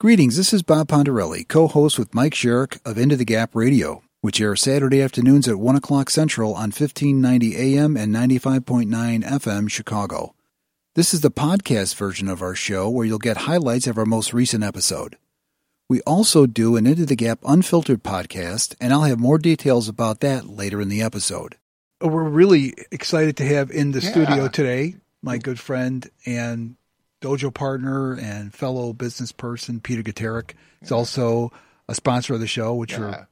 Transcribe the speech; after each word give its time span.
Greetings, 0.00 0.36
this 0.36 0.52
is 0.52 0.62
Bob 0.62 0.88
Pontarelli, 0.88 1.46
co-host 1.48 1.98
with 1.98 2.14
Mike 2.14 2.34
Sherrick 2.34 2.78
of 2.84 2.96
Into 2.98 3.16
the 3.16 3.24
Gap 3.24 3.54
Radio, 3.54 4.02
which 4.20 4.40
airs 4.40 4.62
Saturday 4.62 5.02
afternoons 5.02 5.48
at 5.48 5.58
1 5.58 5.74
o'clock 5.74 6.08
Central 6.08 6.54
on 6.54 6.70
1590 6.70 7.56
AM 7.56 7.96
and 7.96 8.14
95.9 8.14 9.24
FM 9.24 9.68
Chicago. 9.68 10.34
This 10.94 11.12
is 11.12 11.20
the 11.20 11.32
podcast 11.32 11.96
version 11.96 12.28
of 12.28 12.42
our 12.42 12.54
show 12.54 12.88
where 12.88 13.06
you'll 13.06 13.18
get 13.18 13.38
highlights 13.38 13.88
of 13.88 13.98
our 13.98 14.06
most 14.06 14.32
recent 14.32 14.62
episode. 14.62 15.16
We 15.88 16.00
also 16.02 16.46
do 16.46 16.76
an 16.76 16.86
Into 16.86 17.04
the 17.06 17.16
Gap 17.16 17.40
Unfiltered 17.44 18.04
podcast, 18.04 18.76
and 18.80 18.92
I'll 18.92 19.02
have 19.02 19.18
more 19.18 19.38
details 19.38 19.88
about 19.88 20.20
that 20.20 20.46
later 20.48 20.80
in 20.80 20.90
the 20.90 21.02
episode. 21.02 21.56
We're 22.00 22.22
really 22.28 22.74
excited 22.92 23.36
to 23.38 23.44
have 23.46 23.70
in 23.72 23.90
the 23.90 24.00
Yeah. 24.00 24.10
studio 24.10 24.48
today 24.48 24.94
my 25.22 25.38
good 25.38 25.58
friend 25.58 26.08
and 26.24 26.76
dojo 27.20 27.52
partner 27.52 28.14
and 28.14 28.54
fellow 28.54 28.92
business 28.92 29.32
person, 29.32 29.80
Peter 29.80 30.02
Guterick. 30.02 30.52
He's 30.80 30.92
also 30.92 31.52
a 31.88 31.94
sponsor 31.94 32.34
of 32.34 32.40
the 32.40 32.46
show, 32.46 32.74
which 32.74 32.92
Yeah. 32.92 32.98
we're 32.98 33.26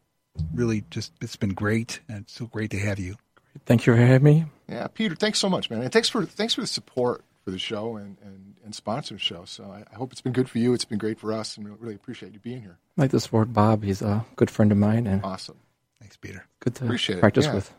really 0.55 0.85
just, 0.91 1.13
it's 1.21 1.37
been 1.37 1.55
great. 1.55 2.01
And 2.09 2.23
it's 2.23 2.33
so 2.35 2.47
great 2.47 2.71
to 2.73 2.79
have 2.79 2.99
you. 2.99 3.17
Thank 3.65 3.87
you 3.87 3.95
for 3.95 3.99
having 3.99 4.23
me. 4.25 4.45
Yeah, 4.69 4.87
Peter, 4.89 5.15
thanks 5.15 5.39
so 5.39 5.49
much, 5.49 5.71
man. 5.71 5.83
And 5.83 5.93
thanks 5.93 6.09
for 6.09 6.25
thanks 6.27 6.55
for 6.55 6.61
the 6.61 6.67
support 6.67 7.23
for 7.45 7.51
the 7.53 7.59
show 7.59 7.97
and, 7.97 8.17
and, 8.23 8.55
and 8.65 8.75
sponsoring 8.75 9.11
the 9.15 9.19
show. 9.19 9.45
So 9.45 9.65
I, 9.65 9.85
I 9.91 9.97
hope 9.97 10.11
it's 10.13 10.21
been 10.21 10.33
good 10.33 10.49
for 10.51 10.59
you. 10.59 10.75
It's 10.75 10.85
been 10.85 10.99
great 10.99 11.19
for 11.21 11.33
us, 11.33 11.57
and 11.57 11.65
we 11.65 11.73
really 11.79 11.95
appreciate 11.95 12.33
you 12.35 12.41
being 12.41 12.61
here. 12.61 12.77
I 12.99 13.03
like 13.03 13.13
to 13.13 13.21
support 13.21 13.53
Bob. 13.53 13.85
He's 13.85 14.03
a 14.03 14.27
good 14.37 14.51
friend 14.51 14.73
of 14.73 14.79
mine 14.79 15.07
and 15.07 15.25
Awesome. 15.25 15.57
Thanks, 16.01 16.17
Peter. 16.17 16.45
good 16.61 16.75
to 16.77 16.85
Appreciate 16.85 17.19
it, 17.19 17.21
practice 17.21 17.47
yeah. 17.47 17.55
with. 17.55 17.73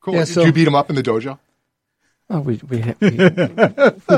Cool. 0.00 0.14
Yeah, 0.14 0.20
Did 0.24 0.28
so- 0.34 0.44
you 0.44 0.52
beat 0.52 0.66
him 0.68 0.74
up 0.76 0.88
in 0.90 0.96
the 0.96 1.02
dojo? 1.02 1.38
Oh, 2.30 2.40
we 2.40 2.60
we, 2.68 2.80
ha- 2.80 2.94
we, 3.00 3.10
we 3.10 3.16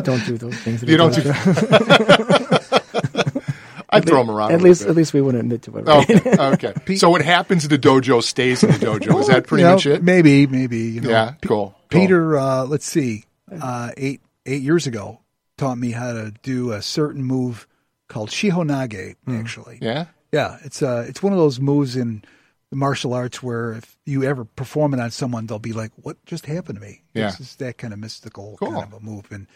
don't 0.03 0.25
do 0.27 0.39
those 0.39 0.57
things. 0.59 0.83
You 0.83 0.97
don't 0.97 1.15
do- 1.15 1.23
that. 1.23 2.73
I'd 3.91 4.05
throw 4.05 4.21
him 4.21 4.31
around. 4.31 4.51
At 4.51 4.55
little 4.61 4.69
least 4.69 4.81
bit. 4.83 4.91
at 4.91 4.97
least 4.97 5.15
we 5.15 5.21
wouldn't 5.23 5.43
admit 5.43 5.63
to 5.63 5.79
it. 5.79 5.83
Right? 5.87 6.11
Okay. 6.11 6.73
okay. 6.75 6.97
so 6.97 7.09
what 7.09 7.23
happens 7.23 7.65
in 7.65 7.71
the 7.71 7.79
dojo 7.79 8.23
stays 8.23 8.63
in 8.63 8.71
the 8.73 8.79
dojo. 8.79 9.21
Is 9.21 9.29
that 9.29 9.47
pretty 9.47 9.63
You 9.63 9.69
know, 9.69 9.75
much 9.75 9.87
it? 9.87 10.03
Maybe, 10.03 10.47
maybe. 10.47 10.79
You 10.79 11.01
know, 11.03 11.11
Yeah. 11.11 11.35
Cool. 11.43 11.75
Cool. 11.91 12.01
Peter, 12.01 12.37
uh, 12.37 12.65
let's 12.65 12.85
see, 12.85 13.25
uh, 13.61 13.91
eight 13.97 14.21
eight 14.45 14.63
years 14.63 14.87
ago, 14.87 15.21
taught 15.57 15.79
me 15.79 15.93
how 15.93 16.13
to 16.13 16.33
do 16.43 16.73
a 16.73 16.83
certain 16.83 17.23
move 17.23 17.67
called 18.09 18.29
shihonage. 18.31 19.15
Actually, 19.29 19.79
Yeah. 19.81 20.07
yeah, 20.33 20.59
it's 20.65 20.83
uh, 20.83 21.05
it's 21.09 21.23
one 21.23 21.33
of 21.33 21.39
those 21.39 21.61
moves 21.61 21.97
in 21.97 22.23
the 22.71 22.77
martial 22.77 23.15
arts 23.15 23.43
where 23.43 23.73
if 23.73 23.97
you 24.05 24.25
ever 24.25 24.45
perform 24.45 24.95
it 24.95 25.01
on 25.01 25.11
someone, 25.11 25.47
they'll 25.47 25.59
be 25.59 25.73
like, 25.73 25.93
"What 25.97 26.17
just 26.27 26.47
happened 26.47 26.81
to 26.81 26.85
me?" 26.85 27.03
Yeah. 27.15 27.29
It's 27.29 27.39
just 27.39 27.59
that 27.61 27.79
kind 27.79 27.93
of 27.93 27.99
mystical 27.99 28.57
Cool. 28.59 28.73
kind 28.73 28.85
of 28.85 28.93
a 28.93 29.01
move, 29.01 29.27
and 29.31 29.47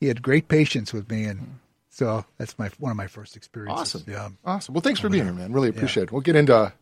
he 0.00 0.06
had 0.08 0.22
great 0.22 0.48
patience 0.48 0.92
with 0.92 1.10
me, 1.10 1.24
and 1.24 1.58
so 1.90 2.24
that's 2.38 2.58
my 2.58 2.70
one 2.78 2.90
of 2.90 2.96
my 2.96 3.06
first 3.06 3.36
experiences. 3.36 3.96
Awesome. 3.96 4.04
Yeah. 4.12 4.28
Awesome. 4.44 4.74
Well, 4.74 4.82
thanks 4.82 5.00
for 5.00 5.08
being 5.08 5.24
here, 5.24 5.32
man. 5.32 5.52
Really 5.52 5.68
appreciate 5.68 6.04
it. 6.04 6.12
We'll 6.12 6.22
get 6.22 6.36
into 6.36 6.72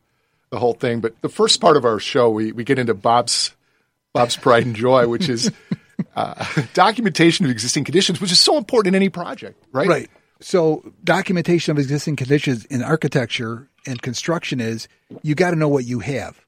the 0.51 0.59
whole 0.59 0.75
thing, 0.75 1.01
but 1.01 1.21
the 1.23 1.29
first 1.29 1.61
part 1.61 1.77
of 1.77 1.85
our 1.85 1.99
show, 1.99 2.31
we, 2.31 2.53
we 2.53 2.63
get 2.63 2.79
into 2.79 2.95
Bob's 2.95 3.55
Bob's 4.13 4.37
pride 4.45 4.65
and 4.65 4.77
joy, 4.77 5.09
which 5.09 5.29
is 5.29 5.51
uh, 6.15 6.45
documentation 6.75 7.45
of 7.45 7.51
existing 7.51 7.85
conditions, 7.85 8.21
which 8.21 8.31
is 8.31 8.39
so 8.39 8.57
important 8.57 8.95
in 8.95 8.97
any 8.97 9.09
project, 9.09 9.61
right? 9.73 9.89
Right. 9.89 10.11
So 10.41 10.93
documentation 11.03 11.73
of 11.73 11.79
existing 11.79 12.17
conditions 12.17 12.65
in 12.67 12.83
architecture 12.83 13.69
and 13.87 14.01
construction 14.01 14.61
is 14.61 14.89
you 15.23 15.35
got 15.35 15.51
to 15.51 15.57
know 15.57 15.69
what 15.69 15.85
you 15.85 16.01
have. 16.01 16.41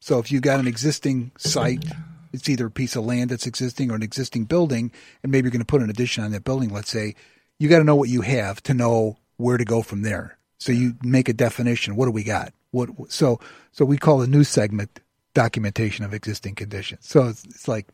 So 0.00 0.18
if 0.18 0.32
you've 0.32 0.42
got 0.42 0.60
an 0.60 0.66
existing 0.66 1.30
site, 1.38 1.84
it's 2.32 2.48
either 2.48 2.66
a 2.66 2.70
piece 2.70 2.96
of 2.96 3.04
land 3.04 3.30
that's 3.30 3.46
existing 3.46 3.90
or 3.90 3.94
an 3.94 4.02
existing 4.02 4.44
building, 4.44 4.90
and 5.22 5.30
maybe 5.30 5.46
you're 5.46 5.52
going 5.52 5.60
to 5.60 5.66
put 5.66 5.82
an 5.82 5.90
addition 5.90 6.24
on 6.24 6.32
that 6.32 6.44
building, 6.44 6.70
let's 6.70 6.90
say, 6.90 7.14
you 7.58 7.68
got 7.68 7.78
to 7.78 7.84
know 7.84 7.94
what 7.94 8.08
you 8.08 8.22
have 8.22 8.62
to 8.64 8.74
know 8.74 9.16
where 9.36 9.56
to 9.56 9.64
go 9.64 9.82
from 9.82 10.02
there. 10.02 10.36
So 10.58 10.72
you 10.72 10.94
make 11.02 11.28
a 11.28 11.32
definition. 11.32 11.96
What 11.96 12.06
do 12.06 12.12
we 12.12 12.24
got? 12.24 12.52
What 12.70 12.90
so 13.12 13.40
so 13.72 13.84
we 13.84 13.98
call 13.98 14.18
the 14.18 14.26
new 14.26 14.44
segment 14.44 15.00
documentation 15.34 16.04
of 16.04 16.14
existing 16.14 16.54
conditions. 16.54 17.06
So 17.06 17.28
it's, 17.28 17.44
it's 17.44 17.68
like 17.68 17.88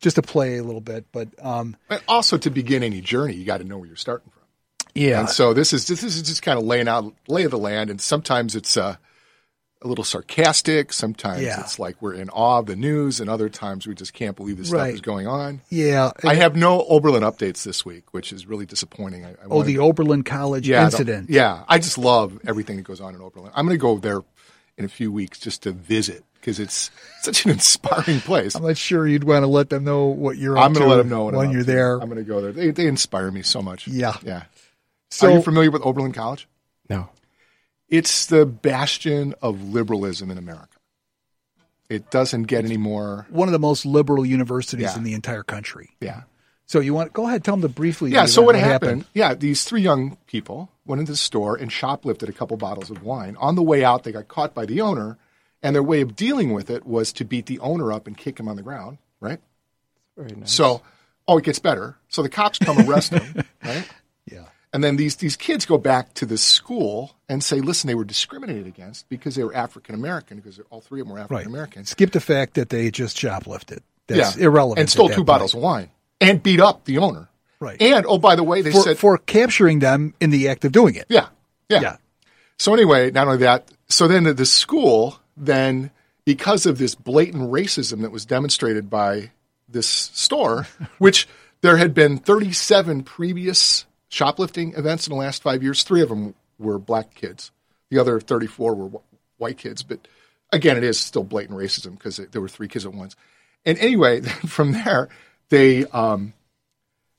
just 0.00 0.16
to 0.16 0.22
play 0.22 0.58
a 0.58 0.62
little 0.62 0.80
bit, 0.80 1.06
but 1.12 1.28
um, 1.44 1.76
also, 2.06 2.38
to 2.38 2.50
begin 2.50 2.82
any 2.82 3.00
journey, 3.00 3.34
you 3.34 3.44
got 3.44 3.58
to 3.58 3.64
know 3.64 3.78
where 3.78 3.86
you're 3.86 3.96
starting 3.96 4.30
from. 4.30 4.37
Yeah, 4.98 5.20
And 5.20 5.28
so 5.30 5.54
this 5.54 5.72
is 5.72 5.86
this 5.86 6.02
is 6.02 6.22
just 6.22 6.42
kind 6.42 6.58
of 6.58 6.64
laying 6.64 6.88
out 6.88 7.12
lay 7.28 7.44
of 7.44 7.50
the 7.50 7.58
land, 7.58 7.90
and 7.90 8.00
sometimes 8.00 8.54
it's 8.56 8.76
uh, 8.76 8.96
a 9.80 9.86
little 9.88 10.04
sarcastic. 10.04 10.92
Sometimes 10.92 11.42
Yeah. 11.42 11.60
it's 11.60 11.78
like 11.78 12.00
we're 12.02 12.14
in 12.14 12.28
awe 12.30 12.58
of 12.58 12.66
the 12.66 12.74
news, 12.76 13.20
and 13.20 13.30
other 13.30 13.48
times 13.48 13.86
we 13.86 13.94
just 13.94 14.12
can't 14.12 14.36
believe 14.36 14.56
this 14.58 14.70
Right. 14.70 14.88
stuff 14.88 14.94
is 14.94 15.00
going 15.00 15.26
on. 15.26 15.60
yeah. 15.70 16.10
I 16.24 16.34
have 16.34 16.56
no 16.56 16.84
Oberlin 16.88 17.22
updates 17.22 17.62
this 17.62 17.84
week, 17.86 18.12
which 18.12 18.32
is 18.32 18.46
really 18.46 18.66
disappointing. 18.66 19.24
I, 19.24 19.30
I 19.30 19.34
Oh, 19.50 19.62
the 19.62 19.74
to- 19.74 19.82
Oberlin 19.82 20.24
College 20.24 20.68
yeah, 20.68 20.84
incident. 20.84 21.30
yeah, 21.30 21.62
I 21.68 21.78
just 21.78 21.96
love 21.98 22.38
everything 22.46 22.76
that 22.76 22.82
goes 22.82 23.00
on 23.00 23.14
in 23.14 23.20
Oberlin. 23.20 23.52
I'm 23.54 23.66
going 23.66 23.78
to 23.78 23.80
go 23.80 23.98
there 23.98 24.20
in 24.76 24.84
a 24.84 24.88
few 24.88 25.10
weeks 25.12 25.38
just 25.38 25.62
to 25.62 25.72
visit 25.72 26.24
because 26.40 26.58
it's 26.58 26.90
such 27.22 27.44
an 27.44 27.52
inspiring 27.52 28.18
place. 28.20 28.56
I'm 28.56 28.62
not 28.64 28.76
sure 28.76 29.06
you'd 29.06 29.24
want 29.24 29.44
to 29.44 29.46
let 29.48 29.70
them 29.70 29.84
know 29.84 30.06
what 30.06 30.38
you're. 30.38 30.58
I'm 30.58 30.72
going 30.72 30.84
to 30.88 30.90
let 30.90 30.96
them 30.98 31.08
know 31.08 31.24
what 31.24 31.34
when 31.34 31.50
you're 31.52 31.62
there. 31.64 32.00
I'm 32.00 32.08
going 32.08 32.18
to 32.18 32.24
go 32.28 32.40
there. 32.40 32.50
They, 32.52 32.70
they 32.72 32.86
inspire 32.86 33.30
me 33.30 33.42
so 33.42 33.62
much. 33.62 33.86
Yeah. 33.86 34.16
yeah. 34.24 34.42
So 35.10 35.28
Are 35.28 35.36
you 35.36 35.42
familiar 35.42 35.70
with 35.70 35.82
Oberlin 35.82 36.12
College? 36.12 36.48
No. 36.88 37.08
It's 37.88 38.26
the 38.26 38.44
bastion 38.44 39.34
of 39.40 39.62
liberalism 39.70 40.30
in 40.30 40.38
America. 40.38 40.68
It 41.88 42.10
doesn't 42.10 42.42
get 42.44 42.64
any 42.64 42.76
more. 42.76 43.26
one 43.30 43.48
of 43.48 43.52
the 43.52 43.58
most 43.58 43.86
liberal 43.86 44.26
universities 44.26 44.82
Yeah. 44.82 44.96
in 44.96 45.04
the 45.04 45.14
entire 45.14 45.42
country. 45.42 45.90
Yeah. 46.00 46.22
So 46.66 46.80
you 46.80 46.92
want 46.92 47.14
go 47.14 47.26
ahead, 47.26 47.44
tell 47.44 47.54
them 47.54 47.62
the 47.62 47.68
briefly. 47.70 48.10
Yeah. 48.10 48.26
So 48.26 48.42
what 48.42 48.54
happened? 48.54 49.06
Yeah, 49.14 49.32
these 49.34 49.64
three 49.64 49.80
young 49.80 50.18
people 50.26 50.70
went 50.84 51.00
into 51.00 51.12
the 51.12 51.16
store 51.18 51.56
and 51.56 51.70
shoplifted 51.70 52.28
a 52.28 52.32
couple 52.32 52.58
bottles 52.58 52.90
of 52.90 53.02
wine. 53.02 53.36
On 53.40 53.54
the 53.54 53.62
way 53.62 53.82
out, 53.84 54.04
they 54.04 54.12
got 54.12 54.28
caught 54.28 54.52
by 54.54 54.66
the 54.66 54.82
owner, 54.82 55.16
and 55.62 55.74
their 55.74 55.82
way 55.82 56.02
of 56.02 56.14
dealing 56.14 56.52
with 56.52 56.68
it 56.68 56.84
was 56.86 57.10
to 57.14 57.24
beat 57.24 57.46
the 57.46 57.58
owner 57.60 57.90
up 57.90 58.06
and 58.06 58.18
kick 58.18 58.38
him 58.38 58.48
on 58.48 58.56
the 58.56 58.62
ground. 58.62 58.98
Right. 59.18 59.40
Very 60.14 60.32
nice. 60.36 60.52
So, 60.52 60.82
oh, 61.26 61.38
it 61.38 61.44
gets 61.44 61.58
better. 61.58 61.96
So 62.08 62.22
the 62.22 62.28
cops 62.28 62.58
come 62.58 62.78
arrest 62.88 63.12
them. 63.12 63.44
Right. 63.64 63.88
And 64.72 64.84
then 64.84 64.96
these 64.96 65.16
these 65.16 65.36
kids 65.36 65.64
go 65.64 65.78
back 65.78 66.14
to 66.14 66.26
the 66.26 66.36
school 66.36 67.16
and 67.28 67.42
say, 67.42 67.60
"Listen, 67.60 67.88
they 67.88 67.94
were 67.94 68.04
discriminated 68.04 68.66
against 68.66 69.08
because 69.08 69.34
they 69.34 69.42
were 69.42 69.54
African 69.54 69.94
American 69.94 70.36
because 70.36 70.60
all 70.70 70.80
three 70.80 71.00
of 71.00 71.06
them 71.06 71.14
were 71.14 71.20
African 71.20 71.46
American." 71.46 71.84
Skip 71.86 72.12
the 72.12 72.20
fact 72.20 72.54
that 72.54 72.68
they 72.68 72.90
just 72.90 73.16
shoplifted. 73.16 73.80
That's 74.08 74.36
yeah, 74.36 74.44
irrelevant. 74.44 74.80
And 74.80 74.90
stole 74.90 75.08
two 75.08 75.16
point. 75.16 75.26
bottles 75.26 75.54
of 75.54 75.60
wine 75.60 75.90
and 76.20 76.42
beat 76.42 76.60
up 76.60 76.84
the 76.84 76.98
owner. 76.98 77.28
Right. 77.60 77.80
And 77.80 78.06
oh, 78.06 78.18
by 78.18 78.36
the 78.36 78.44
way, 78.44 78.62
they 78.62 78.70
for, 78.70 78.82
said, 78.82 78.98
for 78.98 79.18
capturing 79.18 79.80
them 79.80 80.14
in 80.20 80.30
the 80.30 80.48
act 80.48 80.64
of 80.64 80.72
doing 80.72 80.94
it. 80.94 81.06
yeah, 81.08 81.28
yeah, 81.68 81.80
Yeah. 81.80 81.96
So 82.58 82.74
anyway, 82.74 83.10
not 83.10 83.26
only 83.26 83.38
that, 83.38 83.70
so 83.88 84.08
then 84.08 84.24
the, 84.24 84.34
the 84.34 84.46
school 84.46 85.20
then 85.36 85.90
because 86.24 86.66
of 86.66 86.78
this 86.78 86.94
blatant 86.94 87.50
racism 87.50 88.02
that 88.02 88.10
was 88.10 88.26
demonstrated 88.26 88.90
by 88.90 89.30
this 89.68 89.88
store, 89.88 90.66
which 90.98 91.28
there 91.60 91.76
had 91.76 91.94
been 91.94 92.18
37 92.18 93.02
previous 93.04 93.86
shoplifting 94.08 94.74
events 94.74 95.06
in 95.06 95.12
the 95.12 95.18
last 95.18 95.42
five 95.42 95.62
years. 95.62 95.82
Three 95.82 96.02
of 96.02 96.08
them 96.08 96.34
were 96.58 96.78
black 96.78 97.14
kids. 97.14 97.50
The 97.90 97.98
other 97.98 98.20
34 98.20 98.74
were 98.74 98.88
wh- 98.88 99.40
white 99.40 99.58
kids. 99.58 99.82
But 99.82 100.06
again, 100.52 100.76
it 100.76 100.84
is 100.84 100.98
still 100.98 101.24
blatant 101.24 101.58
racism 101.58 101.92
because 101.92 102.16
there 102.16 102.40
were 102.40 102.48
three 102.48 102.68
kids 102.68 102.86
at 102.86 102.94
once. 102.94 103.16
And 103.64 103.78
anyway, 103.78 104.20
from 104.46 104.72
there, 104.72 105.08
they 105.50 105.84
um, 105.86 106.32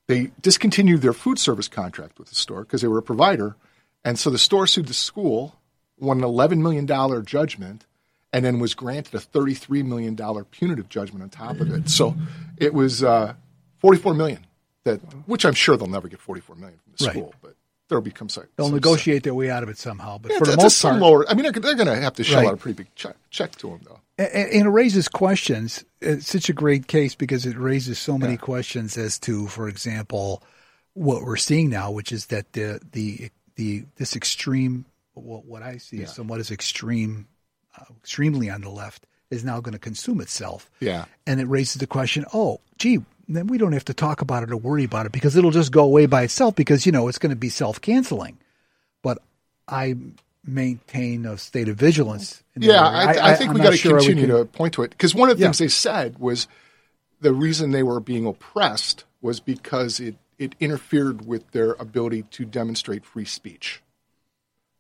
they 0.07 0.31
discontinued 0.41 1.01
their 1.01 1.13
food 1.13 1.37
service 1.37 1.67
contract 1.67 2.17
with 2.17 2.29
the 2.29 2.35
store 2.35 2.61
because 2.61 2.81
they 2.81 2.87
were 2.87 2.97
a 2.97 3.03
provider. 3.03 3.55
And 4.03 4.17
so 4.17 4.29
the 4.31 4.39
store 4.39 4.65
sued 4.65 4.87
the 4.87 4.93
school, 4.93 5.55
won 5.99 6.17
an 6.17 6.23
$11 6.23 6.57
million 6.59 6.87
judgment, 7.25 7.85
and 8.33 8.43
then 8.43 8.59
was 8.59 8.73
granted 8.73 9.13
a 9.13 9.19
$33 9.19 9.85
million 9.85 10.15
punitive 10.45 10.89
judgment 10.89 11.21
on 11.21 11.29
top 11.29 11.59
of 11.59 11.71
it. 11.71 11.89
So 11.89 12.15
it 12.57 12.73
was 12.73 13.03
uh, 13.03 13.33
$44 13.83 14.15
million, 14.15 14.45
that, 14.85 14.99
which 15.27 15.45
I'm 15.45 15.53
sure 15.53 15.77
they'll 15.77 15.87
never 15.87 16.07
get 16.07 16.19
44 16.19 16.55
million 16.55 16.79
from 16.79 16.93
the 16.97 17.05
Right. 17.05 17.11
school, 17.13 17.33
but 17.41 17.55
there'll 17.87 18.01
become 18.03 18.29
some. 18.29 18.45
They'll 18.55 18.67
some- 18.67 18.75
negotiate 18.75 19.23
their 19.23 19.33
way 19.33 19.49
out 19.49 19.63
of 19.63 19.69
it 19.69 19.77
somehow. 19.77 20.17
But 20.17 20.31
Yeah, 20.31 20.39
for 20.39 20.45
the 20.45 20.57
most 20.57 20.81
part, 20.81 20.99
lower. 20.99 21.29
I 21.29 21.33
mean, 21.33 21.43
they're, 21.43 21.51
they're 21.51 21.75
going 21.75 21.87
to 21.87 21.95
have 21.95 22.13
to 22.15 22.23
shell 22.23 22.39
Right. 22.41 22.47
out 22.47 22.53
a 22.53 22.57
pretty 22.57 22.75
big 22.75 22.93
check, 22.95 23.15
check 23.29 23.51
to 23.57 23.67
them, 23.69 23.81
though. 23.85 23.99
and, 24.17 24.29
and 24.51 24.65
it 24.67 24.69
raises 24.69 25.07
questions. 25.07 25.83
It's 26.01 26.27
such 26.27 26.49
a 26.49 26.53
great 26.53 26.87
case 26.87 27.15
because 27.15 27.45
it 27.45 27.57
raises 27.57 27.99
so 27.99 28.17
many 28.17 28.37
questions 28.37 28.97
as 28.97 29.19
to, 29.19 29.47
for 29.47 29.67
example, 29.67 30.43
what 30.93 31.23
we're 31.23 31.37
seeing 31.37 31.69
now, 31.69 31.91
which 31.91 32.11
is 32.11 32.27
that 32.27 32.53
the 32.53 32.79
the 32.93 33.29
the 33.55 33.85
this 33.97 34.15
extreme, 34.15 34.85
what, 35.13 35.45
what 35.45 35.61
I 35.61 35.77
see 35.77 36.01
as 36.03 36.15
somewhat 36.15 36.39
as 36.39 36.51
extreme, 36.51 37.27
uh, 37.77 37.83
extremely 37.99 38.49
on 38.49 38.61
the 38.61 38.69
left, 38.69 39.05
is 39.29 39.43
now 39.43 39.59
going 39.61 39.73
to 39.73 39.79
consume 39.79 40.21
itself. 40.21 40.69
Yeah. 40.79 41.05
and 41.27 41.39
it 41.41 41.45
raises 41.47 41.75
the 41.75 41.87
question: 41.87 42.25
Oh, 42.33 42.61
gee, 42.77 42.99
then 43.35 43.47
we 43.47 43.57
don't 43.57 43.73
have 43.73 43.85
to 43.85 43.93
talk 43.93 44.21
about 44.21 44.43
it 44.43 44.51
or 44.51 44.57
worry 44.57 44.83
about 44.83 45.05
it 45.05 45.11
because 45.11 45.35
it'll 45.35 45.51
just 45.51 45.71
go 45.71 45.83
away 45.83 46.05
by 46.05 46.23
itself 46.23 46.55
because 46.55 46.85
you 46.85 46.91
know 46.91 47.07
it's 47.07 47.19
going 47.19 47.29
to 47.31 47.35
be 47.35 47.49
self 47.49 47.79
canceling. 47.81 48.37
But 49.03 49.19
I 49.67 49.95
maintain 50.45 51.25
a 51.25 51.37
state 51.37 51.69
of 51.69 51.75
vigilance. 51.77 52.43
in 52.55 52.63
Yeah, 52.63 52.85
area. 52.87 53.21
I, 53.21 53.31
I, 53.31 53.35
think 53.35 53.49
I'm 53.51 53.55
we 53.55 53.61
got 53.61 53.71
to 53.71 53.77
sure 53.77 53.99
continue 53.99 54.27
can- 54.27 54.35
to 54.37 54.45
point 54.45 54.73
to 54.75 54.83
it 54.83 54.91
because 54.91 55.13
one 55.13 55.29
of 55.29 55.37
the 55.37 55.41
Yeah. 55.41 55.47
things 55.47 55.59
they 55.59 55.67
said 55.67 56.17
was 56.17 56.47
the 57.21 57.33
reason 57.33 57.71
they 57.71 57.83
were 57.83 57.99
being 57.99 58.25
oppressed 58.25 59.03
was 59.21 59.39
because 59.39 59.99
it 59.99 60.15
it 60.37 60.55
interfered 60.61 61.25
with 61.27 61.51
their 61.51 61.73
ability 61.73 62.23
to 62.31 62.45
demonstrate 62.45 63.05
free 63.05 63.25
speech. 63.25 63.81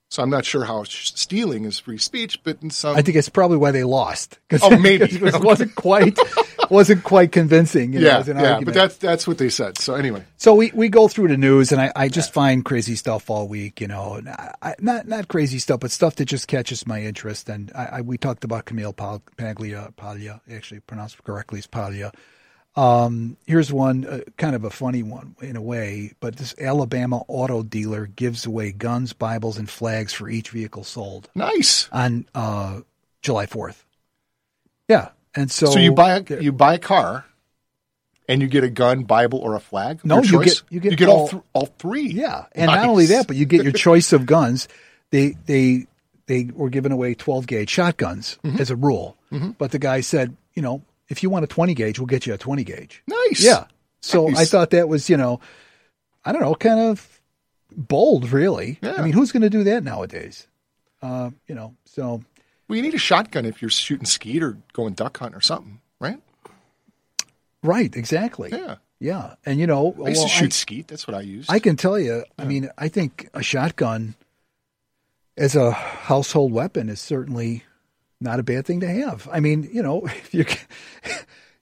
So 0.09 0.23
I'm 0.23 0.31
not 0.31 0.43
sure 0.43 0.65
how 0.65 0.85
stealing 0.85 1.65
is 1.65 1.77
free 1.77 1.99
speech, 1.99 2.43
but 2.43 2.57
in 2.63 2.71
some, 2.71 2.95
I 2.95 3.03
think 3.03 3.15
it's 3.15 3.29
probably 3.29 3.57
why 3.57 3.69
they 3.69 3.83
lost. 3.83 4.39
Oh, 4.59 4.75
maybe. 4.75 5.05
it 5.11 5.43
wasn't 5.43 5.75
quite 5.75 6.17
wasn't 6.71 7.03
quite 7.03 7.31
convincing. 7.31 7.93
You 7.93 7.99
know, 7.99 8.07
yeah, 8.07 8.23
yeah. 8.25 8.33
argument. 8.33 8.65
But 8.65 8.73
that's 8.73 8.97
that's 8.97 9.27
what 9.27 9.37
they 9.37 9.49
said. 9.49 9.77
So 9.77 9.93
anyway, 9.93 10.25
So 10.37 10.55
we, 10.55 10.71
we 10.73 10.89
go 10.89 11.07
through 11.07 11.27
the 11.27 11.37
news, 11.37 11.71
and 11.71 11.79
I, 11.79 11.91
I 11.95 12.09
just 12.09 12.33
find 12.33 12.65
crazy 12.65 12.95
stuff 12.95 13.29
all 13.29 13.47
week. 13.47 13.79
You 13.79 13.87
know, 13.87 14.19
I, 14.63 14.73
not 14.79 15.07
not 15.07 15.27
crazy 15.27 15.59
stuff, 15.59 15.81
but 15.81 15.91
stuff 15.91 16.15
that 16.15 16.25
just 16.25 16.47
catches 16.47 16.87
my 16.87 17.03
interest. 17.03 17.47
And 17.47 17.71
I, 17.75 17.85
I 17.85 18.01
we 18.01 18.17
talked 18.17 18.43
about 18.43 18.65
Camille 18.65 18.93
Paglia, 18.93 19.93
Paglia, 19.95 20.41
actually 20.51 20.79
pronounced 20.79 21.23
correctly 21.23 21.59
is 21.59 21.67
Paglia. 21.67 22.11
Um, 22.75 23.35
here's 23.45 23.73
one, 23.73 24.05
uh, 24.05 24.19
kind 24.37 24.55
of 24.55 24.63
a 24.63 24.69
funny 24.69 25.03
one 25.03 25.35
in 25.41 25.55
a 25.55 25.61
way, 25.61 26.13
but 26.19 26.37
this 26.37 26.55
Alabama 26.59 27.23
auto 27.27 27.63
dealer 27.63 28.05
gives 28.05 28.45
away 28.45 28.71
guns, 28.71 29.11
Bibles, 29.11 29.57
and 29.57 29.69
flags 29.69 30.13
for 30.13 30.29
each 30.29 30.51
vehicle 30.51 30.83
sold 30.83 31.29
nice. 31.35 31.89
on 31.91 32.25
uh, 32.35 32.81
July 33.21 33.47
4th. 33.47 33.83
Yeah, 34.87 35.09
and 35.35 35.51
so 35.51 35.65
So 35.67 35.79
you 35.79 35.91
buy 35.91 36.17
a, 36.19 36.41
you 36.41 36.51
buy 36.51 36.75
a 36.75 36.79
car, 36.79 37.25
and 38.29 38.41
you 38.41 38.47
get 38.47 38.63
a 38.63 38.69
gun, 38.69 39.03
Bible, 39.03 39.39
or 39.39 39.55
a 39.55 39.59
flag. 39.59 39.99
No, 40.05 40.21
you 40.21 40.29
choice? 40.31 40.61
get- 40.61 40.83
you 40.83 40.95
get 40.95 41.09
all 41.09 41.21
all- 41.21 41.27
th- 41.29 41.43
all 41.53 41.65
three. 41.79 42.07
Yeah, 42.11 42.45
and 42.53 42.67
Nice. 42.67 42.77
not 42.77 42.87
only 42.89 43.07
that, 43.07 43.27
but 43.27 43.35
you 43.35 43.45
get 43.45 43.63
your 43.63 43.73
choice 43.87 44.13
of 44.13 44.25
guns. 44.25 44.67
They 45.11 45.35
they 45.47 45.87
they 46.27 46.45
were 46.53 46.69
giving 46.69 46.91
away 46.91 47.15
12 47.15 47.47
gauge 47.47 47.69
shotguns 47.71 48.37
Mm-hmm. 48.43 48.61
as 48.61 48.69
a 48.69 48.75
rule, 48.75 49.17
but 49.57 49.71
the 49.71 49.79
guy 49.79 50.01
said, 50.01 50.37
you 50.53 50.61
know, 50.61 50.81
if 51.09 51.23
you 51.23 51.29
want 51.29 51.43
a 51.43 51.47
20 51.47 51.73
gauge, 51.73 51.99
we'll 51.99 52.05
get 52.05 52.25
you 52.25 52.33
a 52.33 52.37
20 52.37 52.63
gauge. 52.63 53.03
nice. 53.07 53.43
Yeah. 53.43 53.65
So 54.01 54.29
I 54.29 54.45
thought 54.45 54.69
that 54.69 54.87
was, 54.87 55.09
you 55.09 55.17
know, 55.17 55.41
I 56.23 56.31
don't 56.31 56.41
know, 56.41 56.55
kind 56.55 56.79
of 56.79 57.19
bold, 57.75 58.31
really. 58.31 58.79
Yeah. 58.81 58.93
I 58.93 59.01
mean, 59.01 59.11
who's 59.11 59.31
going 59.33 59.41
to 59.41 59.49
do 59.49 59.63
that 59.65 59.83
nowadays? 59.83 60.47
Uh, 61.01 61.31
you 61.47 61.55
know, 61.55 61.75
so 61.85 62.21
Well, 62.67 62.77
you 62.77 62.81
need 62.81 62.93
a 62.93 62.99
shotgun 62.99 63.45
if 63.45 63.61
you're 63.61 63.69
shooting 63.69 64.05
skeet 64.05 64.41
or 64.41 64.57
going 64.71 64.93
duck 64.93 65.17
hunting 65.17 65.37
or 65.37 65.41
something, 65.41 65.81
right? 65.99 66.21
right, 67.61 67.93
exactly. 67.95 68.51
Yeah. 68.51 68.75
Yeah, 69.01 69.35
and 69.45 69.61
you 69.61 69.65
know, 69.65 69.95
I 70.03 70.09
used 70.09 70.19
well, 70.19 70.27
to 70.27 70.33
shoot 70.33 70.51
skeet. 70.51 70.89
That's 70.89 71.07
what 71.07 71.15
I 71.15 71.21
used. 71.21 71.49
I 71.49 71.59
can 71.59 71.77
tell 71.77 71.97
you, 71.97 72.25
I 72.37 72.43
mean, 72.43 72.69
I 72.77 72.89
think 72.89 73.29
a 73.33 73.41
shotgun 73.41 74.15
as 75.37 75.55
a 75.55 75.71
household 75.71 76.51
weapon 76.51 76.89
is 76.89 76.99
certainly 76.99 77.63
not 78.21 78.39
a 78.39 78.43
bad 78.43 78.65
thing 78.65 78.81
to 78.81 78.87
have. 78.87 79.27
I 79.31 79.39
mean, 79.39 79.69
you 79.71 79.81
know, 79.81 80.05
if 80.05 80.33
you 80.33 80.45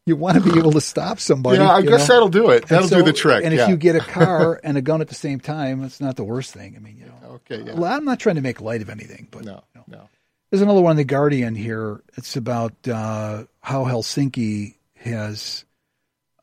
you 0.05 0.15
want 0.15 0.41
to 0.41 0.51
be 0.51 0.57
able 0.57 0.71
to 0.71 0.81
stop 0.81 1.19
somebody. 1.19 1.57
yeah, 1.57 1.69
I 1.69 1.81
guess 1.81 2.07
know. 2.07 2.15
that'll 2.15 2.29
do 2.29 2.49
it. 2.51 2.67
That'll 2.67 2.87
so- 2.87 2.97
do 2.99 3.03
the 3.03 3.13
trick. 3.13 3.43
And 3.43 3.53
yeah. 3.53 3.63
if 3.63 3.69
you 3.69 3.77
get 3.77 3.95
a 3.95 3.99
car 4.11 4.59
and 4.63 4.77
a 4.77 4.81
gun 4.81 5.01
at 5.01 5.09
the 5.09 5.15
same 5.15 5.39
time, 5.39 5.83
it's 5.83 5.99
not 5.99 6.15
the 6.15 6.23
worst 6.23 6.53
thing. 6.53 6.75
I 6.75 6.79
mean, 6.79 6.97
you 6.97 7.05
know, 7.05 7.35
okay, 7.35 7.61
yeah. 7.61 7.73
well, 7.73 7.91
I'm 7.91 8.05
not 8.05 8.19
trying 8.19 8.35
to 8.35 8.41
make 8.41 8.61
light 8.61 8.81
of 8.81 8.89
anything, 8.89 9.27
but 9.29 9.43
no, 9.43 9.63
you 9.75 9.81
know. 9.81 9.99
no. 9.99 10.09
there's 10.49 10.61
another 10.61 10.81
one 10.81 10.91
in 10.91 10.97
the 10.97 11.03
Guardian 11.03 11.55
here. 11.55 12.01
It's 12.15 12.35
about 12.37 12.73
uh, 12.87 13.43
how 13.61 13.83
Helsinki 13.83 14.75
has 14.95 15.65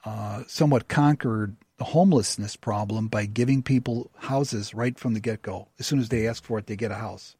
uh, 0.05 0.43
somewhat 0.47 0.89
conquered 0.89 1.57
the 1.79 1.85
homelessness 1.85 2.57
problem 2.57 3.09
by 3.09 3.27
giving 3.27 3.63
people 3.63 4.11
houses 4.19 4.75
right 4.75 4.99
from 4.99 5.15
the 5.15 5.21
get 5.21 5.43
go. 5.43 5.69
As 5.79 5.87
soon 5.87 5.99
as 5.99 6.11
they 6.11 6.29
ask 6.29 6.45
for 6.45 6.59
it, 6.59 6.67
they 6.67 6.77
get 6.77 6.91
a 6.91 6.97
house. 6.97 7.35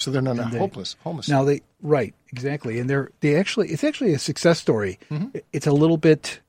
So 0.00 0.10
they're 0.10 0.22
not 0.22 0.38
And 0.38 0.52
they- 0.52 0.58
hopeless. 0.58 0.96
Homeless. 1.04 1.28
Now 1.28 1.44
they 1.44 1.60
right 1.82 2.14
exactly, 2.32 2.78
and 2.80 2.90
they're 2.90 3.10
they 3.20 3.36
actually 3.36 3.68
it's 3.68 3.84
actually 3.84 4.12
a 4.14 4.18
success 4.18 4.58
story. 4.58 4.98
Mm-hmm. 5.10 5.38
It's 5.52 5.66
a 5.68 5.72
little 5.72 5.96
bit. 5.98 6.40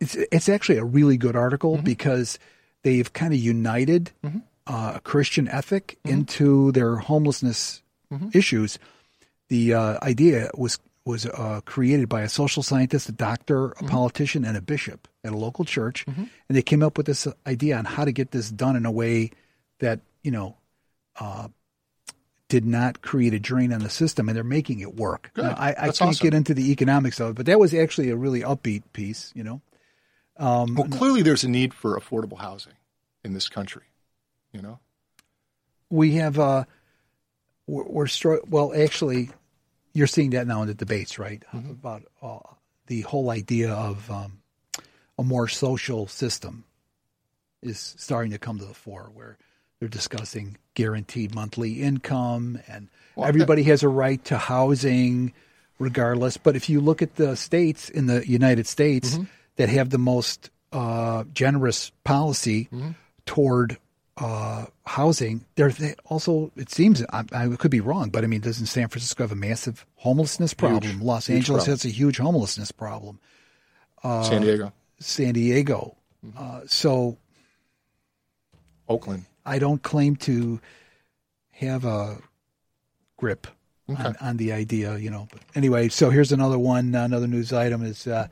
It's 0.00 0.14
it's 0.16 0.48
actually 0.48 0.76
a 0.78 0.84
really 0.84 1.16
good 1.16 1.36
article 1.36 1.76
Mm-hmm. 1.76 1.84
because 1.84 2.38
they've 2.82 3.10
kind 3.12 3.32
of 3.32 3.38
united 3.40 4.10
uh, 4.66 4.92
a 4.96 5.00
Christian 5.00 5.48
ethic 5.48 5.96
Mm-hmm. 6.04 6.14
into 6.18 6.72
their 6.72 6.96
homelessness 6.96 7.82
issues. 8.34 8.78
The 9.48 9.74
uh, 9.74 9.98
idea 10.02 10.50
was 10.54 10.78
was 11.06 11.26
uh, 11.26 11.60
created 11.64 12.08
by 12.08 12.22
a 12.22 12.28
social 12.28 12.62
scientist, 12.62 13.08
a 13.08 13.12
doctor, 13.12 13.66
a 13.66 13.74
Mm-hmm. 13.76 13.86
politician, 13.88 14.44
and 14.44 14.56
a 14.56 14.60
bishop 14.60 15.08
at 15.24 15.32
a 15.32 15.36
local 15.36 15.64
church, 15.64 16.04
and 16.06 16.28
they 16.48 16.62
came 16.62 16.82
up 16.82 16.96
with 16.98 17.06
this 17.06 17.26
idea 17.46 17.78
on 17.78 17.84
how 17.84 18.04
to 18.04 18.12
get 18.12 18.32
this 18.32 18.50
done 18.50 18.74
in 18.76 18.84
a 18.84 18.90
way 18.90 19.30
that 19.78 20.00
you 20.24 20.30
know 20.32 20.56
did 22.50 22.66
not 22.66 23.00
create 23.00 23.32
a 23.32 23.38
drain 23.38 23.72
on 23.72 23.80
the 23.80 23.88
system, 23.88 24.28
and 24.28 24.36
they're 24.36 24.44
making 24.44 24.80
it 24.80 24.96
work. 24.96 25.30
Now, 25.36 25.54
I, 25.56 25.70
I 25.70 25.74
can't 25.74 26.02
awesome. 26.02 26.24
get 26.24 26.34
into 26.34 26.52
the 26.52 26.70
economics 26.70 27.20
of 27.20 27.30
it, 27.30 27.36
but 27.36 27.46
that 27.46 27.58
was 27.58 27.72
actually 27.72 28.10
a 28.10 28.16
really 28.16 28.42
upbeat 28.42 28.82
piece. 28.92 29.32
You 29.34 29.44
know, 29.44 29.62
um, 30.36 30.74
well, 30.74 30.88
clearly 30.88 31.22
there's 31.22 31.44
a 31.44 31.48
need 31.48 31.72
for 31.72 31.98
affordable 31.98 32.38
housing 32.38 32.74
in 33.24 33.32
this 33.32 33.48
country. 33.48 33.84
You 34.52 34.60
know. 34.60 34.80
we 35.90 36.16
have 36.16 36.38
uh, 36.38 36.64
we're, 37.66 37.84
we're 37.84 38.06
stro- 38.06 38.46
well, 38.48 38.72
actually, 38.74 39.30
you're 39.92 40.06
seeing 40.06 40.30
that 40.30 40.46
now 40.46 40.62
in 40.62 40.68
the 40.68 40.74
debates, 40.74 41.18
right? 41.18 41.42
Mm-hmm. 41.54 41.70
About 41.70 42.02
uh, 42.20 42.38
the 42.86 43.02
whole 43.02 43.30
idea 43.30 43.72
of 43.72 44.10
um, 44.10 44.42
a 45.18 45.22
more 45.22 45.48
social 45.48 46.06
system 46.08 46.64
is 47.62 47.94
starting 47.98 48.32
to 48.32 48.38
come 48.38 48.58
to 48.58 48.64
the 48.64 48.74
fore, 48.74 49.10
where 49.14 49.38
they're 49.80 49.88
discussing 49.88 50.56
guaranteed 50.74 51.34
monthly 51.34 51.82
income, 51.82 52.60
and 52.68 52.88
Well, 53.16 53.26
everybody 53.26 53.62
has 53.64 53.82
a 53.82 53.88
right 53.88 54.22
to 54.26 54.36
housing, 54.38 55.32
regardless. 55.78 56.36
But 56.36 56.54
if 56.54 56.68
you 56.68 56.80
look 56.80 57.00
at 57.02 57.16
the 57.16 57.34
states 57.34 57.88
in 57.88 58.06
the 58.06 58.26
United 58.28 58.66
States 58.66 59.14
Mm-hmm. 59.14 59.24
that 59.56 59.68
have 59.70 59.90
the 59.90 59.98
most 59.98 60.50
uh, 60.72 61.24
generous 61.32 61.90
policy 62.04 62.68
Mm-hmm. 62.72 62.90
toward 63.26 63.78
uh, 64.18 64.66
housing, 64.84 65.46
there 65.54 65.72
also 66.04 66.52
it 66.56 66.70
seems 66.70 67.02
I, 67.10 67.24
I 67.32 67.48
could 67.56 67.70
be 67.70 67.80
wrong, 67.80 68.10
but 68.10 68.22
I 68.22 68.26
mean, 68.26 68.42
doesn't 68.42 68.66
San 68.66 68.88
Francisco 68.88 69.22
have 69.24 69.32
a 69.32 69.34
massive 69.34 69.86
homelessness 69.96 70.52
problem? 70.52 71.00
Los 71.00 71.26
huge 71.28 71.36
Angeles 71.36 71.64
problem. 71.64 71.72
has 71.78 71.84
a 71.86 71.88
huge 71.88 72.18
homelessness 72.18 72.70
problem. 72.70 73.18
Uh, 74.04 74.22
San 74.24 74.42
Diego, 74.42 74.72
San 74.98 75.32
Diego. 75.32 75.96
Mm-hmm. 76.24 76.36
Uh, 76.38 76.60
so 76.66 77.16
Oakland. 78.88 79.24
I 79.46 79.58
don't 79.58 79.82
claim 79.82 80.16
to 80.16 80.60
have 81.52 81.84
a 81.84 82.18
grip 83.16 83.46
on, 83.88 83.96
Okay. 83.96 84.12
on 84.20 84.36
the 84.36 84.52
idea, 84.52 84.96
you 84.98 85.10
know. 85.10 85.28
But 85.30 85.40
anyway, 85.54 85.88
so 85.88 86.10
here's 86.10 86.32
another 86.32 86.58
one. 86.58 86.94
Another 86.94 87.26
news 87.26 87.52
item 87.52 87.82
is 87.84 88.06
uh, 88.06 88.28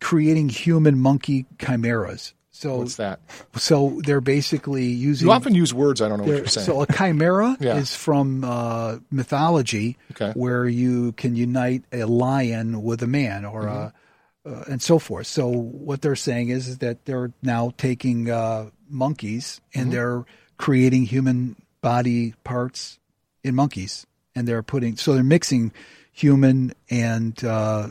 creating 0.00 0.48
human 0.48 0.98
monkey 0.98 1.46
chimeras. 1.58 2.32
So, 2.50 2.78
What's 2.78 2.96
that? 2.96 3.20
so 3.56 4.00
they're 4.02 4.22
basically 4.22 4.86
using. 4.86 5.28
You 5.28 5.32
often 5.32 5.54
use 5.54 5.74
words 5.74 6.00
I 6.00 6.08
don't 6.08 6.18
know 6.18 6.24
what 6.24 6.36
you're 6.38 6.46
saying. 6.46 6.64
so 6.64 6.80
a 6.80 6.86
chimera 6.86 7.54
Yeah. 7.60 7.76
is 7.76 7.94
from 7.94 8.44
uh, 8.44 8.96
mythology, 9.10 9.98
Okay. 10.12 10.32
where 10.32 10.66
you 10.66 11.12
can 11.12 11.36
unite 11.36 11.84
a 11.92 12.04
lion 12.04 12.82
with 12.82 13.02
a 13.02 13.06
man, 13.06 13.44
or 13.44 13.64
Mm-hmm. 13.64 14.50
uh, 14.50 14.62
and 14.68 14.80
so 14.80 14.98
forth. 14.98 15.26
So 15.26 15.48
what 15.48 16.00
they're 16.00 16.16
saying 16.16 16.48
is, 16.48 16.66
is 16.68 16.78
that 16.78 17.04
they're 17.04 17.30
now 17.42 17.72
taking 17.76 18.30
uh, 18.30 18.70
monkeys 18.88 19.60
Mm-hmm. 19.70 19.80
and 19.80 19.92
they're 19.92 20.24
creating 20.58 21.04
human 21.04 21.56
body 21.82 22.34
parts 22.44 22.98
in 23.44 23.54
monkeys, 23.54 24.06
and 24.34 24.46
they're 24.48 24.62
putting 24.62 24.96
so 24.96 25.14
they're 25.14 25.22
mixing 25.22 25.72
human 26.12 26.72
and 26.90 27.42
uh, 27.44 27.88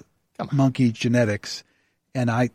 monkey 0.51 0.91
genetics. 0.91 1.63
And 2.15 2.29
I, 2.31 2.49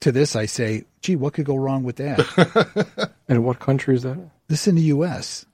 to 0.00 0.10
this, 0.12 0.34
I 0.36 0.46
say, 0.46 0.84
gee, 1.00 1.16
what 1.16 1.34
could 1.34 1.44
go 1.46 1.56
wrong 1.56 1.82
with 1.84 1.96
that? 1.96 3.12
And 3.28 3.44
what 3.44 3.60
country 3.60 3.94
is 3.94 4.02
that? 4.02 4.18
this 4.48 4.66
in 4.68 4.74
the 4.74 4.82
U.S. 4.82 5.46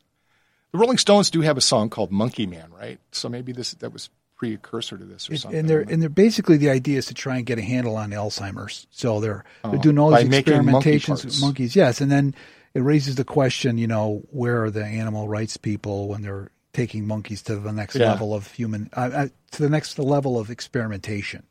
the 0.73 0.79
Rolling 0.79 0.99
Stones 0.99 1.31
do 1.31 1.43
have 1.43 1.57
a 1.57 1.61
song 1.61 1.91
called 1.91 2.11
Monkey 2.11 2.47
Man, 2.47 2.71
right? 2.77 2.99
So 3.13 3.29
maybe 3.29 3.53
this 3.53 3.75
that 3.75 3.93
was 3.93 4.11
precursor 4.39 4.97
to 4.97 5.05
this 5.05 5.29
or 5.29 5.37
something. 5.37 5.59
and 5.61 5.69
they're 5.69 5.81
and 5.81 6.01
they're 6.01 6.09
basically 6.09 6.57
the 6.57 6.71
idea 6.71 6.97
is 6.99 7.07
to 7.07 7.15
try 7.15 7.37
and 7.37 7.45
get 7.45 7.59
a 7.59 7.63
handle 7.63 7.97
on 7.97 8.11
Alzheimer's. 8.11 8.87
So 8.91 9.21
they're 9.21 9.45
they're 9.65 9.75
Oh, 9.75 9.79
doing 9.79 9.99
all 9.99 10.11
these 10.15 10.29
making 10.29 10.65
monkey 10.65 10.93
experimentations 10.99 11.25
with 11.25 11.41
monkeys. 11.41 11.75
Yes, 11.77 12.01
and 12.01 12.11
then 12.11 12.35
it 12.73 12.81
raises 12.81 13.17
the 13.17 13.25
question, 13.25 13.77
you 13.79 13.87
know, 13.89 14.23
where 14.31 14.63
are 14.65 14.71
the 14.71 14.85
animal 14.85 15.29
rights 15.29 15.57
people 15.57 16.09
when 16.09 16.23
they're 16.23 16.51
taking 16.73 17.07
monkeys 17.07 17.43
to 17.43 17.57
the 17.57 17.73
next 17.73 17.97
Yeah. 17.97 18.11
level 18.13 18.33
of 18.33 18.53
human 18.53 18.89
uh, 18.97 19.11
uh, 19.13 19.29
to 19.51 19.63
the 19.63 19.69
next 19.69 19.99
level 19.99 20.39
of 20.39 20.51
experimentation? 20.51 21.43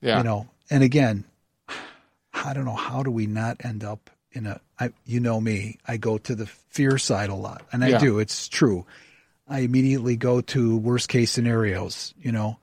yeah. 0.00 0.18
You 0.18 0.24
know, 0.24 0.48
and 0.70 0.82
again, 0.82 1.24
I 2.32 2.54
don't 2.54 2.64
know 2.64 2.74
how 2.74 3.02
do 3.02 3.10
we 3.10 3.26
not 3.26 3.64
end 3.64 3.84
up 3.84 4.10
in 4.32 4.46
a 4.46 4.60
I 4.80 4.92
you 5.04 5.20
know 5.20 5.40
me, 5.40 5.78
I 5.86 5.98
go 5.98 6.16
to 6.18 6.34
the 6.34 6.46
fear 6.46 6.96
side 6.96 7.28
a 7.28 7.34
lot. 7.34 7.62
And 7.72 7.84
I 7.84 7.88
Yeah. 7.90 7.98
do, 7.98 8.18
it's 8.18 8.48
true. 8.48 8.86
I 9.48 9.60
immediately 9.60 10.16
go 10.16 10.40
to 10.40 10.76
worst 10.78 11.08
case 11.08 11.30
scenarios, 11.30 12.14
you 12.20 12.32
know. 12.32 12.58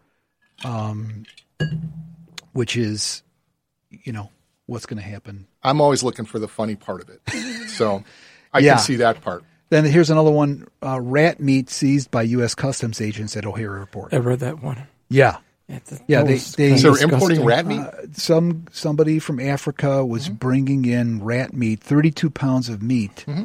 Um 0.63 1.24
which 2.53 2.75
is 2.77 3.24
you 3.91 4.12
know, 4.13 4.29
what's 4.67 4.86
going 4.86 5.01
to 5.01 5.07
happen. 5.07 5.48
I'm 5.63 5.81
always 5.81 6.03
looking 6.03 6.25
for 6.25 6.38
the 6.39 6.48
funny 6.48 6.75
part 6.75 7.01
of 7.01 7.09
it. 7.09 7.21
So 7.69 8.03
I 8.53 8.59
Yeah. 8.59 8.75
can 8.75 8.83
see 8.83 8.95
that 8.98 9.21
part. 9.21 9.43
Then 9.69 9.86
here's 9.86 10.09
another 10.09 10.31
one, 10.31 10.67
uh, 10.83 11.00
rat 11.00 11.39
meat 11.39 11.69
seized 11.69 12.12
by 12.12 12.24
US 12.24 12.55
customs 12.55 13.00
agents 13.00 13.38
at 13.38 13.45
O'Hare 13.45 13.77
Airport. 13.77 14.13
I 14.13 14.17
read 14.17 14.39
that 14.39 14.62
one. 14.62 14.88
Yeah. 15.09 15.38
It's- 15.69 16.01
Yeah, 16.07 16.24
that 16.24 16.27
they- 16.27 16.69
they 16.71 16.77
so 16.77 16.93
they're 16.93 17.03
importing 17.09 17.45
rat 17.45 17.65
meat. 17.67 17.79
Uh, 17.79 17.91
some 18.13 18.65
somebody 18.71 19.19
from 19.19 19.39
Africa 19.39 20.05
was 20.05 20.25
Mm-hmm. 20.25 20.33
bringing 20.36 20.86
in 20.86 21.24
rat 21.24 21.53
meat, 21.53 21.79
32 21.81 22.29
pounds 22.29 22.67
of 22.69 22.81
meat, 22.81 23.24
Mm-hmm. 23.27 23.43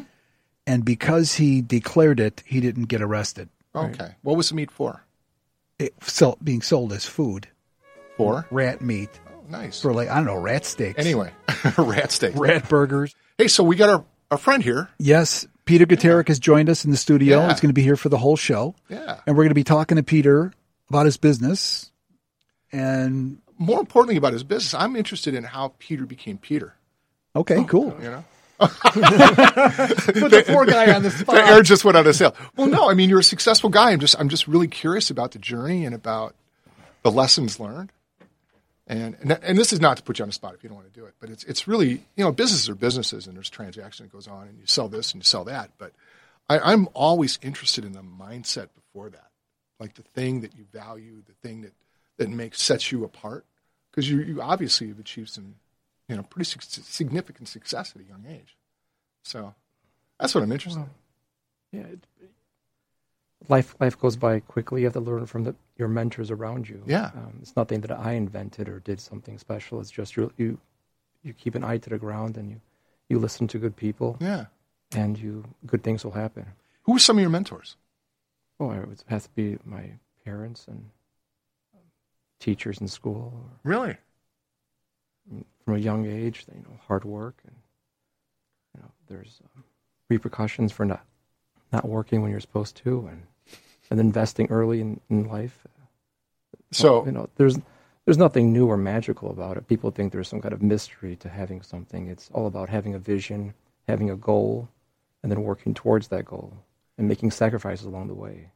And 0.66 0.84
because 0.84 1.34
he 1.34 1.60
declared 1.62 2.20
it, 2.20 2.42
he 2.46 2.60
didn't 2.60 2.84
get 2.84 3.02
arrested. 3.02 3.48
Okay. 3.74 4.14
What 4.22 4.36
was 4.36 4.48
the 4.50 4.54
meat 4.54 4.70
for? 4.70 5.04
It 5.78 5.94
sell, 6.02 6.38
being 6.42 6.62
sold 6.62 6.92
as 6.92 7.04
food, 7.04 7.48
For? 8.16 8.46
rat 8.50 8.80
meat 8.80 9.10
Oh, 9.28 9.42
nice. 9.48 9.80
for 9.82 9.92
like 9.92 10.08
I 10.08 10.14
don't 10.16 10.26
know, 10.26 10.36
rat 10.36 10.64
steaks, 10.64 10.98
Anyway, 10.98 11.32
rat 11.78 12.12
steak. 12.12 12.34
rat 12.36 12.68
burgers. 12.68 13.14
Hey, 13.38 13.48
so 13.48 13.64
we 13.64 13.74
got 13.76 13.88
our, 13.90 14.04
our 14.30 14.38
friend 14.38 14.62
here. 14.62 14.88
Yes, 14.98 15.46
Peter 15.64 15.84
Guterick 15.86 16.28
has 16.28 16.38
joined 16.38 16.68
us 16.70 16.84
in 16.84 16.92
the 16.92 16.96
studio. 16.96 17.40
Yeah. 17.40 17.48
He's 17.50 17.60
going 17.60 17.70
to 17.70 17.74
be 17.74 17.82
here 17.82 17.96
for 17.96 18.08
the 18.08 18.18
whole 18.18 18.36
show, 18.36 18.76
Yeah. 18.88 19.18
and 19.26 19.36
we're 19.36 19.42
going 19.42 19.48
to 19.50 19.54
be 19.54 19.64
talking 19.64 19.96
to 19.96 20.02
Peter 20.04 20.52
about 20.88 21.06
his 21.06 21.16
business. 21.16 21.90
And 22.72 23.38
More 23.58 23.80
importantly 23.80 24.16
about 24.16 24.32
his 24.32 24.44
business, 24.44 24.74
I'm 24.74 24.94
interested 24.96 25.34
in 25.34 25.44
how 25.44 25.74
Peter 25.78 26.06
became 26.06 26.38
Peter. 26.38 26.74
okay, 27.34 27.64
cool. 27.64 27.96
You 28.02 28.10
know? 28.10 28.24
Put 28.58 28.70
the 30.30 30.44
poor 30.46 30.64
guy 30.64 30.94
on 30.94 31.02
the 31.02 31.10
spot. 31.10 31.34
The 31.34 31.44
air 31.44 31.62
just 31.62 31.84
went 31.84 31.96
out 31.96 32.06
of 32.06 32.14
sail. 32.14 32.34
Well, 32.56 32.68
no, 32.68 32.88
I 32.88 32.94
mean 32.94 33.10
you're 33.10 33.20
a 33.20 33.24
successful 33.24 33.70
guy. 33.70 33.90
I'm 33.90 34.00
just 34.00 34.14
I'm 34.18 34.28
just 34.28 34.46
really 34.46 34.68
curious 34.68 35.10
about 35.10 35.32
the 35.32 35.38
journey 35.38 35.84
and 35.84 35.94
about 35.94 36.34
the 37.02 37.10
lessons 37.10 37.58
learned. 37.58 37.90
And, 38.86 39.16
and 39.22 39.32
and 39.32 39.58
this 39.58 39.72
is 39.72 39.80
not 39.80 39.96
to 39.96 40.02
put 40.02 40.18
you 40.18 40.24
on 40.24 40.28
the 40.28 40.34
spot 40.34 40.54
if 40.54 40.62
you 40.62 40.68
don't 40.68 40.76
want 40.76 40.92
to 40.92 41.00
do 41.00 41.06
it, 41.06 41.14
but 41.18 41.30
it's 41.30 41.42
it's 41.44 41.66
really 41.66 42.04
you 42.16 42.24
know 42.24 42.30
businesses 42.32 42.68
are 42.68 42.74
businesses 42.74 43.26
and 43.26 43.34
there's 43.36 43.50
transaction 43.50 44.06
that 44.06 44.12
goes 44.12 44.28
on 44.28 44.46
and 44.46 44.58
you 44.58 44.66
sell 44.66 44.88
this 44.88 45.12
and 45.12 45.22
you 45.22 45.24
sell 45.24 45.44
that. 45.44 45.70
But 45.78 45.92
I, 46.48 46.58
I'm 46.58 46.88
always 46.94 47.38
interested 47.42 47.84
in 47.84 47.92
the 47.92 48.02
mindset 48.02 48.68
before 48.74 49.10
that, 49.10 49.30
like 49.80 49.94
the 49.94 50.02
thing 50.02 50.42
that 50.42 50.54
you 50.54 50.64
value, 50.72 51.22
the 51.26 51.32
thing 51.48 51.62
that 51.62 51.72
that 52.18 52.28
makes 52.28 52.62
sets 52.62 52.92
you 52.92 53.04
apart, 53.04 53.46
because 53.90 54.08
you 54.08 54.20
you 54.20 54.42
obviously 54.42 54.88
have 54.88 54.98
achieved 54.98 55.30
some 55.30 55.56
you 56.08 56.16
know 56.16 56.22
pretty 56.22 56.44
sig- 56.48 56.62
significant 56.62 57.48
success 57.48 57.92
at 57.94 58.02
a 58.02 58.04
young 58.04 58.24
age. 58.28 58.56
So 59.22 59.54
that's 60.18 60.34
what 60.34 60.44
I'm 60.44 60.52
interested 60.52 60.80
in. 60.80 60.90
Yeah, 61.80 61.86
it, 61.86 62.04
life 63.48 63.74
life 63.80 63.98
goes 63.98 64.16
by 64.16 64.40
quickly. 64.40 64.82
You 64.82 64.86
have 64.86 64.92
to 64.94 65.00
learn 65.00 65.26
from 65.26 65.44
the, 65.44 65.54
your 65.76 65.88
mentors 65.88 66.30
around 66.30 66.68
you. 66.68 66.82
Yeah. 66.86 67.10
um, 67.14 67.38
it's 67.42 67.56
nothing 67.56 67.80
that 67.82 67.90
I 67.90 68.12
invented 68.12 68.68
or 68.68 68.80
did 68.80 69.00
something 69.00 69.38
special. 69.38 69.80
It's 69.80 69.90
just 69.90 70.16
you 70.16 70.32
you 70.36 70.58
you 71.22 71.32
keep 71.32 71.54
an 71.54 71.64
eye 71.64 71.78
to 71.78 71.90
the 71.90 71.98
ground 71.98 72.36
and 72.36 72.50
you 72.50 72.60
you 73.08 73.18
listen 73.18 73.46
to 73.48 73.58
good 73.58 73.76
people 73.76 74.16
Yeah. 74.20 74.46
and 74.92 75.18
you 75.18 75.44
good 75.66 75.82
things 75.82 76.04
will 76.04 76.12
happen. 76.12 76.46
Who 76.84 76.92
were 76.92 76.98
some 76.98 77.16
of 77.16 77.20
your 77.22 77.30
mentors? 77.30 77.76
Oh, 78.60 78.70
it 78.70 78.86
would 78.86 79.02
have 79.08 79.24
to 79.24 79.30
be 79.34 79.58
my 79.64 79.90
parents 80.24 80.66
and 80.68 80.90
teachers 82.40 82.78
in 82.80 82.88
school. 82.88 83.32
Or 83.34 83.50
Really? 83.70 83.96
From 85.64 85.74
a 85.74 85.78
young 85.78 86.06
age, 86.06 86.44
you 86.54 86.60
know, 86.60 86.78
hard 86.86 87.04
work 87.04 87.36
and 87.46 87.56
you 88.74 88.82
know, 88.82 88.90
there's 89.08 89.40
um, 89.56 89.64
repercussions 90.08 90.72
for 90.72 90.84
not 90.84 91.04
not 91.72 91.88
working 91.88 92.22
when 92.22 92.30
you're 92.30 92.40
supposed 92.40 92.76
to, 92.76 93.08
and 93.10 93.22
and 93.90 94.00
investing 94.00 94.46
early 94.50 94.80
in, 94.80 95.00
in 95.10 95.28
life. 95.28 95.66
So 96.72 97.04
you 97.04 97.12
know, 97.12 97.28
there's 97.36 97.58
there's 98.04 98.18
nothing 98.18 98.52
new 98.52 98.66
or 98.66 98.76
magical 98.76 99.30
about 99.30 99.56
it. 99.56 99.66
People 99.66 99.90
think 99.90 100.12
there's 100.12 100.28
some 100.28 100.40
kind 100.40 100.52
of 100.52 100.62
mystery 100.62 101.16
to 101.16 101.28
having 101.28 101.62
something. 101.62 102.08
It's 102.08 102.30
all 102.32 102.46
about 102.46 102.68
having 102.68 102.94
a 102.94 102.98
vision, 102.98 103.54
having 103.88 104.10
a 104.10 104.16
goal, 104.16 104.68
and 105.22 105.32
then 105.32 105.42
working 105.42 105.74
towards 105.74 106.08
that 106.08 106.24
goal 106.24 106.52
and 106.98 107.08
making 107.08 107.30
sacrifices 107.30 107.86
along 107.86 108.08
the 108.08 108.14
way. 108.14 108.50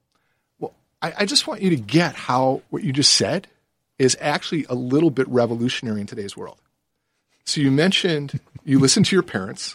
Well, 0.59 0.75
I, 1.01 1.13
I 1.19 1.25
just 1.25 1.47
want 1.47 1.63
you 1.63 1.71
to 1.71 1.77
get 1.77 2.15
how 2.15 2.63
what 2.71 2.85
you 2.85 2.93
just 2.93 3.15
said 3.15 3.49
is 3.99 4.17
actually 4.21 4.65
a 4.69 4.75
little 4.75 5.11
bit 5.11 5.29
revolutionary 5.29 6.01
in 6.01 6.07
today's 6.07 6.37
world. 6.37 6.59
So 7.45 7.61
you 7.61 7.71
mentioned 7.71 8.39
you 8.65 8.79
listened 8.79 9.07
to 9.07 9.17
your 9.17 9.23
parents, 9.23 9.75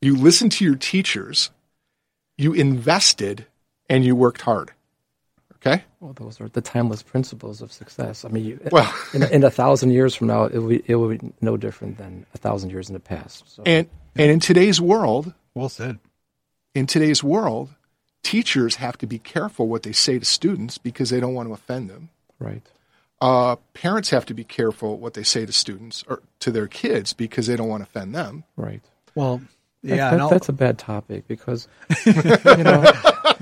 you 0.00 0.16
listened 0.16 0.52
to 0.52 0.64
your 0.64 0.74
teachers, 0.76 1.50
you 2.36 2.52
invested, 2.52 3.46
and 3.88 4.04
you 4.04 4.16
worked 4.16 4.42
hard. 4.42 4.72
Okay? 5.56 5.84
Well, 6.00 6.12
those 6.12 6.40
are 6.42 6.48
the 6.48 6.60
timeless 6.60 7.02
principles 7.02 7.62
of 7.62 7.72
success. 7.72 8.24
I 8.24 8.28
mean, 8.28 8.44
you, 8.44 8.60
Well- 8.70 8.92
in, 9.14 9.22
in 9.22 9.44
a 9.44 9.50
thousand 9.50 9.92
years 9.92 10.14
from 10.14 10.26
now, 10.26 10.44
it 10.44 10.58
will, 10.58 10.68
be, 10.68 10.82
it 10.86 10.96
will 10.96 11.08
be 11.16 11.20
no 11.40 11.56
different 11.56 11.96
than 11.96 12.26
a 12.34 12.38
thousand 12.38 12.70
years 12.70 12.88
in 12.90 12.94
the 12.94 13.00
past. 13.00 13.44
So, 13.48 13.62
And 13.64 13.88
and 14.16 14.30
in 14.30 14.40
today's 14.40 14.80
world, 14.80 15.32
Well 15.54 15.68
said. 15.70 15.98
in 16.74 16.86
today's 16.86 17.24
world, 17.24 17.70
teachers 18.22 18.76
have 18.76 18.98
to 18.98 19.06
be 19.06 19.18
careful 19.18 19.66
what 19.68 19.82
they 19.84 19.92
say 19.92 20.18
to 20.18 20.24
students 20.24 20.76
because 20.78 21.10
they 21.10 21.18
don't 21.20 21.34
want 21.34 21.48
to 21.48 21.52
offend 21.54 21.88
them. 21.90 22.10
right. 22.38 22.62
Uh, 23.20 23.56
parents 23.72 24.10
have 24.10 24.26
to 24.26 24.34
be 24.34 24.44
careful 24.44 24.98
what 24.98 25.14
they 25.14 25.22
say 25.22 25.46
to 25.46 25.52
students 25.52 26.04
or 26.08 26.20
to 26.40 26.50
their 26.50 26.66
kids 26.66 27.12
because 27.12 27.46
they 27.46 27.56
don't 27.56 27.68
want 27.68 27.82
to 27.82 27.88
offend 27.88 28.14
them. 28.14 28.44
Right. 28.56 28.82
Well, 29.14 29.38
That- 29.82 29.96
yeah, 29.96 30.10
that- 30.10 30.20
and 30.20 30.30
that's 30.30 30.48
a 30.48 30.52
bad 30.52 30.78
topic 30.78 31.26
because 31.28 31.68
you 32.06 32.12
know, 32.64 32.84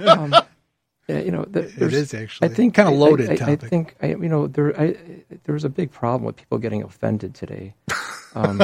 um, 0.06 0.34
you 1.08 1.30
know, 1.30 1.44
th- 1.44 1.74
there's- 1.74 1.94
is 1.94 2.14
actually. 2.14 2.48
I 2.50 2.54
think 2.54 2.74
Kinda 2.74 2.90
loaded 2.92 3.30
I, 3.30 3.32
I, 3.32 3.36
topic. 3.36 3.60
think 3.70 3.96
I, 4.02 4.06
you 4.08 4.28
know 4.28 4.46
there 4.46 4.78
I, 4.78 4.96
there's 5.44 5.64
a 5.64 5.68
big 5.68 5.90
problem 5.90 6.24
with 6.24 6.36
people 6.36 6.58
getting 6.58 6.82
offended 6.82 7.34
today. 7.34 7.74
Um, 8.34 8.62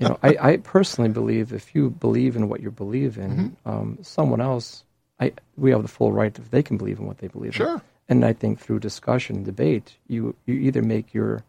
you 0.00 0.08
know, 0.08 0.18
I, 0.24 0.36
I 0.40 0.56
personally 0.56 1.08
believe 1.08 1.52
if 1.52 1.72
you 1.72 1.88
believe 1.88 2.34
in 2.34 2.48
what 2.48 2.60
you 2.60 2.72
believe 2.72 3.16
in, 3.16 3.30
Mm-hmm. 3.64 3.70
um, 3.70 3.98
someone 4.02 4.40
else, 4.40 4.82
I 5.20 5.34
we 5.56 5.70
have 5.70 5.82
the 5.82 5.88
full 5.88 6.10
right 6.10 6.36
if 6.36 6.50
they 6.50 6.64
can 6.64 6.78
believe 6.78 6.98
in 6.98 7.06
what 7.06 7.18
they 7.18 7.28
believe 7.28 7.50
in. 7.52 7.58
Sure. 7.58 7.82
And 8.08 8.24
I 8.24 8.32
think 8.32 8.58
through 8.58 8.80
discussion 8.80 9.36
and 9.36 9.44
debate, 9.44 9.96
you 10.06 10.34
you 10.46 10.54
either 10.54 10.82
make 10.82 11.12
your 11.12 11.44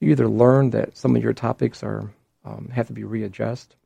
you 0.00 0.10
either 0.10 0.28
learn 0.28 0.70
that 0.70 0.96
some 0.96 1.14
of 1.14 1.22
your 1.22 1.32
topics 1.32 1.82
are 1.82 2.10
um, 2.44 2.68
have 2.72 2.86
to 2.88 2.92
be 2.92 3.04
readjusted. 3.04 3.76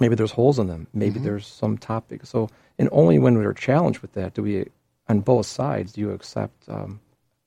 Maybe 0.00 0.14
there's 0.14 0.32
holes 0.32 0.58
in 0.58 0.68
them. 0.68 0.86
Maybe 0.92 1.18
there's 1.18 1.46
some 1.46 1.76
topic. 1.76 2.24
So, 2.24 2.48
and 2.78 2.88
only 2.92 3.18
when 3.18 3.36
we're 3.36 3.54
challenged 3.54 4.00
with 4.00 4.12
that 4.12 4.34
do 4.34 4.42
we, 4.42 4.66
on 5.08 5.20
both 5.20 5.46
sides, 5.46 5.92
do 5.92 6.00
you 6.00 6.12
accept. 6.12 6.68
Um, 6.68 7.00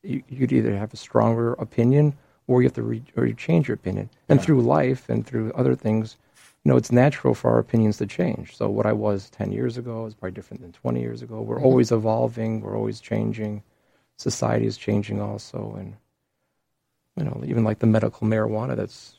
you, 0.04 0.24
you'd 0.28 0.52
either 0.52 0.76
have 0.76 0.94
a 0.94 0.98
stronger 0.98 1.54
opinion 1.54 2.16
or 2.48 2.62
you 2.62 2.68
have 2.68 2.74
to 2.74 2.84
re, 2.84 3.04
or 3.16 3.26
you 3.26 3.34
change 3.34 3.68
your 3.68 3.76
opinion. 3.76 4.10
And 4.30 4.42
through 4.42 4.62
life 4.62 5.10
and 5.10 5.26
through 5.26 5.52
other 5.54 5.76
things, 5.76 6.18
you 6.64 6.72
know, 6.72 6.78
it's 6.78 6.92
natural 6.92 7.34
for 7.34 7.52
our 7.52 7.60
opinions 7.60 7.98
to 7.98 8.08
change. 8.08 8.56
So 8.56 8.70
what 8.70 8.86
I 8.86 8.94
was 8.94 9.30
10 9.30 9.52
years 9.52 9.78
ago 9.78 10.06
is 10.06 10.14
probably 10.14 10.34
different 10.34 10.62
than 10.62 10.72
20 10.72 11.00
years 11.00 11.22
ago. 11.22 11.42
We're 11.42 11.62
always 11.62 11.92
evolving. 11.92 12.62
We're 12.62 12.78
always 12.78 13.00
changing. 13.00 13.64
Society 14.22 14.66
is 14.66 14.78
changing 14.78 15.22
also. 15.22 15.76
And, 15.80 15.96
you 17.18 17.24
know, 17.24 17.44
even 17.46 17.64
like 17.64 17.80
the 17.80 17.88
medical 17.88 18.28
marijuana 18.28 18.76
that's 18.76 19.16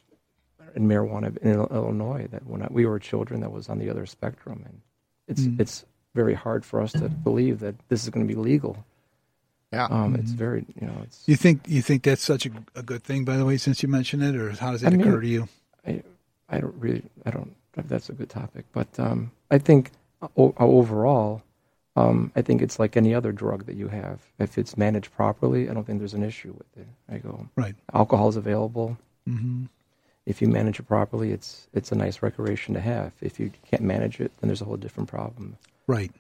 in 0.75 0.88
marijuana 0.88 1.37
in 1.38 1.52
Illinois 1.52 2.26
that 2.30 2.47
when 2.47 2.62
I, 2.62 2.68
we 2.71 2.87
were 2.87 2.99
children 2.99 3.40
that 3.40 3.52
was 3.52 3.68
on 3.68 3.78
the 3.78 3.90
other 3.90 4.06
spectrum. 4.06 4.62
And 4.64 4.80
it's, 5.28 5.49
it's 5.61 5.85
very 6.14 6.35
hard 6.35 6.64
for 6.64 6.80
us 6.80 6.92
to 6.92 7.09
believe 7.09 7.61
that 7.61 7.75
this 7.88 8.04
is 8.04 8.11
going 8.11 8.26
to 8.26 8.35
be 8.35 8.40
legal. 8.40 8.85
Yeah. 9.73 9.87
Um, 9.87 10.14
It's 10.16 10.32
very, 10.32 10.66
you 10.80 10.87
know, 10.87 10.94
it's, 11.02 11.23
you 11.26 11.37
think 11.37 11.62
you 11.66 11.80
think 11.80 12.02
that's 12.02 12.23
such 12.23 12.44
a, 12.47 12.50
a 12.75 12.82
good 12.82 13.02
thing, 13.02 13.25
by 13.25 13.38
the 13.38 13.44
way, 13.47 13.56
since 13.56 13.82
you 13.82 13.88
mentioned 13.88 14.23
it, 14.23 14.37
or 14.37 14.50
how 14.52 14.71
does 14.73 14.82
it 14.82 14.88
I 14.88 14.90
mean- 14.90 15.00
occur 15.00 15.21
to 15.21 15.26
you? 15.28 15.49
I, 15.87 16.02
I 16.49 16.61
don't 16.61 16.75
really, 16.76 17.02
I 17.25 17.30
don't, 17.30 17.56
that's 17.75 18.11
a 18.11 18.12
good 18.12 18.28
topic. 18.28 18.66
But 18.73 18.88
um, 19.00 19.30
I 19.50 19.56
think 19.59 19.90
o- 20.37 20.54
overall, 20.59 21.42
um, 21.97 22.33
I 22.35 22.43
think 22.43 22.63
it's 22.63 22.79
like 22.79 22.97
any 22.97 23.15
other 23.15 23.33
drug 23.33 23.67
that 23.67 23.77
you 23.77 23.89
have. 23.89 24.21
If 24.39 24.57
it's 24.59 24.77
managed 24.77 25.13
properly, 25.15 25.69
I 25.69 25.75
don't 25.75 25.85
think 25.85 25.99
there's 25.99 26.15
an 26.15 26.23
issue 26.23 26.53
with 26.57 26.77
it. 26.79 26.89
I 27.13 27.19
go, 27.19 27.49
Right. 27.57 27.75
alcohol 27.93 28.29
is 28.29 28.37
available. 28.37 28.97
hmm 29.27 29.65
If 30.25 30.41
you 30.41 30.49
manage 30.49 30.79
it 30.81 30.87
properly, 30.87 31.33
it's 31.33 31.69
it's 31.75 31.91
a 31.93 31.97
nice 31.97 32.23
recreation 32.23 32.75
to 32.75 32.81
have. 32.81 33.13
If 33.21 33.39
you 33.41 33.51
can't 33.71 33.83
manage 33.83 34.21
it, 34.21 34.31
then 34.41 34.49
there's 34.49 34.63
a 34.63 34.65
whole 34.65 34.77
different 34.79 35.09
problem. 35.11 35.57
Right. 35.87 36.13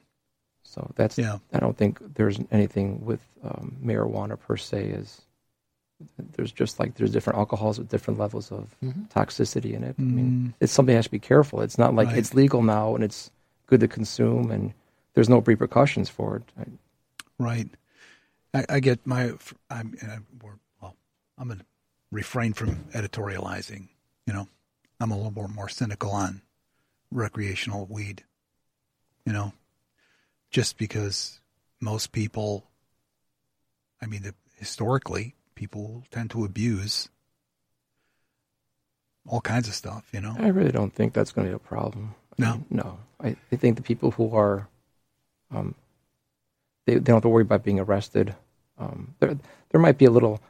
So 0.64 0.90
that's, 0.96 1.16
Yeah. 1.18 1.38
I 1.52 1.58
don't 1.60 1.76
think 1.76 1.98
there's 2.14 2.38
anything 2.50 3.04
with 3.04 3.20
um, 3.44 3.76
marijuana 3.84 4.38
per 4.38 4.56
se 4.56 4.86
is, 4.86 5.22
there's 6.34 6.50
just 6.52 6.80
like, 6.80 6.94
there's 6.94 7.12
different 7.12 7.38
alcohols 7.38 7.78
with 7.78 7.88
different 7.90 8.18
levels 8.18 8.50
of 8.50 8.74
toxicity 9.14 9.72
in 9.74 9.84
it. 9.84 9.94
I 9.98 10.02
mean, 10.02 10.54
it's 10.60 10.72
something 10.72 10.92
that 10.94 10.98
has 10.98 11.06
to 11.06 11.10
be 11.10 11.18
careful. 11.20 11.60
It's 11.62 11.78
not 11.78 11.94
like 11.94 12.08
Right. 12.08 12.18
it's 12.18 12.34
legal 12.34 12.62
now 12.62 12.94
and 12.94 13.04
it's 13.04 13.30
good 13.68 13.80
to 13.80 13.88
consume 13.88 14.50
and 14.50 14.72
there's 15.14 15.28
no 15.28 15.38
repercussions 15.40 16.08
for 16.08 16.36
it. 16.36 16.42
I, 16.58 16.64
Right. 17.38 17.68
I, 18.54 18.64
I 18.68 18.80
get 18.80 19.04
my. 19.06 19.32
I'm. 19.70 19.96
Uh, 20.02 20.18
we're- 20.42 20.56
well, 20.80 20.94
I'm 21.38 21.48
to 21.48 21.58
refrain 22.10 22.52
from 22.52 22.76
editorializing. 22.92 23.88
You 24.26 24.32
know, 24.34 24.48
I'm 25.00 25.10
a 25.10 25.16
little 25.16 25.32
more 25.32 25.48
more 25.48 25.68
cynical 25.68 26.10
on 26.12 26.42
recreational 27.10 27.86
weed. 27.86 28.22
You 29.26 29.32
know, 29.32 29.52
just 30.50 30.76
because 30.78 31.40
most 31.80 32.12
people. 32.12 32.64
I 34.00 34.06
mean, 34.06 34.22
the, 34.22 34.34
historically, 34.56 35.34
people 35.54 36.04
tend 36.10 36.30
to 36.32 36.44
abuse 36.44 37.08
all 39.26 39.40
kinds 39.40 39.68
of 39.68 39.74
stuff. 39.74 40.08
You 40.12 40.20
know. 40.20 40.36
I 40.38 40.48
really 40.48 40.72
don't 40.72 40.94
think 40.94 41.12
that's 41.12 41.32
going 41.32 41.46
to 41.46 41.50
be 41.52 41.56
a 41.56 41.58
problem. 41.58 42.14
I 42.38 42.42
No? 42.42 42.52
mean, 42.52 42.66
no. 42.70 42.98
I, 43.20 43.36
I 43.50 43.56
think 43.56 43.76
the 43.76 43.82
people 43.82 44.10
who 44.12 44.34
are, 44.36 44.68
um, 45.52 45.74
they, 46.86 46.94
they 46.94 47.00
don't 47.00 47.16
have 47.16 47.22
to 47.22 47.28
worry 47.28 47.42
about 47.42 47.62
being 47.62 47.80
arrested. 47.80 48.34
Um, 48.78 49.14
there, 49.20 49.36
there 49.70 49.80
might 49.80 49.98
be 49.98 50.06
a 50.06 50.10
little, 50.10 50.40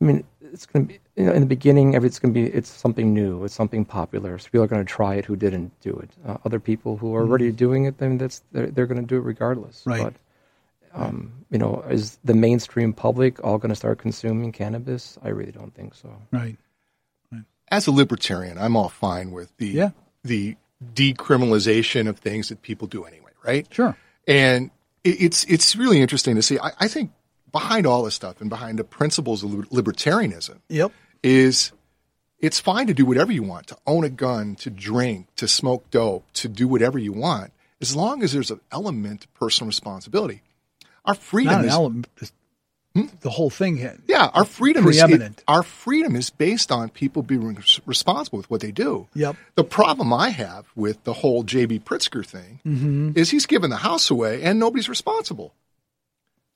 I 0.00 0.04
mean, 0.04 0.24
it's 0.40 0.66
going 0.66 0.86
to 0.86 0.92
be 0.94 1.00
you 1.16 1.26
know, 1.26 1.32
in 1.32 1.40
the 1.40 1.46
beginning. 1.46 1.94
It's 1.94 2.18
going 2.18 2.34
to 2.34 2.40
be 2.40 2.46
it's 2.46 2.68
something 2.68 3.14
new. 3.14 3.44
It's 3.44 3.54
something 3.54 3.84
popular. 3.84 4.38
So 4.38 4.46
people 4.46 4.64
are 4.64 4.68
going 4.68 4.84
to 4.84 4.92
try 4.92 5.14
it 5.14 5.24
who 5.24 5.36
didn't 5.36 5.78
do 5.80 5.90
it. 5.96 6.10
Uh, 6.26 6.36
other 6.44 6.60
people 6.60 6.96
who 6.96 7.14
are 7.14 7.22
already 7.22 7.52
doing 7.52 7.84
it, 7.84 7.98
then 7.98 8.18
that's 8.18 8.42
they're, 8.52 8.66
they're 8.68 8.86
going 8.86 9.00
to 9.00 9.06
do 9.06 9.16
it 9.16 9.24
regardless. 9.24 9.82
Right. 9.86 10.02
But 10.02 10.14
um, 10.94 11.44
you 11.50 11.58
know, 11.58 11.84
is 11.88 12.18
the 12.24 12.34
mainstream 12.34 12.92
public 12.92 13.44
all 13.44 13.58
going 13.58 13.70
to 13.70 13.76
start 13.76 13.98
consuming 13.98 14.52
cannabis? 14.52 15.18
I 15.22 15.28
really 15.28 15.52
don't 15.52 15.74
think 15.74 15.94
so. 15.94 16.10
Right. 16.30 16.56
As 17.70 17.86
a 17.86 17.92
libertarian, 17.92 18.56
I'm 18.56 18.76
all 18.76 18.88
fine 18.88 19.30
with 19.30 19.54
the 19.58 19.68
Yeah. 19.68 19.90
the 20.24 20.56
decriminalization 20.94 22.08
of 22.08 22.18
things 22.18 22.48
that 22.48 22.62
people 22.62 22.86
do 22.88 23.04
anyway, 23.04 23.30
right? 23.44 23.66
Sure. 23.70 23.96
And 24.28 24.70
it, 25.02 25.20
it's 25.20 25.44
it's 25.44 25.74
really 25.74 26.00
interesting 26.00 26.36
to 26.36 26.42
see. 26.42 26.58
I, 26.58 26.70
I 26.78 26.88
think 26.88 27.10
behind 27.50 27.86
all 27.86 28.04
this 28.04 28.14
stuff 28.14 28.40
and 28.40 28.50
behind 28.50 28.78
the 28.78 28.84
principles 28.84 29.42
of 29.42 29.50
libertarianism 29.50 30.60
Yep. 30.68 30.92
is 31.22 31.72
it's 32.38 32.60
fine 32.60 32.86
to 32.86 32.94
do 32.94 33.04
whatever 33.04 33.32
you 33.32 33.42
want, 33.42 33.66
to 33.68 33.76
own 33.86 34.04
a 34.04 34.10
gun, 34.10 34.54
to 34.56 34.70
drink, 34.70 35.26
to 35.36 35.48
smoke 35.48 35.90
dope, 35.90 36.30
to 36.34 36.48
do 36.48 36.68
whatever 36.68 36.98
you 36.98 37.12
want, 37.12 37.52
as 37.80 37.96
long 37.96 38.22
as 38.22 38.32
there's 38.32 38.50
an 38.50 38.60
element 38.70 39.24
of 39.24 39.34
personal 39.34 39.66
responsibility. 39.66 40.42
Our 41.04 41.14
freedom 41.14 41.54
Not 41.54 41.60
an 41.62 41.66
is 41.68 41.72
element. 41.72 42.08
The 43.20 43.30
whole 43.30 43.50
thing. 43.50 43.78
Yeah, 44.06 44.30
our 44.34 44.44
freedom 44.44 44.86
is 44.88 44.96
Preeminent. 45.00 45.38
it- 45.38 45.44
our 45.48 45.62
freedom 45.62 46.16
is 46.16 46.30
based 46.30 46.70
on 46.72 46.88
people 46.90 47.22
being 47.22 47.58
responsible 47.86 48.38
with 48.38 48.50
what 48.50 48.60
they 48.60 48.72
do. 48.72 49.06
Yep. 49.14 49.36
The 49.54 49.64
problem 49.64 50.12
I 50.12 50.30
have 50.30 50.66
with 50.76 51.02
the 51.04 51.12
whole 51.12 51.44
JB 51.44 51.80
Pritzker 51.84 52.24
thing 52.26 52.60
Mm-hmm. 52.66 53.12
is 53.16 53.30
he's 53.30 53.46
giving 53.46 53.70
the 53.70 53.76
house 53.76 54.10
away 54.10 54.42
and 54.42 54.58
nobody's 54.58 54.88
responsible. 54.88 55.52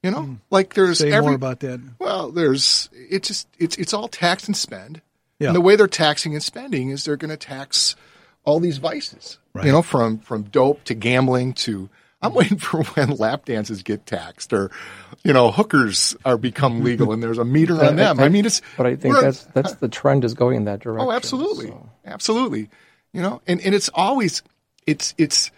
You 0.02 0.10
know, 0.10 0.38
like 0.50 0.74
there's 0.74 0.98
say 0.98 1.12
every 1.12 1.26
more 1.28 1.34
about 1.36 1.60
that. 1.60 1.80
well, 2.00 2.30
there's 2.32 2.88
it's 2.92 3.28
just 3.28 3.46
it's 3.58 3.76
it's 3.76 3.94
all 3.94 4.08
tax 4.08 4.46
and 4.48 4.56
spend. 4.56 5.00
Yeah. 5.38 5.48
And 5.48 5.56
the 5.56 5.60
way 5.60 5.76
they're 5.76 5.86
taxing 5.86 6.34
and 6.34 6.42
spending 6.42 6.90
is 6.90 7.04
they're 7.04 7.16
going 7.16 7.30
to 7.30 7.36
tax 7.36 7.94
all 8.44 8.58
these 8.58 8.78
vices. 8.78 9.38
Right. 9.54 9.66
You 9.66 9.72
know, 9.72 9.82
from 9.82 10.18
from 10.18 10.42
dope 10.44 10.82
to 10.84 10.94
gambling 10.94 11.52
to 11.54 11.88
I'm 12.22 12.34
waiting 12.34 12.58
for 12.58 12.82
when 12.94 13.10
lap 13.10 13.44
dances 13.44 13.82
get 13.82 14.06
taxed 14.06 14.52
or 14.52 14.70
you 15.24 15.32
know 15.32 15.50
hookers 15.50 16.16
are 16.24 16.38
become 16.38 16.82
legal 16.82 17.12
and 17.12 17.22
there's 17.22 17.38
a 17.38 17.44
meter 17.44 17.74
on 17.84 17.96
them. 17.96 18.20
I 18.20 18.28
mean, 18.28 18.46
it's 18.46 18.62
But 18.76 18.86
I 18.86 18.96
think 18.96 19.20
that's 19.20 19.44
that's 19.46 19.74
the 19.74 19.88
trend 19.88 20.24
is 20.24 20.34
going 20.34 20.56
in 20.56 20.64
that 20.64 20.80
direction. 20.80 21.06
Oh, 21.06 21.12
absolutely, 21.12 21.68
so. 21.68 21.88
absolutely. 22.06 22.70
You 23.12 23.20
know, 23.20 23.42
and, 23.46 23.60
and 23.60 23.74
it's 23.74 23.90
always 23.94 24.42
it's 24.86 25.14
it's 25.18 25.50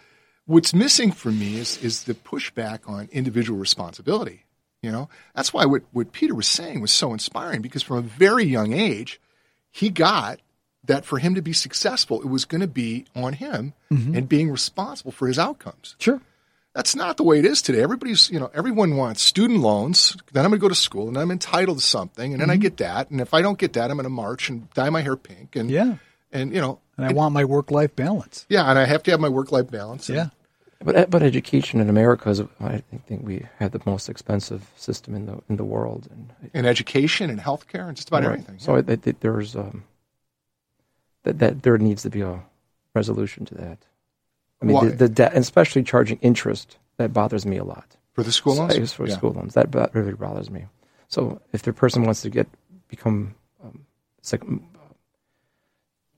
what's 0.45 0.73
missing 0.73 1.11
for 1.11 1.31
me 1.31 1.57
is 1.57 1.77
is 1.83 2.03
the 2.03 2.13
pushback 2.13 2.89
on 2.89 3.07
individual 3.11 3.59
responsibility. 3.59 4.45
You 4.81 4.91
know, 4.91 5.09
that's 5.35 5.53
why 5.53 5.65
what 5.65 5.83
what 5.91 6.11
Peter 6.11 6.35
was 6.35 6.47
saying 6.47 6.81
was 6.81 6.91
so 6.91 7.13
inspiring 7.13 7.61
because 7.61 7.83
from 7.83 7.97
a 7.97 8.01
very 8.01 8.43
young 8.43 8.73
age, 8.73 9.19
he 9.71 9.89
got 9.89 10.39
that 10.83 11.05
for 11.05 11.17
him 11.19 11.35
to 11.35 11.41
be 11.41 11.53
successful, 11.53 12.21
it 12.21 12.27
was 12.27 12.45
going 12.45 12.61
to 12.61 12.67
be 12.67 13.05
on 13.15 13.33
him 13.33 13.73
mm-hmm. 13.91 14.15
and 14.15 14.29
being 14.29 14.51
responsible 14.51 15.11
for 15.11 15.27
his 15.27 15.39
outcomes. 15.39 15.95
Sure. 15.97 16.21
That's 16.75 16.93
not 16.95 17.15
the 17.15 17.23
way 17.23 17.39
it 17.39 17.45
is 17.45 17.61
today. 17.61 17.81
Everybody's, 17.81 18.29
you 18.29 18.37
know, 18.39 18.51
everyone 18.53 18.97
wants 18.97 19.21
student 19.21 19.61
loans. 19.61 20.17
Then 20.33 20.43
I'm 20.43 20.51
going 20.51 20.59
to 20.59 20.61
go 20.61 20.67
to 20.69 20.75
school 20.75 21.07
and 21.07 21.17
I'm 21.17 21.31
entitled 21.31 21.77
to 21.79 21.83
something. 21.83 22.33
And 22.33 22.41
then 22.41 22.49
I 22.49 22.57
get 22.57 22.77
that. 22.77 23.09
And 23.09 23.21
if 23.21 23.33
I 23.33 23.41
don't 23.41 23.57
get 23.57 23.73
that, 23.73 23.89
I'm 23.89 23.95
going 23.95 24.03
to 24.03 24.09
march 24.09 24.49
and 24.49 24.69
dye 24.73 24.89
my 24.89 25.01
hair 25.01 25.15
pink. 25.15 25.55
And, 25.55 25.71
Yeah. 25.71 25.95
and 26.33 26.53
you 26.53 26.59
know, 26.59 26.79
And 26.97 27.05
I 27.05 27.13
want 27.13 27.33
my 27.33 27.45
work 27.45 27.71
life 27.71 27.95
balance. 27.95 28.45
yeah, 28.49 28.69
and 28.69 28.77
I 28.77 28.83
have 28.85 29.03
to 29.03 29.11
have 29.11 29.21
my 29.21 29.29
work 29.29 29.51
life 29.53 29.71
balance. 29.71 30.09
And- 30.09 30.17
Yeah. 30.17 30.29
But 30.83 31.09
but 31.09 31.23
education 31.23 31.79
in 31.79 31.89
America 31.89 32.29
is 32.29 32.41
I 32.59 32.83
think 33.07 33.25
we 33.25 33.45
have 33.59 33.71
the 33.71 33.79
most 33.85 34.09
expensive 34.09 34.69
system 34.75 35.15
in 35.15 35.25
the 35.25 35.41
in 35.49 35.55
the 35.55 35.63
world, 35.63 36.07
and 36.11 36.33
And 36.53 36.67
education 36.67 37.29
and 37.29 37.39
healthcare 37.39 37.87
and 37.87 37.95
just 37.95 38.09
about 38.09 38.23
Right. 38.23 38.33
everything. 38.33 38.59
So 38.59 38.75
I, 38.75 38.79
I 38.79 38.97
there's 39.21 39.55
um, 39.55 39.85
that 41.23 41.39
that 41.39 41.63
there 41.63 41.77
needs 41.77 42.03
to 42.03 42.09
be 42.09 42.21
a 42.21 42.43
resolution 42.93 43.45
to 43.45 43.55
that. 43.55 43.77
I 44.61 44.65
mean, 44.65 44.75
Why? 44.75 44.85
the, 44.85 44.95
the 44.95 45.09
debt, 45.09 45.33
and 45.33 45.41
especially 45.41 45.83
charging 45.83 46.17
interest, 46.19 46.77
that 46.97 47.13
bothers 47.13 47.45
me 47.45 47.57
a 47.57 47.63
lot. 47.63 47.97
for 48.13 48.23
the 48.23 48.31
school 48.31 48.55
loans? 48.55 48.75
As 48.75 48.93
for 48.93 49.07
Yeah. 49.07 49.15
school 49.17 49.31
loans, 49.33 49.53
that 49.55 49.69
bo- 49.71 49.89
really 49.93 50.13
bothers 50.13 50.49
me. 50.49 50.65
So 51.09 51.41
if 51.51 51.63
the 51.63 51.73
person 51.73 52.03
wants 52.03 52.21
to 52.21 52.29
get 52.29 52.47
become, 52.87 53.35
um, 53.63 53.85
it's 54.19 54.31
like, 54.31 54.41
um, 54.43 54.63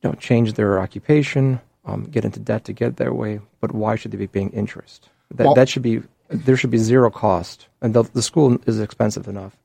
you 0.04 0.10
know, 0.10 0.14
change 0.14 0.54
their 0.54 0.80
occupation, 0.80 1.60
um, 1.86 2.04
get 2.04 2.24
into 2.26 2.40
debt 2.40 2.66
to 2.66 2.74
get 2.74 2.98
their 2.98 3.14
way, 3.14 3.40
but 3.62 3.72
why 3.74 3.96
should 3.96 4.12
they 4.12 4.18
be 4.18 4.28
paying 4.28 4.52
interest? 4.52 5.10
That 5.34 5.46
Well- 5.46 5.56
that 5.56 5.70
should 5.70 5.82
be 5.84 6.04
there 6.30 6.58
should 6.58 6.72
be 6.72 6.78
zero 6.78 7.10
cost, 7.10 7.68
and 7.82 7.94
the, 7.94 8.04
the 8.04 8.22
school 8.22 8.60
is 8.66 8.80
expensive 8.82 9.28
enough, 9.30 9.56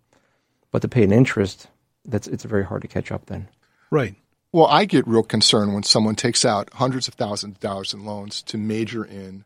but 0.70 0.80
to 0.82 0.88
pay 0.88 1.02
an 1.02 1.10
interest, 1.12 1.66
that's 2.04 2.28
it's 2.28 2.44
very 2.44 2.64
hard 2.64 2.82
to 2.82 2.88
catch 2.88 3.10
up 3.12 3.26
then. 3.26 3.48
Right. 3.90 4.14
Well, 4.52 4.66
I 4.66 4.84
get 4.84 5.06
real 5.08 5.22
concerned 5.22 5.72
when 5.72 5.82
someone 5.82 6.14
takes 6.14 6.44
out 6.44 6.68
hundreds 6.74 7.08
of 7.08 7.14
thousands 7.14 7.54
of 7.56 7.60
dollars 7.60 7.94
in 7.94 8.04
loans 8.04 8.42
to 8.42 8.58
major 8.58 9.02
in 9.04 9.44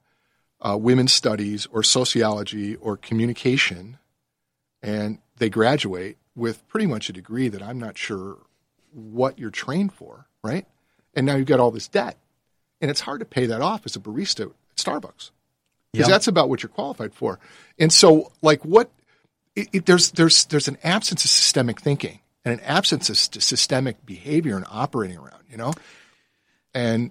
uh, 0.61 0.77
women's 0.77 1.13
studies 1.13 1.67
or 1.71 1.83
sociology 1.85 2.75
or 2.77 2.97
communication, 2.97 3.99
and 4.83 5.19
they 5.37 5.49
graduate 5.49 6.19
with 6.35 6.67
pretty 6.67 6.87
much 6.87 7.09
a 7.09 7.13
degree 7.13 7.49
that 7.49 7.63
I'm 7.63 7.79
not 7.79 7.97
sure 7.97 8.39
what 8.93 9.39
you're 9.39 9.51
trained 9.51 9.93
for, 9.93 10.27
right? 10.43 10.67
And 11.15 11.25
now 11.25 11.37
you've 11.37 11.47
got 11.47 11.61
all 11.61 11.71
this 11.71 11.87
debt, 11.89 12.17
and 12.81 12.91
it's 12.91 13.01
hard 13.01 13.21
to 13.21 13.27
pay 13.27 13.47
that 13.47 13.61
off 13.61 13.83
as 13.87 13.95
a 13.95 14.01
barista 14.01 14.47
at 14.47 14.77
Starbucks 14.77 15.31
because 15.93 16.09
Yeah. 16.09 16.15
that's 16.15 16.27
about 16.27 16.49
what 16.49 16.63
you're 16.63 16.71
qualified 16.71 17.15
for. 17.15 17.39
And 17.79 17.93
so, 17.93 18.33
like, 18.43 18.65
what 18.65 18.91
it, 19.55 19.69
it, 19.73 19.87
there's 19.87 20.11
there's 20.11 20.47
there's 20.47 20.67
an 20.69 20.79
absence 20.83 21.25
of 21.25 21.31
systemic 21.31 21.81
thinking 21.81 22.19
and 22.47 22.55
an 22.61 22.61
absence 22.65 23.11
of 23.11 23.19
st- 23.19 23.43
systemic 23.43 24.07
behavior 24.07 24.57
and 24.57 24.65
operating 24.71 25.19
around, 25.19 25.43
you 25.51 25.57
know, 25.57 25.73
and 26.75 27.11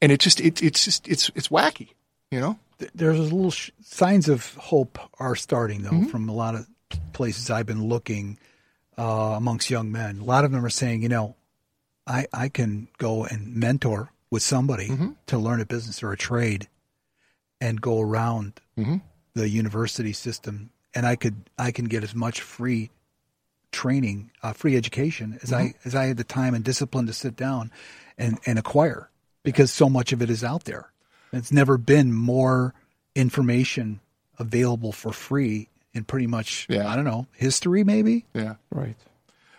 and 0.00 0.10
it 0.12 0.20
just 0.20 0.40
it, 0.40 0.62
it's 0.62 0.84
just 0.84 1.06
it's 1.08 1.30
it's 1.34 1.48
wacky, 1.48 1.90
you 2.30 2.40
know. 2.40 2.58
There's 2.94 3.18
a 3.18 3.22
little 3.22 3.52
sh- 3.52 3.70
signs 3.84 4.28
of 4.28 4.54
hope 4.56 4.98
are 5.20 5.36
starting 5.36 5.82
though 5.82 5.90
Mm-hmm. 5.90 6.06
from 6.08 6.28
a 6.28 6.34
lot 6.34 6.54
of 6.56 6.66
places 7.12 7.48
I've 7.50 7.66
been 7.66 7.84
looking 7.88 8.38
uh, 8.98 9.02
amongst 9.36 9.70
young 9.70 9.92
men. 9.92 10.18
A 10.18 10.24
lot 10.24 10.44
of 10.44 10.50
them 10.50 10.64
are 10.64 10.70
saying, 10.70 11.02
you 11.02 11.08
know, 11.08 11.36
I 12.06 12.26
I 12.32 12.48
can 12.48 12.88
go 12.98 13.24
and 13.24 13.54
mentor 13.56 14.10
with 14.30 14.42
somebody 14.42 14.88
Mm-hmm. 14.88 15.10
to 15.26 15.38
learn 15.38 15.60
a 15.60 15.66
business 15.66 16.02
or 16.02 16.10
a 16.12 16.16
trade, 16.16 16.68
and 17.60 17.80
go 17.80 18.00
around 18.00 18.54
Mm-hmm. 18.76 18.96
the 19.34 19.48
university 19.48 20.12
system, 20.14 20.70
and 20.94 21.06
I 21.06 21.14
could 21.16 21.36
I 21.58 21.70
can 21.70 21.84
get 21.84 22.02
as 22.02 22.14
much 22.14 22.40
free 22.40 22.90
training, 23.72 24.30
uh, 24.42 24.52
free 24.52 24.76
education 24.76 25.38
as 25.42 25.52
I 25.52 25.62
Mm-hmm. 25.64 25.88
as 25.88 25.94
I 25.94 26.04
had 26.06 26.16
the 26.16 26.24
time 26.24 26.54
and 26.54 26.64
discipline 26.64 27.06
to 27.06 27.12
sit 27.12 27.34
down 27.36 27.70
and 28.18 28.38
and 28.46 28.58
acquire 28.58 29.10
because 29.42 29.72
so 29.72 29.88
much 29.88 30.12
of 30.12 30.22
it 30.22 30.30
is 30.30 30.44
out 30.44 30.64
there. 30.64 30.92
It's 31.32 31.50
never 31.52 31.78
been 31.78 32.12
more 32.12 32.74
information 33.14 34.00
available 34.38 34.92
for 34.92 35.12
free 35.12 35.68
in 35.94 36.04
pretty 36.04 36.26
much 36.26 36.66
Yeah. 36.68 36.88
I 36.88 36.96
don't 36.96 37.04
know 37.04 37.26
history 37.32 37.84
maybe. 37.84 38.24
Yeah. 38.34 38.54
Right. 38.70 38.96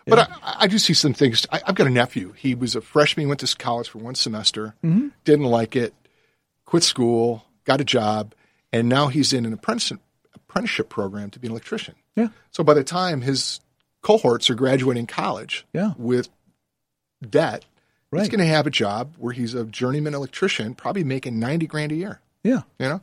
But 0.05 0.19
I, 0.19 0.55
I 0.61 0.67
do 0.67 0.77
see 0.79 0.93
some 0.93 1.13
things. 1.13 1.47
I, 1.51 1.61
I've 1.65 1.75
got 1.75 1.87
a 1.87 1.89
nephew. 1.89 2.33
He 2.33 2.55
was 2.55 2.75
a 2.75 2.81
freshman, 2.81 3.23
he 3.25 3.27
went 3.27 3.39
to 3.39 3.55
college 3.55 3.87
for 3.87 3.99
one 3.99 4.15
semester, 4.15 4.75
didn't 4.83 5.45
like 5.45 5.75
it, 5.77 5.93
quit 6.65 6.83
school, 6.83 7.45
got 7.63 7.79
a 7.79 7.85
job, 7.85 8.35
and 8.73 8.89
now 8.89 9.07
he's 9.07 9.31
in 9.31 9.45
an 9.45 9.53
apprenticeship, 9.53 9.99
apprenticeship 10.35 10.89
program 10.89 11.29
to 11.29 11.39
be 11.39 11.47
an 11.47 11.51
electrician. 11.51 11.95
Yeah. 12.17 12.27
So 12.51 12.63
by 12.65 12.73
the 12.73 12.83
time 12.83 13.21
his 13.21 13.61
cohorts 14.03 14.49
are 14.51 14.55
graduating 14.55 15.07
college 15.07 15.65
Yeah. 15.73 15.93
with 15.97 16.29
debt, 17.27 17.65
he's 18.11 18.29
going 18.29 18.39
to 18.39 18.45
have 18.45 18.67
a 18.67 18.69
job 18.69 19.15
where 19.17 19.33
he's 19.33 19.53
a 19.55 19.63
journeyman 19.65 20.13
electrician, 20.13 20.75
probably 20.75 21.03
making 21.03 21.39
90 21.39 21.65
grand 21.67 21.91
a 21.91 21.95
year, 21.95 22.19
Yeah. 22.43 22.61
you 22.77 22.87
know? 22.89 23.01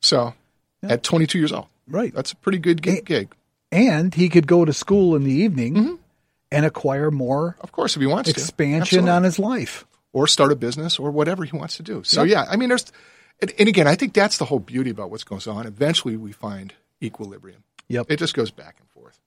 So 0.00 0.34
at 0.82 1.02
22 1.04 1.38
years 1.38 1.52
old, 1.52 1.66
Right. 1.86 2.12
that's 2.12 2.32
a 2.32 2.36
pretty 2.36 2.58
good 2.58 2.82
gig. 2.82 3.04
gig. 3.04 3.32
And 3.70 4.14
he 4.14 4.28
could 4.28 4.46
go 4.46 4.64
to 4.64 4.72
school 4.72 5.14
in 5.14 5.24
the 5.24 5.32
evening 5.32 5.74
Mm-hmm. 5.74 5.94
and 6.50 6.64
acquire 6.66 7.10
more 7.10 7.56
Of 7.60 7.72
course, 7.72 7.94
if 7.96 8.00
he 8.00 8.06
wants 8.06 8.28
expansion 8.30 9.08
on 9.08 9.22
his 9.24 9.38
life. 9.38 9.84
or 10.12 10.26
start 10.28 10.52
a 10.52 10.56
business 10.56 10.98
or 10.98 11.10
whatever 11.10 11.44
he 11.44 11.56
wants 11.56 11.76
to 11.76 11.82
do. 11.82 12.02
So 12.04 12.22
yeah, 12.22 12.46
I 12.48 12.54
mean, 12.56 12.68
there's, 12.68 12.86
and, 13.42 13.52
and 13.58 13.68
again, 13.68 13.88
I 13.88 13.96
think 13.96 14.14
that's 14.14 14.38
the 14.38 14.44
whole 14.44 14.60
beauty 14.60 14.90
about 14.90 15.10
what's 15.10 15.24
going 15.24 15.42
on. 15.48 15.66
Eventually, 15.66 16.16
we 16.16 16.30
find 16.32 16.72
equilibrium. 17.02 17.64
Yep. 17.88 18.06
It 18.10 18.18
just 18.20 18.32
goes 18.34 18.50
back 18.52 18.76
and 18.78 18.88
forth. 18.90 19.18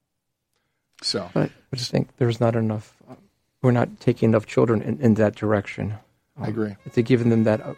So 1.01 1.29
But 1.33 1.51
I 1.73 1.75
just 1.75 1.91
think 1.91 2.10
there's 2.17 2.39
not 2.39 2.55
enough. 2.55 2.95
Uh, 3.10 3.15
we're 3.62 3.71
not 3.71 3.99
taking 3.99 4.29
enough 4.29 4.45
children 4.45 4.81
in, 4.81 4.99
in 4.99 5.13
that 5.15 5.36
direction. 5.36 5.95
I 6.39 6.47
agree. 6.47 6.75
To 6.93 7.01
giving 7.01 7.29
them 7.29 7.43
that 7.45 7.62
uh, 7.62 7.73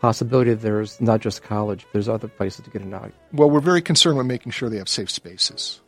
possibility, 0.00 0.54
there's 0.54 1.00
not 1.00 1.20
just 1.20 1.42
college. 1.42 1.86
There's 1.92 2.08
other 2.08 2.28
places 2.28 2.64
to 2.64 2.70
get 2.70 2.82
an 2.82 2.94
out. 2.94 3.12
Well, 3.32 3.50
we're 3.50 3.60
very 3.60 3.82
concerned 3.82 4.18
with 4.18 4.26
making 4.26 4.52
sure 4.52 4.68
they 4.68 4.78
have 4.78 4.88
safe 4.88 5.10
spaces. 5.10 5.80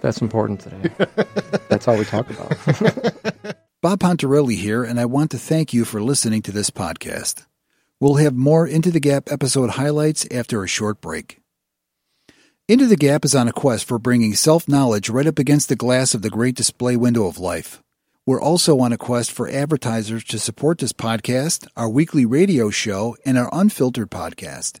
That's 0.00 0.20
important 0.22 0.60
today. 0.60 0.90
That's 1.68 1.86
all 1.86 1.98
we 1.98 2.04
talk 2.04 2.30
about. 2.30 3.56
Bob 3.82 4.00
Pontarelli 4.00 4.56
here, 4.56 4.82
and 4.82 4.98
I 4.98 5.06
want 5.06 5.30
to 5.32 5.38
thank 5.38 5.72
you 5.72 5.84
for 5.84 6.02
listening 6.02 6.42
to 6.42 6.52
this 6.52 6.70
podcast. 6.70 7.46
We'll 7.98 8.16
have 8.16 8.34
more 8.34 8.66
Into 8.66 8.90
the 8.90 9.00
Gap 9.00 9.30
episode 9.30 9.70
highlights 9.70 10.26
after 10.30 10.64
a 10.64 10.68
short 10.68 11.00
break. 11.02 11.39
Into 12.70 12.86
the 12.86 12.94
Gap 12.94 13.24
is 13.24 13.34
on 13.34 13.48
a 13.48 13.52
quest 13.52 13.84
for 13.84 13.98
bringing 13.98 14.32
self 14.32 14.68
knowledge 14.68 15.10
right 15.10 15.26
up 15.26 15.40
against 15.40 15.68
the 15.68 15.74
glass 15.74 16.14
of 16.14 16.22
the 16.22 16.30
great 16.30 16.54
display 16.54 16.96
window 16.96 17.26
of 17.26 17.36
life. 17.36 17.82
We're 18.24 18.40
also 18.40 18.78
on 18.78 18.92
a 18.92 18.96
quest 18.96 19.32
for 19.32 19.48
advertisers 19.48 20.22
to 20.26 20.38
support 20.38 20.78
this 20.78 20.92
podcast, 20.92 21.66
our 21.76 21.88
weekly 21.88 22.24
radio 22.24 22.70
show, 22.70 23.16
and 23.24 23.36
our 23.36 23.50
unfiltered 23.52 24.08
podcast. 24.08 24.78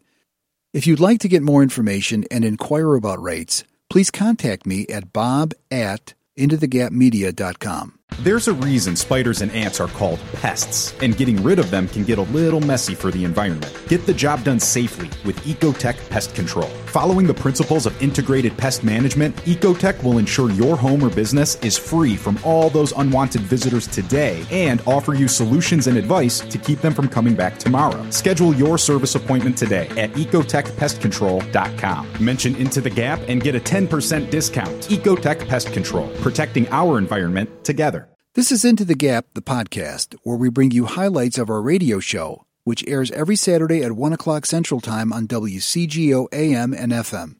If 0.72 0.86
you'd 0.86 1.00
like 1.00 1.18
to 1.18 1.28
get 1.28 1.42
more 1.42 1.64
information 1.64 2.24
and 2.30 2.44
inquire 2.44 2.94
about 2.94 3.20
rates, 3.20 3.64
please 3.88 4.12
contact 4.12 4.66
me 4.66 4.86
at 4.86 5.12
bob 5.12 5.52
at 5.68 6.14
intothegapmedia.com. 6.38 7.99
There's 8.18 8.48
a 8.48 8.52
reason 8.52 8.96
spiders 8.96 9.40
and 9.40 9.50
ants 9.52 9.80
are 9.80 9.88
called 9.88 10.20
pests, 10.34 10.92
and 11.00 11.16
getting 11.16 11.42
rid 11.42 11.58
of 11.58 11.70
them 11.70 11.88
can 11.88 12.04
get 12.04 12.18
a 12.18 12.22
little 12.22 12.60
messy 12.60 12.94
for 12.94 13.10
the 13.10 13.24
environment. 13.24 13.74
Get 13.88 14.04
the 14.04 14.12
job 14.12 14.44
done 14.44 14.60
safely 14.60 15.08
with 15.24 15.38
Ecotech 15.46 15.96
Pest 16.10 16.34
Control. 16.34 16.68
Following 16.90 17.26
the 17.26 17.32
principles 17.32 17.86
of 17.86 18.02
integrated 18.02 18.54
pest 18.58 18.84
management, 18.84 19.34
Ecotech 19.46 20.02
will 20.02 20.18
ensure 20.18 20.50
your 20.50 20.76
home 20.76 21.02
or 21.02 21.08
business 21.08 21.54
is 21.62 21.78
free 21.78 22.14
from 22.14 22.38
all 22.44 22.68
those 22.68 22.92
unwanted 22.92 23.40
visitors 23.40 23.86
today 23.86 24.44
and 24.50 24.82
offer 24.86 25.14
you 25.14 25.26
solutions 25.26 25.86
and 25.86 25.96
advice 25.96 26.40
to 26.40 26.58
keep 26.58 26.80
them 26.80 26.92
from 26.92 27.08
coming 27.08 27.34
back 27.34 27.58
tomorrow. 27.58 28.04
Schedule 28.10 28.54
your 28.54 28.76
service 28.76 29.14
appointment 29.14 29.56
today 29.56 29.88
at 29.96 30.10
ecotechpestcontrol.com. 30.12 32.08
Mention 32.20 32.54
Into 32.56 32.82
the 32.82 32.90
Gap 32.90 33.20
and 33.28 33.42
get 33.42 33.54
a 33.54 33.60
10% 33.60 34.28
discount. 34.30 34.76
Ecotech 34.88 35.48
Pest 35.48 35.72
Control, 35.72 36.08
protecting 36.16 36.68
our 36.68 36.98
environment 36.98 37.48
together. 37.64 37.99
This 38.34 38.52
is 38.52 38.64
Into 38.64 38.84
the 38.84 38.94
Gap, 38.94 39.26
the 39.34 39.42
podcast, 39.42 40.14
where 40.22 40.36
we 40.36 40.50
bring 40.50 40.70
you 40.70 40.84
highlights 40.86 41.36
of 41.36 41.50
our 41.50 41.60
radio 41.60 41.98
show, 41.98 42.46
which 42.62 42.86
airs 42.86 43.10
every 43.10 43.34
Saturday 43.34 43.82
at 43.82 43.90
1 43.90 44.12
o'clock 44.12 44.46
Central 44.46 44.80
Time 44.80 45.12
on 45.12 45.26
WCGO 45.26 46.28
AM 46.32 46.72
and 46.72 46.92
FM. 46.92 47.38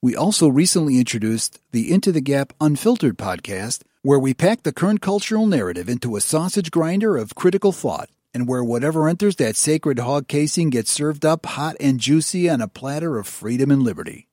We 0.00 0.14
also 0.14 0.46
recently 0.46 1.00
introduced 1.00 1.58
the 1.72 1.92
Into 1.92 2.12
the 2.12 2.20
Gap 2.20 2.52
Unfiltered 2.60 3.18
podcast, 3.18 3.82
where 4.02 4.20
we 4.20 4.34
pack 4.34 4.62
the 4.62 4.72
current 4.72 5.00
cultural 5.00 5.48
narrative 5.48 5.88
into 5.88 6.14
a 6.14 6.20
sausage 6.20 6.70
grinder 6.70 7.16
of 7.16 7.34
critical 7.34 7.72
thought, 7.72 8.08
and 8.32 8.46
where 8.46 8.62
whatever 8.62 9.08
enters 9.08 9.34
that 9.34 9.56
sacred 9.56 9.98
hog 9.98 10.28
casing 10.28 10.70
gets 10.70 10.92
served 10.92 11.24
up 11.24 11.44
hot 11.44 11.74
and 11.80 11.98
juicy 11.98 12.48
on 12.48 12.60
a 12.60 12.68
platter 12.68 13.18
of 13.18 13.26
freedom 13.26 13.68
and 13.68 13.82
liberty. 13.82 14.28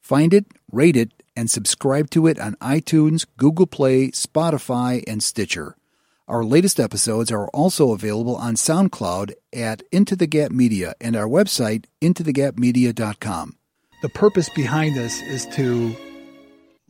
Find 0.00 0.32
it, 0.32 0.46
rate 0.72 0.96
it, 0.96 1.17
and 1.38 1.48
subscribe 1.48 2.10
to 2.10 2.26
it 2.26 2.40
on 2.40 2.56
iTunes, 2.56 3.24
Google 3.36 3.68
Play, 3.68 4.08
Spotify, 4.08 5.04
and 5.06 5.22
Stitcher. 5.22 5.76
Our 6.26 6.44
latest 6.44 6.80
episodes 6.80 7.30
are 7.30 7.46
also 7.50 7.92
available 7.92 8.34
on 8.34 8.56
SoundCloud 8.56 9.34
at 9.52 9.84
Into 9.92 10.16
the 10.16 10.26
Gap 10.26 10.50
Media 10.50 10.94
and 11.00 11.14
our 11.14 11.28
website, 11.28 11.84
intothegapmedia.com. 12.02 13.54
The 14.02 14.08
purpose 14.08 14.48
behind 14.48 14.96
this 14.96 15.22
is 15.22 15.46
to 15.54 15.94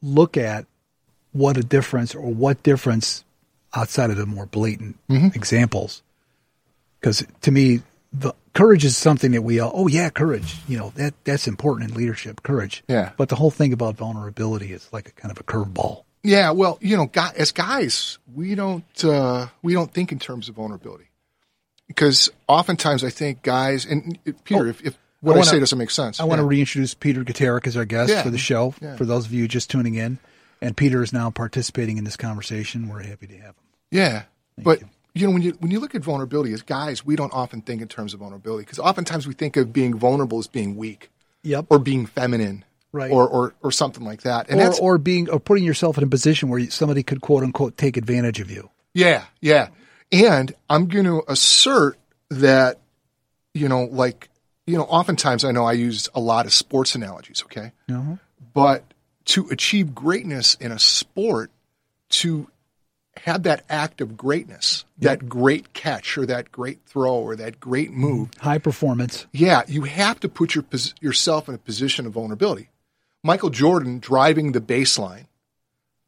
look 0.01 0.39
at 0.39 0.65
what 1.33 1.59
a 1.59 1.63
difference 1.63 2.15
or 2.15 2.33
what 2.33 2.63
difference 2.63 3.25
outside 3.75 4.09
of 4.09 4.17
the 4.17 4.25
more 4.25 4.47
blatant 4.47 4.97
mm-hmm. 5.11 5.27
examples. 5.35 6.03
Because 6.99 7.23
to 7.43 7.51
me, 7.51 7.83
the 8.15 8.33
courage 8.59 8.85
is 8.85 8.97
something 8.97 9.31
that 9.31 9.42
we 9.42 9.61
all, 9.61 9.71
oh 9.73 9.87
yeah, 9.87 10.11
courage, 10.11 10.57
you 10.66 10.77
know, 10.77 10.90
that 10.97 11.14
that's 11.23 11.47
important 11.47 11.88
in 11.90 11.97
leadership, 11.97 12.42
courage. 12.42 12.83
Yeah. 12.88 13.12
But 13.16 13.29
the 13.29 13.37
whole 13.37 13.53
thing 13.53 13.73
about 13.73 13.94
vulnerability 13.97 14.73
is 14.73 14.88
like 14.92 15.09
a 15.09 15.12
kind 15.12 15.31
of 15.31 15.38
a 15.38 15.44
curveball. 15.44 16.03
Yeah, 16.25 16.51
well, 16.51 16.77
you 16.81 16.97
know, 16.97 17.07
guy, 17.07 17.31
as 17.37 17.53
guys, 17.53 18.18
we 18.35 18.57
don't 18.57 19.05
uh, 19.05 19.47
we 19.62 19.75
don't 19.75 19.92
think 19.94 20.11
in 20.11 20.18
terms 20.18 20.49
of 20.49 20.57
vulnerability 20.57 21.05
because 21.87 22.31
oftentimes 22.49 23.05
I 23.05 23.11
think 23.11 23.42
guys 23.42 23.85
and 23.85 24.18
Peter, 24.42 24.66
Oh, 24.66 24.68
if, 24.68 24.85
if 24.85 24.99
what 25.21 25.35
I, 25.35 25.37
wanna- 25.38 25.51
say 25.51 25.61
doesn't 25.61 25.79
make 25.79 25.90
sense, 25.92 26.18
I 26.18 26.25
want 26.25 26.40
to 26.40 26.44
reintroduce 26.44 26.94
Peter 26.94 27.23
Guterric 27.23 27.66
as 27.68 27.77
our 27.77 27.85
guest 27.85 28.11
Yeah. 28.11 28.23
for 28.25 28.31
the 28.31 28.38
show. 28.38 28.75
Yeah. 28.83 28.97
For 28.97 29.05
those 29.05 29.27
of 29.27 29.33
you 29.33 29.47
just 29.47 29.71
tuning 29.71 29.94
in, 29.94 30.18
and 30.61 30.77
Peter 30.77 31.01
is 31.03 31.12
now 31.12 31.31
participating 31.31 31.97
in 31.99 32.03
this 32.05 32.16
conversation. 32.16 32.88
We're 32.88 33.05
happy 33.05 33.29
to 33.29 33.37
have 33.37 33.55
him. 33.55 33.64
Yeah, 33.92 34.23
but 34.59 34.81
you. 34.81 34.88
Know 35.26 35.33
when 35.33 35.42
you 35.42 35.52
when 35.61 35.70
you 35.70 35.81
look 35.81 35.94
at 35.94 36.02
vulnerability 36.02 36.52
as 36.52 36.62
guys, 36.62 37.04
we 37.04 37.16
don't 37.16 37.33
often 37.33 37.61
think 37.62 37.83
in 37.83 37.88
terms 37.88 38.14
of 38.14 38.20
vulnerability 38.20 38.64
because 38.64 38.78
oftentimes 38.78 39.26
we 39.26 39.35
think 39.35 39.57
of 39.57 39.72
being 39.72 39.98
vulnerable 39.98 40.38
as 40.38 40.46
being 40.46 40.76
weak 40.76 41.11
Yep. 41.42 41.66
or 41.70 41.78
being 41.78 42.07
feminine, 42.07 42.64
Right. 42.92 43.11
Or 43.11 43.28
or, 43.28 43.54
or 43.62 43.70
something 43.72 44.04
like 44.04 44.22
that. 44.22 44.48
And 44.50 44.61
or, 44.61 44.74
or 44.81 44.98
being 44.98 45.28
or 45.31 45.38
putting 45.40 45.64
yourself 45.64 45.98
in 45.98 46.04
a 46.04 46.09
position 46.09 46.48
where 46.48 46.68
somebody 46.70 47.02
could 47.02 47.20
quote 47.20 47.42
unquote 47.42 47.76
take 47.76 47.96
advantage 47.96 48.40
of 48.40 48.50
you. 48.50 48.70
yeah, 48.94 49.24
yeah. 49.40 49.68
And 50.11 50.54
I'm 50.70 50.87
going 50.88 51.04
to 51.04 51.22
assert 51.28 51.98
that 52.31 52.78
you 53.54 53.68
know, 53.68 53.85
like 53.85 54.28
you 54.66 54.76
know, 54.76 54.85
oftentimes 54.85 55.44
I 55.44 55.50
know 55.52 55.64
I 55.64 55.72
use 55.72 56.09
a 56.14 56.20
lot 56.20 56.44
of 56.46 56.52
sports 56.52 56.94
analogies. 56.94 57.42
Okay, 57.44 57.72
Uh-huh. 57.90 58.16
but 58.54 58.85
to 59.26 59.48
achieve 59.50 59.94
greatness 59.94 60.54
in 60.54 60.72
a 60.72 60.78
sport, 60.78 61.50
to 62.11 62.48
have 63.24 63.42
that 63.44 63.64
act 63.68 64.00
of 64.00 64.16
greatness, 64.16 64.85
that 64.98 65.28
great 65.28 65.72
catch 65.72 66.16
or 66.18 66.26
that 66.26 66.50
great 66.52 66.81
throw 66.87 67.14
or 67.14 67.37
that 67.37 67.61
great 67.61 67.90
move, 67.92 68.31
High 68.38 68.59
performance. 68.59 69.26
yeah, 69.33 69.62
you 69.68 69.83
have 69.83 70.20
to 70.20 70.28
put 70.28 70.54
your, 70.54 70.62
pos- 70.62 70.94
yourself 71.00 71.48
in 71.48 71.54
a 71.54 71.59
position 71.59 72.07
of 72.07 72.12
vulnerability. 72.12 72.68
Michael 73.22 73.50
Jordan 73.50 73.98
driving 73.98 74.52
the 74.52 74.61
baseline 74.61 75.26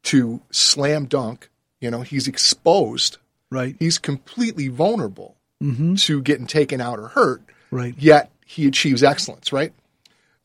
to 0.03 0.41
slam 0.51 1.05
dunk, 1.05 1.49
you 1.79 1.91
know, 1.91 2.01
he's 2.01 2.27
exposed. 2.27 3.17
Right. 3.49 3.75
He's 3.79 3.97
completely 3.97 4.69
vulnerable 4.69 5.35
mm-hmm. 5.61 5.95
to 5.95 6.21
getting 6.21 6.47
taken 6.47 6.79
out 6.79 6.99
or 6.99 7.09
hurt. 7.09 7.41
Right. 7.69 7.93
Yet 7.97 8.31
he 8.45 8.65
achieves 8.67 9.03
excellence, 9.03 9.51
right? 9.51 9.73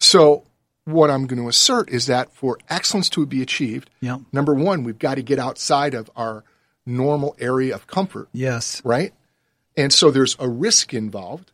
So 0.01 0.45
what 0.85 1.11
I'm 1.11 1.27
going 1.27 1.41
to 1.43 1.49
assert 1.49 1.89
is 1.89 2.07
that 2.07 2.33
for 2.33 2.59
excellence 2.69 3.09
to 3.11 3.25
be 3.27 3.43
achieved, 3.43 3.91
Yeah. 4.01 4.19
number 4.33 4.55
one, 4.55 4.85
we've 4.85 4.99
got 4.99 5.15
to 5.17 5.23
get 5.23 5.39
outside 5.39 5.95
of 5.95 6.11
our 6.17 6.45
normal 6.87 7.35
area 7.39 7.75
of 7.75 7.87
comfort 7.87 8.29
Yes. 8.33 8.81
right? 8.85 9.13
And 9.77 9.93
so 9.93 10.11
there's 10.11 10.37
a 10.39 10.49
risk 10.49 10.95
involved. 10.95 11.51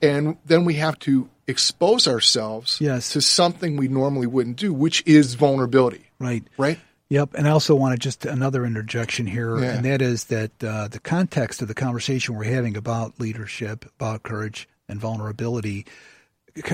And 0.00 0.36
then 0.44 0.64
we 0.64 0.74
have 0.74 0.96
to 1.00 1.28
expose 1.48 2.06
ourselves 2.06 2.78
Yes. 2.80 3.10
to 3.14 3.20
something 3.20 3.76
we 3.76 3.88
normally 3.88 4.28
wouldn't 4.28 4.56
do, 4.56 4.72
which 4.72 5.02
is 5.06 5.34
vulnerability, 5.34 6.04
Right. 6.20 6.44
right? 6.56 6.78
Yep, 7.08 7.30
and 7.34 7.48
I 7.48 7.50
also 7.50 7.74
wanted 7.74 7.98
just 7.98 8.24
another 8.24 8.64
interjection 8.64 9.26
here, 9.26 9.58
Yeah. 9.58 9.72
and 9.72 9.84
that 9.84 10.00
is 10.00 10.24
that 10.26 10.52
uh, 10.62 10.86
the 10.86 11.00
context 11.00 11.60
of 11.62 11.66
the 11.66 11.74
conversation 11.74 12.36
we're 12.36 12.44
having 12.44 12.76
about 12.76 13.18
leadership, 13.18 13.84
about 13.98 14.22
courage 14.22 14.68
and 14.88 15.00
vulnerability, 15.00 15.84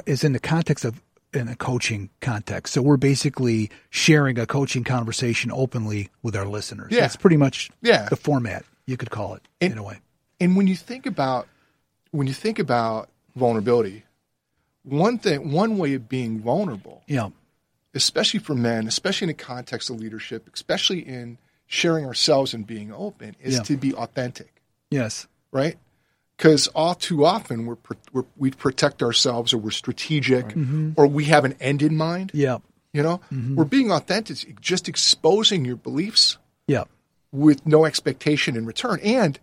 is 0.04 0.22
in 0.24 0.34
the 0.34 0.38
context 0.38 0.84
of 0.84 1.00
in 1.36 1.48
a 1.48 1.54
coaching 1.56 2.10
context. 2.20 2.72
So 2.74 2.82
we're 2.82 2.96
basically 2.96 3.70
sharing 3.90 4.38
a 4.38 4.46
coaching 4.46 4.82
conversation 4.84 5.50
openly 5.52 6.08
with 6.22 6.34
our 6.34 6.46
listeners. 6.46 6.90
Yeah. 6.92 7.02
That's 7.02 7.16
pretty 7.16 7.36
much 7.36 7.70
Yeah. 7.82 8.08
the 8.08 8.16
format 8.16 8.64
you 8.86 8.96
could 8.96 9.10
call 9.10 9.34
it 9.34 9.42
And- 9.60 9.72
in 9.72 9.78
a 9.78 9.82
way. 9.82 9.98
And 10.40 10.56
when 10.56 10.66
you 10.66 10.74
think 10.76 11.06
about 11.06 11.46
when 12.12 12.26
you 12.26 12.32
think 12.34 12.58
about 12.58 13.10
vulnerability, 13.34 14.04
one 14.84 15.18
thing 15.18 15.50
one 15.52 15.76
way 15.78 15.94
of 15.94 16.08
being 16.08 16.40
vulnerable, 16.40 17.02
Yeah, 17.06 17.28
especially 17.94 18.40
for 18.40 18.54
men, 18.54 18.86
especially 18.86 19.26
in 19.26 19.36
the 19.36 19.42
context 19.44 19.90
of 19.90 20.00
leadership, 20.00 20.48
especially 20.54 21.00
in 21.06 21.38
sharing 21.66 22.06
ourselves 22.06 22.54
and 22.54 22.66
being 22.66 22.92
open, 22.92 23.34
is 23.40 23.54
Yeah. 23.56 23.62
to 23.64 23.76
be 23.76 23.92
authentic. 23.94 24.62
yes, 24.90 25.26
right? 25.52 25.76
Because 26.36 26.66
all 26.68 26.94
too 26.94 27.24
often 27.24 27.64
we're, 27.64 27.76
we're 28.12 28.24
we 28.36 28.50
protect 28.50 29.02
ourselves, 29.02 29.54
or 29.54 29.58
we're 29.58 29.70
strategic, 29.70 30.48
mm-hmm. 30.48 30.92
or 30.96 31.06
we 31.06 31.24
have 31.24 31.44
an 31.44 31.54
end 31.60 31.82
in 31.82 31.96
mind. 31.96 32.30
yeah, 32.34 32.58
You 32.92 33.02
know, 33.02 33.20
mm-hmm. 33.32 33.54
we're 33.54 33.64
being 33.64 33.90
authentic, 33.90 34.60
just 34.60 34.88
exposing 34.88 35.64
your 35.64 35.76
beliefs 35.76 36.36
yeah, 36.66 36.84
with 37.32 37.66
no 37.66 37.84
expectation 37.86 38.56
in 38.56 38.66
return. 38.66 39.00
And 39.02 39.38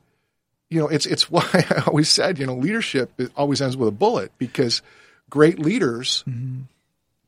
you 0.69 0.79
know, 0.79 0.87
it's 0.87 1.05
it's 1.05 1.31
why 1.31 1.47
I 1.53 1.83
always 1.87 2.09
said, 2.09 2.37
you 2.37 2.45
know, 2.45 2.55
leadership 2.55 3.11
it 3.17 3.31
always 3.35 3.61
ends 3.61 3.75
with 3.77 3.87
a 3.89 3.91
bullet 3.91 4.31
because 4.37 4.81
great 5.29 5.57
leaders 5.57 6.23
mm-hmm. 6.27 6.61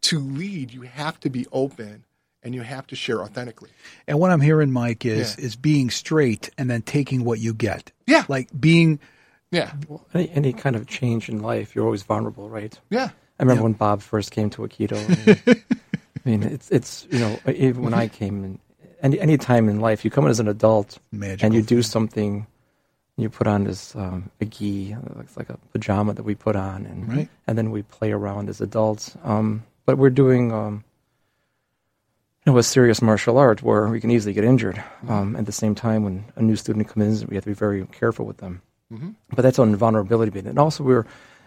to 0.02 0.20
lead, 0.20 0.72
you 0.74 0.82
have 0.82 1.20
to 1.22 1.30
be 1.30 1.48
open 1.52 2.04
and 2.44 2.54
you 2.54 2.62
have 2.62 2.86
to 2.88 2.96
share 2.96 3.22
authentically. 3.24 3.72
And 4.08 4.20
what 4.20 4.30
I'm 4.30 4.42
hearing, 4.42 4.72
Mike, 4.72 5.06
is 5.06 5.36
Yeah. 5.38 5.46
is 5.46 5.56
being 5.56 5.90
straight 5.90 6.52
and 6.58 6.70
then 6.70 6.84
taking 6.84 7.24
what 7.24 7.40
you 7.40 7.54
get. 7.54 7.92
Yeah. 8.06 8.26
like 8.28 8.50
being 8.58 9.00
Yeah, 9.56 9.72
Any, 10.14 10.30
any 10.32 10.54
kind 10.54 10.76
of 10.76 10.86
change 10.88 11.30
in 11.30 11.42
life, 11.42 11.74
you're 11.76 11.86
always 11.86 12.04
vulnerable, 12.04 12.50
right? 12.50 12.78
yeah, 12.90 13.10
I 13.40 13.44
remember 13.44 13.64
when 13.64 13.74
Bob 13.74 14.02
first 14.02 14.32
came 14.32 14.50
to 14.52 14.62
Aikido. 14.64 14.98
and, 15.48 15.64
I 16.26 16.30
mean, 16.30 16.44
it's 16.44 16.70
it's 16.72 17.08
you 17.12 17.20
know 17.20 17.40
even 17.48 17.82
when 17.84 17.94
I 17.94 18.08
came 18.08 18.44
in, 18.44 18.60
any 19.02 19.20
any 19.20 19.38
time 19.38 19.70
in 19.70 19.80
life, 19.80 20.04
you 20.06 20.12
come 20.12 20.26
in 20.26 20.32
as 20.32 20.40
an 20.40 20.48
adult 20.48 21.00
Magical 21.12 21.46
and 21.46 21.56
you 21.56 21.62
do 21.62 21.82
something. 21.82 22.48
You 23.18 23.30
put 23.30 23.48
on 23.48 23.64
this 23.64 23.96
um, 23.96 24.30
a 24.42 24.46
gi, 24.46 24.92
it 24.92 25.18
looks 25.18 25.38
like 25.38 25.50
a 25.50 25.58
pajama 25.72 26.14
that 26.16 26.24
we 26.24 26.36
put 26.36 26.56
on, 26.58 26.86
and 26.86 27.08
Right. 27.08 27.30
and 27.48 27.58
then 27.58 27.72
we 27.72 27.82
play 27.84 28.12
around 28.12 28.50
as 28.50 28.60
adults. 28.62 29.16
Um, 29.24 29.64
but 29.86 29.98
we're 29.98 30.10
doing 30.24 30.52
um, 30.52 30.84
you 32.46 32.52
know 32.52 32.58
a 32.58 32.64
serious 32.64 33.02
martial 33.02 33.38
art 33.38 33.64
where 33.64 33.88
we 33.88 34.02
can 34.02 34.12
easily 34.12 34.34
get 34.34 34.44
injured. 34.44 34.84
Um, 35.08 35.36
at 35.36 35.46
the 35.46 35.52
same 35.54 35.76
time, 35.76 36.04
when 36.04 36.26
a 36.36 36.42
new 36.42 36.56
student 36.58 36.88
comes 36.90 37.22
in, 37.22 37.28
we 37.30 37.36
have 37.36 37.44
to 37.46 37.50
be 37.52 37.54
very 37.54 37.86
careful 37.92 38.26
with 38.26 38.38
them. 38.38 38.62
But 38.92 39.42
that's 39.42 39.60
on 39.60 39.76
vulnerability 39.76 40.32
bit, 40.32 40.46
and 40.46 40.58
also 40.60 40.84
we're, 40.84 41.00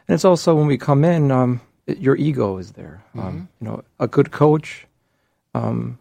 and 0.06 0.14
it's 0.14 0.24
also 0.24 0.54
when 0.54 0.66
we 0.66 0.76
come 0.78 1.04
in, 1.04 1.30
um, 1.30 1.60
it- 1.86 1.98
your 1.98 2.16
ego 2.16 2.58
is 2.58 2.72
there. 2.72 3.02
Mm-hmm. 3.16 3.26
Um, 3.26 3.48
you 3.60 3.66
know, 3.68 3.82
a 4.00 4.06
good 4.08 4.30
coach, 4.30 4.86
um, 5.54 5.98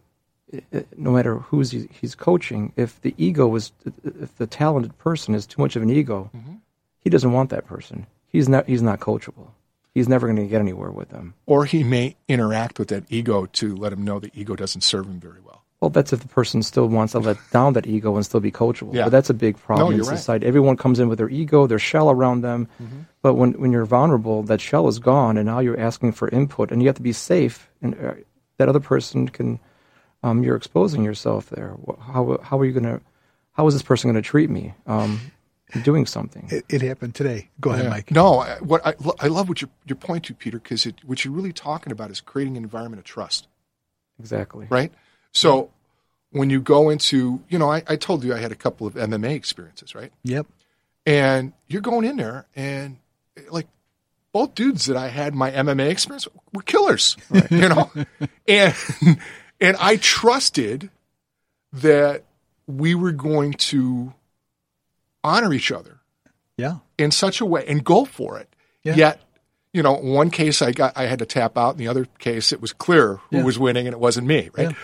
i- 0.53 0.61
i- 0.73 0.85
no 0.97 1.11
matter 1.11 1.35
who's 1.39 1.71
he- 1.71 1.89
he's 1.91 2.15
coaching, 2.15 2.73
if 2.75 2.99
the 3.01 3.13
ego 3.17 3.53
is, 3.55 3.71
if 4.03 4.35
the 4.37 4.47
talented 4.47 4.97
person 4.97 5.35
is 5.35 5.45
too 5.45 5.61
much 5.61 5.75
of 5.75 5.83
an 5.83 5.89
ego, 5.89 6.29
Mm-hmm. 6.35 6.55
he 6.99 7.09
doesn't 7.09 7.31
want 7.31 7.49
that 7.51 7.65
person. 7.65 8.07
He's 8.27 8.49
not. 8.49 8.67
He's 8.67 8.81
not 8.81 8.99
coachable. 8.99 9.47
He's 9.93 10.09
never 10.09 10.27
going 10.27 10.35
to 10.37 10.47
get 10.47 10.59
anywhere 10.61 10.91
with 10.91 11.09
them. 11.09 11.33
Or 11.45 11.65
he 11.65 11.83
may 11.83 12.17
interact 12.27 12.77
with 12.77 12.89
that 12.89 13.05
ego 13.09 13.45
to 13.47 13.75
let 13.75 13.93
him 13.93 14.03
know 14.03 14.19
the 14.19 14.29
ego 14.35 14.55
doesn't 14.55 14.81
serve 14.81 15.07
him 15.07 15.19
very 15.19 15.39
well. 15.43 15.63
Well, 15.79 15.91
that's 15.91 16.11
if 16.11 16.21
the 16.21 16.27
person 16.27 16.63
still 16.63 16.87
wants 16.87 17.11
to 17.11 17.19
let 17.19 17.37
down 17.51 17.73
that 17.73 17.85
ego 17.85 18.15
and 18.15 18.25
still 18.25 18.39
be 18.39 18.51
coachable. 18.51 18.95
Yeah. 18.95 19.03
But 19.03 19.09
that's 19.11 19.29
a 19.29 19.33
big 19.35 19.57
problem 19.57 19.85
No, 19.87 19.91
in 19.91 19.97
you're 19.97 20.05
right. 20.07 20.17
Mm-hmm. 20.19 20.47
Everyone 20.47 20.75
comes 20.75 20.99
in 20.99 21.07
with 21.07 21.19
their 21.19 21.29
ego, 21.29 21.67
their 21.67 21.77
shell 21.77 22.09
around 22.09 22.41
them. 22.41 22.67
Mhm. 22.81 23.05
But 23.21 23.35
when, 23.35 23.53
when 23.53 23.71
you're 23.71 23.85
vulnerable, 23.85 24.41
that 24.43 24.59
shell 24.59 24.87
is 24.87 24.97
gone, 24.97 25.37
and 25.37 25.45
now 25.45 25.59
you're 25.59 25.79
asking 25.79 26.13
for 26.13 26.29
input, 26.29 26.71
and 26.71 26.81
you 26.81 26.87
have 26.87 26.95
to 26.95 27.01
be 27.03 27.13
safe. 27.13 27.69
And 27.83 27.93
uh, 28.03 28.13
that 28.57 28.69
other 28.69 28.79
person 28.79 29.29
can, 29.29 29.59
um, 30.23 30.41
you're 30.43 30.55
exposing 30.55 31.03
yourself 31.03 31.49
there. 31.51 31.75
How 32.01 32.39
how 32.41 32.57
are 32.59 32.65
you 32.65 32.71
gonna? 32.73 33.01
How 33.53 33.67
is 33.67 33.73
this 33.75 33.83
person 33.83 34.09
going 34.11 34.21
to 34.21 34.27
treat 34.27 34.49
me? 34.49 34.73
Um, 34.87 35.19
doing 35.83 36.05
something. 36.05 36.47
It, 36.51 36.65
it 36.69 36.81
happened 36.81 37.13
today. 37.15 37.49
Go 37.59 37.71
ahead, 37.71 37.85
Yeah. 37.85 37.89
Mike. 37.89 38.11
No, 38.11 38.39
I, 38.39 38.57
what 38.59 38.85
I, 38.85 38.93
lo- 38.99 39.15
I 39.19 39.27
love 39.27 39.49
what 39.49 39.61
you're, 39.61 39.69
you're 39.85 39.97
to, 40.19 40.33
Peter, 40.35 40.59
because 40.59 40.87
what 41.05 41.25
you're 41.25 41.33
really 41.33 41.51
talking 41.53 41.91
about 41.91 42.09
is 42.11 42.21
creating 42.21 42.55
an 42.55 42.63
environment 42.63 42.99
of 42.99 43.03
trust, 43.05 43.47
Exactly. 44.19 44.67
right? 44.69 44.91
So 45.37 45.69
when 46.31 46.49
you 46.49 46.59
go 46.61 46.89
into, 46.89 47.41
you 47.49 47.57
know, 47.59 47.71
I, 47.71 47.83
I 47.87 47.95
told 47.95 48.23
you 48.23 48.33
I 48.33 48.37
had 48.39 48.51
a 48.51 48.55
couple 48.55 48.87
of 48.87 48.95
MMA 48.95 49.31
experiences, 49.33 49.93
right? 49.95 50.11
Yep. 50.23 50.47
And 51.05 51.53
you're 51.67 51.81
going 51.81 52.05
in 52.05 52.17
there, 52.17 52.45
and 52.55 52.97
like 53.49 53.67
both 54.33 54.55
dudes 54.55 54.85
that 54.87 54.97
I 54.97 55.07
had 55.07 55.33
my 55.33 55.51
MMA 55.51 55.89
experience 55.89 56.27
were 56.53 56.61
killers, 56.63 57.15
you 57.49 57.69
know, 57.69 57.89
and 58.47 58.75
and 59.61 59.77
I 59.79 59.95
trusted 59.97 60.89
that 61.71 62.23
we 62.67 62.93
were 62.95 63.13
going 63.13 63.53
to 63.53 64.13
honor 65.23 65.53
each 65.53 65.71
other 65.71 65.99
Yeah. 66.57 66.77
in 66.97 67.11
such 67.11 67.39
a 67.41 67.45
way 67.45 67.65
and 67.67 67.83
go 67.83 68.03
for 68.05 68.37
it. 68.39 68.49
Yeah. 68.83 68.95
Yet, 68.95 69.21
you 69.73 69.83
know, 69.83 69.93
one 69.93 70.29
case 70.29 70.61
I 70.61 70.71
got 70.71 70.97
I 70.97 71.05
had 71.05 71.19
to 71.19 71.25
tap 71.25 71.57
out, 71.57 71.71
in 71.75 71.77
the 71.77 71.87
other 71.87 72.05
case 72.19 72.51
it 72.51 72.61
was 72.61 72.73
clear 72.73 73.19
who 73.29 73.37
Yeah. 73.37 73.43
was 73.43 73.57
winning 73.57 73.87
and 73.87 73.93
it 73.93 73.99
wasn't 73.99 74.27
me, 74.27 74.49
right? 74.57 74.71
Yeah. 74.71 74.77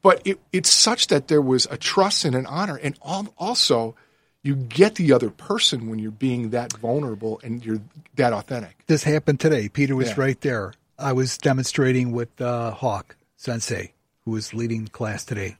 But 0.00 0.22
it, 0.24 0.40
it's 0.52 0.70
such 0.70 1.08
that 1.08 1.28
there 1.28 1.42
was 1.42 1.66
a 1.70 1.76
trust 1.76 2.24
and 2.24 2.34
an 2.34 2.46
honor, 2.46 2.76
and 2.82 2.98
al- 3.04 3.34
also 3.36 3.94
you 4.42 4.54
get 4.56 4.94
the 4.96 5.12
other 5.12 5.30
person 5.30 5.88
when 5.88 5.98
you're 5.98 6.10
being 6.10 6.50
that 6.50 6.72
vulnerable 6.74 7.40
and 7.44 7.64
you're 7.64 7.80
that 8.16 8.32
authentic. 8.32 8.84
This 8.86 9.04
happened 9.04 9.38
today. 9.40 9.68
Peter 9.68 9.94
was 9.94 10.08
Yeah. 10.08 10.14
right 10.16 10.40
there. 10.40 10.72
I 10.98 11.12
was 11.12 11.38
demonstrating 11.38 12.12
with 12.12 12.40
uh, 12.40 12.70
Hawk 12.72 13.16
Sensei, 13.36 13.92
who 14.24 14.32
was 14.32 14.54
leading 14.54 14.86
class 14.88 15.24
today, 15.24 15.56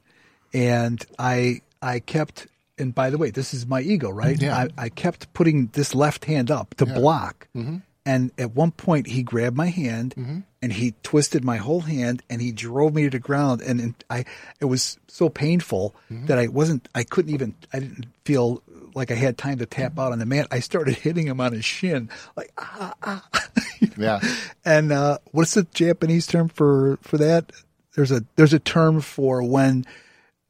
and 0.53 1.03
I 1.19 1.61
I 1.81 1.99
kept. 1.99 2.47
And 2.79 2.93
by 2.95 3.11
the 3.11 3.19
way, 3.19 3.29
this 3.29 3.53
is 3.53 3.67
my 3.67 3.81
ego, 3.81 4.09
right? 4.09 4.41
Yeah. 4.41 4.57
I, 4.57 4.85
I 4.85 4.89
kept 4.89 5.31
putting 5.33 5.67
this 5.73 5.93
left 5.93 6.25
hand 6.25 6.49
up 6.49 6.73
to 6.75 6.87
block. 6.87 7.47
Mm-hmm. 7.55 7.77
And 8.05 8.31
at 8.37 8.53
one 8.53 8.71
point, 8.71 9.07
he 9.07 9.23
grabbed 9.23 9.55
my 9.55 9.67
hand 9.67 10.13
and 10.61 10.73
he 10.73 10.93
twisted 11.03 11.43
my 11.43 11.55
whole 11.57 11.81
hand 11.81 12.21
and 12.29 12.41
he 12.41 12.51
drove 12.51 12.93
me 12.93 13.03
to 13.03 13.09
the 13.09 13.19
ground. 13.19 13.61
And, 13.61 13.79
and 13.79 13.95
I, 14.09 14.25
it 14.59 14.65
was 14.65 14.97
so 15.07 15.29
painful 15.29 15.95
Mm-hmm. 16.11 16.25
that 16.25 16.37
I 16.37 16.47
wasn't, 16.47 16.89
I 16.93 17.03
couldn't 17.03 17.33
even, 17.33 17.55
I 17.71 17.79
didn't 17.79 18.07
feel 18.25 18.61
like 18.93 19.09
I 19.09 19.15
had 19.15 19.37
time 19.37 19.57
to 19.59 19.65
tap 19.65 19.97
out 19.97 20.11
on 20.11 20.19
the 20.19 20.25
mat. 20.25 20.47
I 20.51 20.59
started 20.59 20.95
hitting 20.95 21.27
him 21.27 21.39
on 21.41 21.53
his 21.53 21.65
shin, 21.65 22.09
like 22.35 22.51
ah 22.57 22.93
ah. 23.01 23.27
Yeah. 23.97 24.19
And 24.65 24.91
uh, 24.91 25.17
what's 25.31 25.53
the 25.55 25.63
Japanese 25.73 26.27
term 26.27 26.49
for 26.49 26.97
for 27.01 27.17
that? 27.17 27.51
There's 27.95 28.11
a 28.11 28.23
there's 28.35 28.53
a 28.53 28.59
term 28.59 29.01
for 29.01 29.41
when 29.43 29.85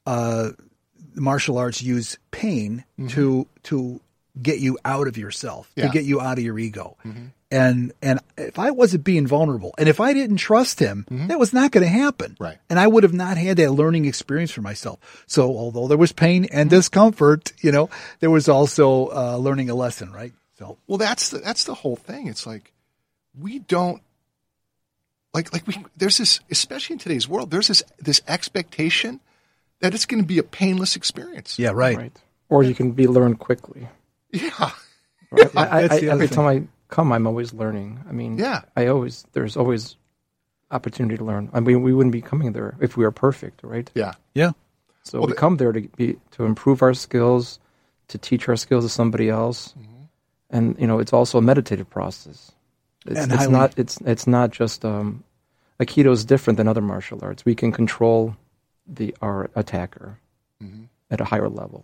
uh, 0.05 0.49
martial 1.15 1.57
arts 1.57 1.81
use 1.81 2.17
pain 2.31 2.83
to 3.09 3.47
to 3.63 4.01
get 4.41 4.59
you 4.59 4.77
out 4.83 5.07
of 5.07 5.17
yourself, 5.17 5.71
Yeah. 5.75 5.87
to 5.87 5.91
get 5.91 6.05
you 6.05 6.19
out 6.19 6.37
of 6.37 6.43
your 6.43 6.57
ego. 6.57 6.97
Mm-hmm. 7.05 7.25
And 7.51 7.93
and 8.01 8.19
if 8.35 8.57
I 8.57 8.71
wasn't 8.71 9.03
being 9.03 9.27
vulnerable, 9.27 9.75
and 9.77 9.87
if 9.87 9.99
I 9.99 10.13
didn't 10.13 10.37
trust 10.37 10.79
him, 10.79 11.05
mm-hmm. 11.09 11.27
that 11.27 11.37
was 11.37 11.53
not 11.53 11.69
going 11.69 11.83
to 11.83 11.89
happen. 11.89 12.35
Right. 12.39 12.57
And 12.67 12.79
I 12.79 12.87
would 12.87 13.03
have 13.03 13.13
not 13.13 13.37
had 13.37 13.57
that 13.57 13.71
learning 13.71 14.05
experience 14.05 14.49
for 14.49 14.61
myself. 14.61 15.23
So 15.27 15.55
although 15.55 15.87
there 15.87 15.97
was 15.97 16.11
pain 16.11 16.45
and 16.45 16.69
mm-hmm. 16.69 16.77
discomfort, 16.77 17.53
you 17.61 17.71
know, 17.71 17.91
there 18.21 18.31
was 18.31 18.49
also 18.49 19.09
uh, 19.09 19.37
learning 19.37 19.69
a 19.69 19.75
lesson, 19.75 20.11
right? 20.11 20.33
So 20.57 20.79
Well, 20.87 20.97
that's 20.97 21.29
the, 21.29 21.39
that's 21.39 21.65
the 21.65 21.75
whole 21.75 21.95
thing. 21.95 22.25
It's 22.27 22.47
like 22.47 22.73
we 23.39 23.59
don't 23.59 24.01
like 25.33 25.53
like 25.53 25.67
we 25.67 25.77
there's 25.95 26.17
this 26.17 26.39
especially 26.49 26.95
in 26.95 26.99
today's 26.99 27.27
world. 27.27 27.51
There's 27.51 27.67
this 27.67 27.83
this 27.99 28.21
expectation 28.27 29.19
that 29.81 29.93
it's 29.93 30.05
going 30.05 30.23
to 30.23 30.27
be 30.27 30.39
a 30.39 30.43
painless 30.43 30.95
experience. 30.95 31.59
yeah, 31.59 31.69
right. 31.69 31.97
Right. 31.97 32.21
Or 32.49 32.63
you 32.63 32.73
can 32.73 32.91
be 32.91 33.05
learned 33.07 33.39
quickly. 33.39 33.87
Yeah. 34.33 34.71
Right? 35.31 35.51
I, 35.55 35.65
I, 35.65 35.97
every 36.11 36.27
thing. 36.27 36.35
time 36.35 36.45
I 36.45 36.63
come, 36.93 37.11
I'm 37.13 37.25
always 37.27 37.53
learning. 37.53 38.03
I 38.09 38.11
mean, 38.11 38.37
Yeah. 38.37 38.61
I 38.75 38.87
always 38.87 39.23
there's 39.33 39.55
always 39.55 39.95
opportunity 40.71 41.17
to 41.17 41.23
learn. 41.23 41.49
I 41.53 41.59
mean, 41.59 41.81
we 41.83 41.93
wouldn't 41.93 42.11
be 42.13 42.21
coming 42.21 42.51
there 42.53 42.75
if 42.81 42.97
we 42.97 43.03
were 43.05 43.11
perfect, 43.11 43.61
right? 43.63 43.89
Yeah. 43.95 44.13
Yeah. 44.33 44.51
So 45.03 45.19
Well, 45.19 45.27
we 45.27 45.33
the- 45.33 45.39
come 45.39 45.57
there 45.57 45.71
to 45.71 45.81
be 45.95 46.17
to 46.31 46.45
improve 46.45 46.81
our 46.81 46.93
skills, 46.93 47.59
to 48.09 48.17
teach 48.17 48.49
our 48.49 48.55
skills 48.57 48.83
to 48.85 48.89
somebody 48.89 49.29
else, 49.29 49.73
Mm-hmm. 49.79 50.03
and 50.49 50.75
you 50.79 50.87
know, 50.87 50.99
it's 50.99 51.13
also 51.13 51.37
a 51.37 51.41
meditative 51.41 51.89
process. 51.89 52.51
It's, 53.05 53.19
And 53.19 53.31
it's 53.33 53.47
not 53.49 53.73
it's 53.77 53.97
it's 54.05 54.25
not 54.27 54.51
just 54.51 54.83
um, 54.85 55.23
Aikido 55.79 56.11
is 56.11 56.25
different 56.25 56.57
than 56.57 56.67
other 56.67 56.81
martial 56.81 57.19
arts. 57.21 57.43
We 57.45 57.55
can 57.55 57.71
control 57.71 58.35
the 58.87 59.13
our 59.21 59.49
attacker 59.55 60.17
at 61.11 61.19
a 61.21 61.25
higher 61.25 61.49
level. 61.49 61.83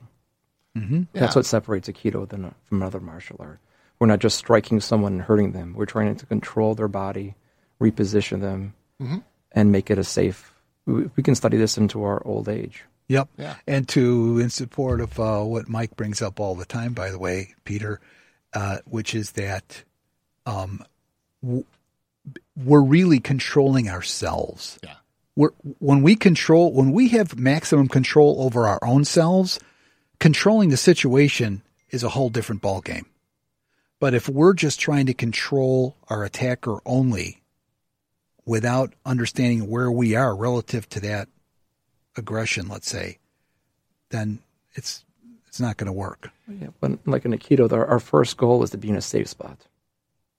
Mm-hmm. 0.80 1.04
That's 1.14 1.36
what 1.36 1.46
separates 1.46 1.90
Aikido 1.90 2.28
than, 2.28 2.54
from 2.66 2.82
another 2.82 3.00
martial 3.00 3.38
art. 3.40 3.60
We're 4.00 4.08
not 4.08 4.20
just 4.20 4.38
striking 4.38 4.80
someone 4.80 5.14
and 5.14 5.22
hurting 5.22 5.52
them. 5.52 5.74
We're 5.76 5.86
trying 5.86 6.16
to 6.16 6.26
control 6.26 6.74
their 6.76 6.88
body, 6.88 7.36
reposition 7.82 8.42
them, 8.42 8.74
Mm-hmm. 9.02 9.20
and 9.54 9.72
make 9.72 9.90
it 9.90 9.98
a 9.98 10.04
safe. 10.04 10.54
We, 10.86 11.10
we 11.16 11.24
can 11.24 11.34
study 11.34 11.56
this 11.56 11.78
into 11.78 12.04
our 12.04 12.22
old 12.26 12.50
age. 12.50 12.84
Yep. 13.08 13.30
Yeah. 13.38 13.56
And 13.66 13.88
to 13.90 14.40
in 14.40 14.50
support 14.50 15.00
of 15.00 15.18
uh, 15.20 15.42
what 15.42 15.70
Mike 15.70 15.96
brings 15.96 16.22
up 16.22 16.40
all 16.40 16.54
the 16.54 16.66
time, 16.66 16.94
by 16.94 17.10
the 17.10 17.18
way, 17.18 17.56
Peter, 17.64 18.02
uh, 18.54 18.80
which 18.86 19.16
is 19.16 19.32
that 19.32 19.84
um, 20.46 20.84
w- 21.42 21.64
we're 22.58 22.84
really 22.84 23.20
controlling 23.22 23.90
ourselves. 23.90 24.78
Yeah. 24.84 24.96
We're, 25.38 25.52
when 25.80 26.02
we 26.02 26.18
control, 26.18 26.74
when 26.74 26.92
we 26.92 27.08
have 27.10 27.40
maximum 27.40 27.88
control 27.88 28.42
over 28.42 28.68
our 28.68 28.80
own 28.84 29.06
selves, 29.06 29.60
controlling 30.20 30.70
the 30.70 30.78
situation 30.78 31.62
is 31.90 32.04
a 32.04 32.10
whole 32.10 32.30
different 32.30 32.62
ballgame. 32.62 33.06
But 34.00 34.14
if 34.14 34.30
we're 34.30 34.54
just 34.54 34.80
trying 34.80 35.08
to 35.08 35.14
control 35.14 35.96
our 36.08 36.24
attacker 36.24 36.80
only 36.86 37.42
without 38.46 38.94
understanding 39.06 39.70
where 39.70 39.92
we 39.92 40.16
are 40.16 40.36
relative 40.36 40.88
to 40.90 41.00
that 41.02 41.28
aggression, 42.16 42.68
let's 42.68 42.90
say, 42.90 43.18
then 44.10 44.40
it's 44.74 45.04
it's 45.48 45.60
not 45.60 45.78
going 45.78 45.88
to 45.88 45.94
work. 45.94 46.30
Yeah, 46.48 46.68
but 46.80 47.06
like 47.08 47.26
in 47.26 47.32
Aikido, 47.32 47.72
our, 47.72 47.86
our 47.86 48.00
first 48.00 48.38
goal 48.38 48.64
is 48.64 48.70
to 48.70 48.78
be 48.78 48.90
in 48.90 48.96
a 48.96 49.02
safe 49.02 49.28
spot. 49.28 49.58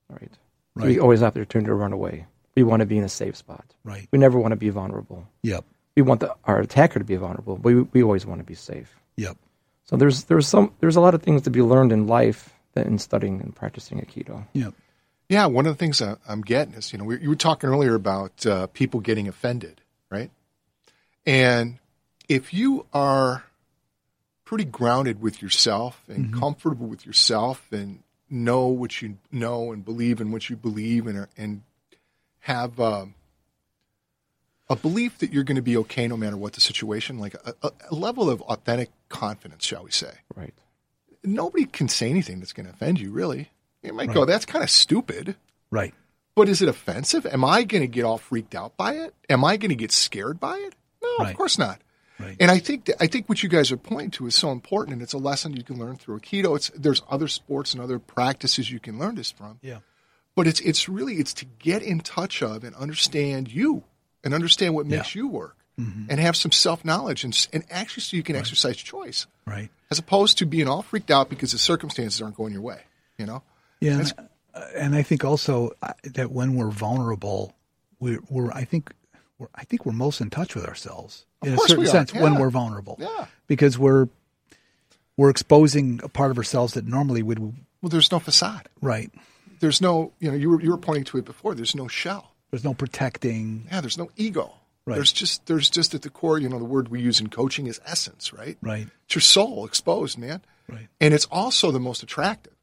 Right. 0.09 0.31
Right. 0.75 0.87
We 0.87 1.01
always 1.01 1.21
have 1.21 1.35
the 1.35 1.41
opportunity 1.41 1.69
to 1.69 1.75
run 1.75 1.93
away. 1.93 2.27
We 2.55 2.63
want 2.63 2.81
to 2.81 2.87
be 2.87 2.97
in 2.97 3.05
a 3.05 3.09
safe 3.09 3.37
spot. 3.37 3.65
Right. 3.85 4.09
We 4.13 4.19
never 4.19 4.39
want 4.39 4.53
to 4.53 4.57
be 4.57 4.71
vulnerable. 4.71 5.27
Yep. 5.43 5.65
We 5.97 6.03
want 6.03 6.21
the, 6.21 6.35
our 6.45 6.61
attacker 6.61 7.01
to 7.01 7.05
be 7.05 7.17
vulnerable, 7.17 7.57
but 7.57 7.75
we, 7.75 7.83
we 7.83 8.03
always 8.03 8.25
want 8.25 8.41
to 8.41 8.45
be 8.45 8.55
safe. 8.55 8.95
Yep. 9.17 9.37
So 9.85 9.97
there's 9.97 10.25
there's 10.25 10.47
some 10.47 10.73
there's 10.81 10.97
a 10.97 11.01
lot 11.01 11.15
of 11.15 11.23
things 11.23 11.43
to 11.43 11.51
be 11.51 11.63
learned 11.63 11.93
in 11.93 12.07
life 12.07 12.55
in 12.77 12.99
studying 12.99 13.41
and 13.41 13.55
practicing 13.55 14.01
Aikido. 14.01 14.47
Yep. 14.53 14.75
Yeah, 15.29 15.47
one 15.47 15.67
of 15.67 15.73
the 15.73 15.79
things 15.79 16.03
I, 16.03 16.17
I'm 16.29 16.43
getting 16.43 16.75
is, 16.75 16.93
you 16.93 16.99
know, 16.99 17.05
we, 17.05 17.21
you 17.21 17.29
were 17.29 17.37
talking 17.37 17.71
earlier 17.71 17.95
about 17.95 18.45
uh, 18.47 18.67
people 18.69 19.01
getting 19.01 19.29
offended, 19.29 19.81
right? 20.11 20.31
And 21.25 21.79
if 22.29 22.53
you 22.53 22.87
are 22.93 23.45
pretty 24.45 24.65
grounded 24.65 25.21
with 25.21 25.41
yourself 25.41 26.03
and 26.09 26.35
comfortable 26.35 26.89
with 26.89 27.07
yourself 27.07 27.65
and 27.71 28.03
know 28.29 28.67
what 28.67 29.01
you 29.01 29.19
know 29.31 29.71
and 29.71 29.85
believe 29.85 30.21
in 30.21 30.33
what 30.33 30.51
you 30.51 30.57
believe 30.57 31.07
and, 31.07 31.29
and 31.37 31.63
have 32.41 32.81
um, 32.81 33.15
a 34.71 34.77
belief 34.77 35.19
that 35.19 35.33
you're 35.33 35.45
going 35.45 35.57
to 35.57 35.63
be 35.63 35.77
okay 35.77 36.09
no 36.09 36.17
matter 36.17 36.37
what 36.39 36.55
the 36.55 36.61
situation, 36.63 37.19
like 37.19 37.35
a, 37.35 37.55
a, 37.63 37.73
a 37.91 37.95
level 37.95 38.31
of 38.31 38.41
authentic 38.43 38.89
confidence, 39.11 39.67
shall 39.67 39.85
we 39.85 39.91
say, 39.91 40.13
Right. 40.35 40.55
nobody 41.23 41.65
can 41.67 41.89
say 41.89 42.09
anything 42.09 42.39
that's 42.39 42.53
going 42.55 42.67
to 42.67 42.73
offend 42.73 43.01
you, 43.01 43.11
really. 43.11 43.51
You 43.83 43.93
might 43.93 44.13
go, 44.13 44.25
that's 44.25 44.45
kind 44.47 44.63
of 44.63 44.71
stupid. 44.71 45.37
Right. 45.71 45.95
But 46.35 46.49
is 46.49 46.63
it 46.63 46.69
offensive? 46.69 47.27
Am 47.27 47.45
I 47.45 47.65
going 47.65 47.83
to 47.83 47.89
get 47.89 48.05
all 48.05 48.19
freaked 48.19 48.55
out 48.55 48.77
by 48.77 48.95
it? 48.95 49.15
Am 49.29 49.45
I 49.45 49.57
going 49.57 49.71
to 49.71 49.75
get 49.77 49.93
scared 49.93 50.39
by 50.41 50.57
it? 50.57 50.75
No, 51.03 51.09
Right. 51.19 51.31
of 51.31 51.37
course 51.37 51.59
not. 51.59 51.81
Right. 52.19 52.37
And 52.39 52.51
I 52.51 52.59
think 52.59 52.85
that, 52.85 53.03
I 53.03 53.07
think 53.07 53.29
what 53.29 53.43
you 53.43 53.49
guys 53.49 53.73
are 53.73 53.79
pointing 53.79 54.11
to 54.13 54.27
is 54.27 54.35
so 54.35 54.53
important, 54.53 54.93
and 54.93 55.03
it's 55.03 55.15
a 55.15 55.19
lesson 55.19 55.57
you 55.57 55.65
can 55.65 55.79
learn 55.79 55.97
through 55.97 56.21
Aikido. 56.21 56.55
It's 56.55 56.69
there's 56.77 57.03
other 57.09 57.29
sports 57.29 57.73
and 57.73 57.83
other 57.83 57.99
practices 57.99 58.71
you 58.71 58.79
can 58.79 58.99
learn 58.99 59.15
this 59.15 59.33
from. 59.33 59.59
Yeah. 59.63 59.79
but 60.37 60.47
it's 60.47 60.61
it's 60.61 60.87
really 60.89 61.15
it's 61.15 61.33
to 61.35 61.47
get 61.59 61.83
in 61.83 62.01
touch 62.01 62.43
of 62.43 62.63
and 62.63 62.77
understand 62.77 63.51
you 63.51 63.85
and 64.25 64.35
understand 64.35 64.75
what 64.75 64.87
makes 64.87 65.15
you 65.15 65.29
work 65.29 65.57
and 65.79 66.21
have 66.21 66.37
some 66.37 66.53
self 66.53 66.85
knowledge 66.85 67.25
and 67.25 67.49
and 67.55 67.65
actually 67.71 68.03
so 68.03 68.15
you 68.17 68.23
can 68.23 68.37
exercise 68.37 68.77
choice 68.77 69.27
Right. 69.47 69.71
as 69.91 69.99
opposed 69.99 70.37
to 70.39 70.47
being 70.47 70.69
all 70.69 70.83
freaked 70.83 71.11
out 71.11 71.31
because 71.31 71.53
the 71.53 71.59
circumstances 71.59 72.21
aren't 72.21 72.37
going 72.37 72.53
your 72.53 72.61
way. 72.63 72.83
You 73.17 73.25
know. 73.27 73.43
Yeah, 73.81 73.99
and, 74.01 74.13
and 74.77 74.95
I 74.95 75.03
think 75.03 75.25
also 75.25 75.71
uh, 75.83 75.95
that 76.05 76.31
when 76.33 76.55
we're 76.55 76.69
vulnerable, 76.71 77.55
we're, 77.99 78.19
we're 78.29 78.53
I 78.53 78.65
think 78.65 78.93
we're, 79.39 79.49
I 79.55 79.65
think 79.65 79.87
we're 79.87 79.93
most 79.95 80.21
in 80.21 80.29
touch 80.29 80.55
with 80.55 80.67
ourselves 80.67 81.25
in 81.43 81.55
a 81.55 81.57
certain 81.59 81.87
sense 81.87 82.13
when 82.13 82.35
we're 82.39 82.51
vulnerable. 82.51 82.97
Yeah. 83.01 83.25
because 83.47 83.79
we're 83.79 84.09
we're 85.17 85.31
exposing 85.31 86.01
a 86.03 86.09
part 86.09 86.31
of 86.31 86.37
ourselves 86.39 86.75
that 86.75 86.87
normally 86.87 87.23
would 87.23 87.39
Well, 87.39 87.89
there's 87.89 88.13
no 88.13 88.19
facade. 88.19 88.69
right. 88.83 89.11
There's 89.61 89.81
no 89.81 90.13
you 90.21 90.31
know 90.31 90.37
you 90.37 90.51
were 90.51 90.61
you 90.63 90.71
were 90.71 90.79
pointing 90.79 91.05
to 91.05 91.17
it 91.19 91.25
before. 91.25 91.55
There's 91.55 91.75
no 91.75 91.89
shell. 91.89 92.35
There's 92.51 92.65
no 92.65 92.75
protecting. 92.75 93.67
Yeah. 93.71 93.81
There's 93.81 93.99
no 93.99 94.11
ego. 94.17 94.55
Right. 94.87 94.95
There's 94.97 95.13
just 95.13 95.47
there's 95.47 95.71
just 95.71 95.95
at 95.95 96.03
the 96.03 96.11
core. 96.11 96.39
You 96.39 96.49
know 96.49 96.59
the 96.59 96.65
word 96.65 96.89
we 96.89 97.01
use 97.01 97.21
in 97.21 97.29
coaching 97.29 97.67
is 97.67 97.81
essence. 97.85 98.33
Right. 98.33 98.57
Right. 98.63 98.89
It's 99.07 99.15
your 99.15 99.23
soul 99.23 99.65
exposed, 99.67 100.19
man. 100.19 100.41
Right. 100.69 100.89
And 101.01 101.13
it's 101.15 101.27
also 101.31 101.71
the 101.71 101.81
most 101.81 102.03
attractive. 102.03 102.55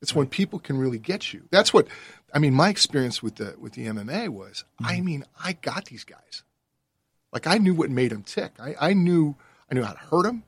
It's 0.00 0.14
when 0.14 0.26
people 0.26 0.58
can 0.58 0.76
really 0.78 0.98
get 0.98 1.32
you. 1.32 1.42
That's 1.50 1.72
what 1.72 1.86
I 2.34 2.40
mean. 2.40 2.52
My 2.54 2.68
experience 2.68 3.22
with 3.22 3.36
the 3.36 3.54
with 3.58 3.74
the 3.74 3.86
MMA 3.86 4.28
was, 4.28 4.64
I 4.80 4.94
Mm-hmm. 4.96 5.04
mean, 5.04 5.24
I 5.42 5.52
got 5.52 5.84
these 5.86 6.04
guys. 6.04 6.42
Like 7.32 7.46
I 7.46 7.58
knew 7.58 7.74
what 7.74 7.90
made 7.90 8.10
them 8.10 8.22
tick. 8.24 8.52
I, 8.60 8.74
I 8.80 8.92
knew 8.94 9.36
I 9.70 9.74
knew 9.74 9.82
how 9.84 9.92
to 9.92 9.98
hurt 9.98 10.24
them, 10.24 10.42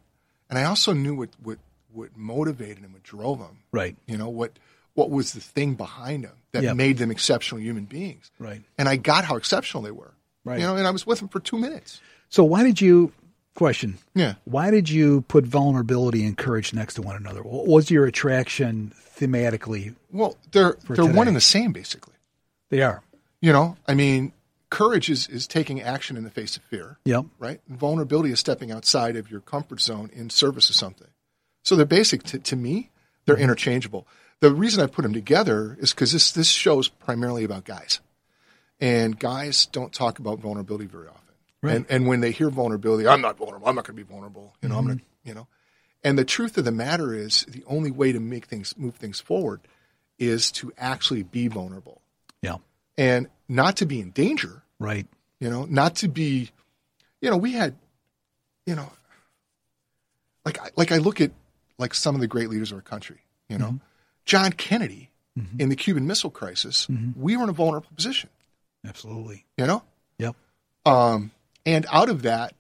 and 0.51 0.59
I 0.59 0.65
also 0.65 0.93
knew 0.93 1.15
what 1.15 1.31
what 1.43 1.59
what 1.93 2.17
motivated 2.17 2.83
them, 2.83 2.93
what 2.93 3.05
drove 3.05 3.39
them. 3.39 3.59
Right. 3.73 3.97
You 4.07 4.19
know 4.19 4.29
what 4.29 4.59
what 4.95 5.11
was 5.11 5.33
the 5.33 5.41
thing 5.41 5.75
behind 5.75 6.25
them 6.25 6.37
that 6.53 6.63
Yep. 6.63 6.77
made 6.77 6.99
them 6.99 7.11
exceptional 7.11 7.61
human 7.61 7.85
beings. 7.85 8.31
Right. 8.39 8.63
And 8.79 8.89
I 8.89 8.97
got 8.97 9.25
how 9.25 9.37
exceptional 9.37 9.83
they 9.83 9.91
were. 9.91 10.15
Right. 10.45 10.61
You 10.61 10.67
know, 10.67 10.77
and 10.77 10.87
I 10.87 10.91
was 10.91 11.07
with 11.07 11.19
them 11.19 11.29
for 11.29 11.41
two 11.41 11.59
minutes. 11.59 12.01
So 12.29 12.45
why 12.45 12.63
did 12.63 12.81
you 12.81 13.13
question? 13.55 13.99
Yeah. 14.15 14.35
Why 14.45 14.71
did 14.71 14.89
you 14.89 15.23
put 15.23 15.45
vulnerability 15.45 16.25
and 16.25 16.37
courage 16.37 16.73
next 16.75 16.95
to 16.95 17.03
one 17.03 17.17
another? 17.17 17.43
What 17.43 17.67
was 17.67 17.91
your 17.91 18.07
attraction 18.07 18.93
thematically? 19.17 19.95
Well, 20.13 20.37
they're 20.53 20.77
they're 20.89 21.07
one 21.07 21.29
and 21.29 21.37
the 21.37 21.41
same 21.41 21.73
basically. 21.73 22.15
They 22.71 22.83
are. 22.83 23.03
You 23.41 23.53
know, 23.53 23.77
I 23.87 23.95
mean, 23.95 24.33
courage 24.71 25.09
is, 25.11 25.29
is 25.29 25.47
taking 25.47 25.81
action 25.81 26.17
in 26.17 26.25
the 26.25 26.31
face 26.31 26.57
of 26.57 26.63
fear, 26.65 26.99
Yep. 27.05 27.27
right? 27.39 27.61
And 27.69 27.79
vulnerability 27.79 28.33
is 28.33 28.41
stepping 28.41 28.73
outside 28.73 29.17
of 29.17 29.31
your 29.31 29.41
comfort 29.41 29.81
zone 29.81 30.11
in 30.13 30.31
service 30.31 30.71
of 30.71 30.77
something. 30.77 31.09
So 31.63 31.77
they're 31.77 31.87
basic 31.87 32.23
to, 32.25 32.39
to 32.39 32.57
me. 32.57 32.91
They're 33.25 33.37
mm-hmm. 33.37 33.45
interchangeable. 33.45 34.07
The 34.45 34.53
reason 34.53 34.85
I 34.85 34.89
put 34.89 35.05
them 35.05 35.15
together 35.15 35.75
is 35.81 35.95
because 35.95 36.13
this 36.13 36.33
this 36.33 36.51
show 36.51 36.79
is 36.79 36.89
primarily 36.89 37.45
about 37.45 37.65
guys, 37.65 38.01
and 38.79 39.19
guys 39.19 39.65
don't 39.65 39.91
talk 39.91 40.19
about 40.19 40.39
vulnerability 40.39 40.85
very 40.85 41.09
often. 41.09 41.35
Right. 41.63 41.77
And 41.77 41.87
and 41.89 42.07
when 42.07 42.21
they 42.21 42.31
hear 42.31 42.51
vulnerability, 42.51 43.09
I'm 43.09 43.23
not 43.23 43.39
vulnerable. 43.39 43.67
I'm 43.67 43.75
not 43.75 43.87
going 43.87 43.97
to 43.97 44.05
be 44.05 44.07
vulnerable. 44.07 44.55
You 44.61 44.69
know, 44.69 44.77
I'm 44.77 44.85
going 44.85 44.99
to 44.99 45.03
mm-hmm. 45.03 45.29
you 45.29 45.35
know. 45.35 45.47
And 46.03 46.19
the 46.19 46.27
truth 46.27 46.59
of 46.59 46.67
the 46.67 46.73
matter 46.73 47.15
is, 47.15 47.47
the 47.49 47.65
only 47.67 47.91
way 47.91 48.13
to 48.13 48.21
make 48.21 48.45
things 48.45 48.77
move 48.77 48.97
things 48.97 49.19
forward 49.19 49.63
is 50.19 50.53
to 50.53 50.71
actually 50.77 51.23
be 51.23 51.49
vulnerable 51.49 52.03
Yeah. 52.43 52.57
and 52.99 53.29
not 53.49 53.79
to 53.79 53.87
be 53.87 53.99
in 53.99 54.11
danger 54.11 54.63
Right. 54.79 55.07
you 55.41 55.49
know, 55.49 55.65
not 55.65 55.97
to 55.97 56.09
be, 56.09 56.51
you 57.23 57.31
know, 57.31 57.39
we 57.39 57.53
had, 57.53 57.77
you 58.67 58.75
know, 58.75 58.93
like 60.45 60.59
like 60.77 60.93
I 60.93 60.99
look 60.99 61.23
at 61.23 61.31
like 61.79 61.95
some 61.95 62.15
of 62.15 62.21
the 62.21 62.29
great 62.29 62.51
leaders 62.51 62.73
of 62.73 62.77
our 62.77 62.83
country, 62.83 63.21
you 63.49 63.57
know, 63.57 63.69
mm-hmm. 63.69 63.77
John 64.25 64.53
Kennedy 64.53 65.11
in 65.59 65.69
the 65.69 65.77
Cuban 65.77 66.07
Missile 66.07 66.31
Crisis, 66.31 66.87
we 67.17 67.37
were 67.37 67.43
in 67.45 67.49
a 67.49 67.53
vulnerable 67.53 67.91
position, 67.95 68.31
Absolutely. 68.87 69.45
you 69.59 69.67
know, 69.67 69.83
Yep. 70.19 70.37
um, 70.87 71.33
and 71.67 71.87
out 71.91 72.09
of 72.09 72.23
that, 72.23 72.55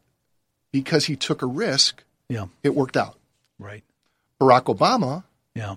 because 0.72 1.04
he 1.04 1.14
took 1.16 1.42
a 1.42 1.46
risk, 1.46 2.02
Yeah. 2.28 2.46
it 2.64 2.74
worked 2.74 2.96
out. 2.96 3.16
Right. 3.58 3.84
Barack 4.40 4.64
Obama 4.74 5.22
Yeah. 5.54 5.76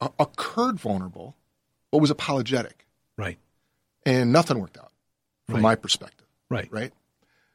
uh, 0.00 0.08
occurred 0.18 0.80
vulnerable, 0.80 1.34
but 1.90 1.98
was 1.98 2.10
apologetic, 2.10 2.86
Right. 3.18 3.38
and 4.06 4.32
nothing 4.32 4.58
worked 4.58 4.78
out 4.78 4.92
from 5.46 5.56
Right. 5.56 5.62
my 5.62 5.74
perspective. 5.74 6.26
Right. 6.48 6.72
right? 6.72 6.92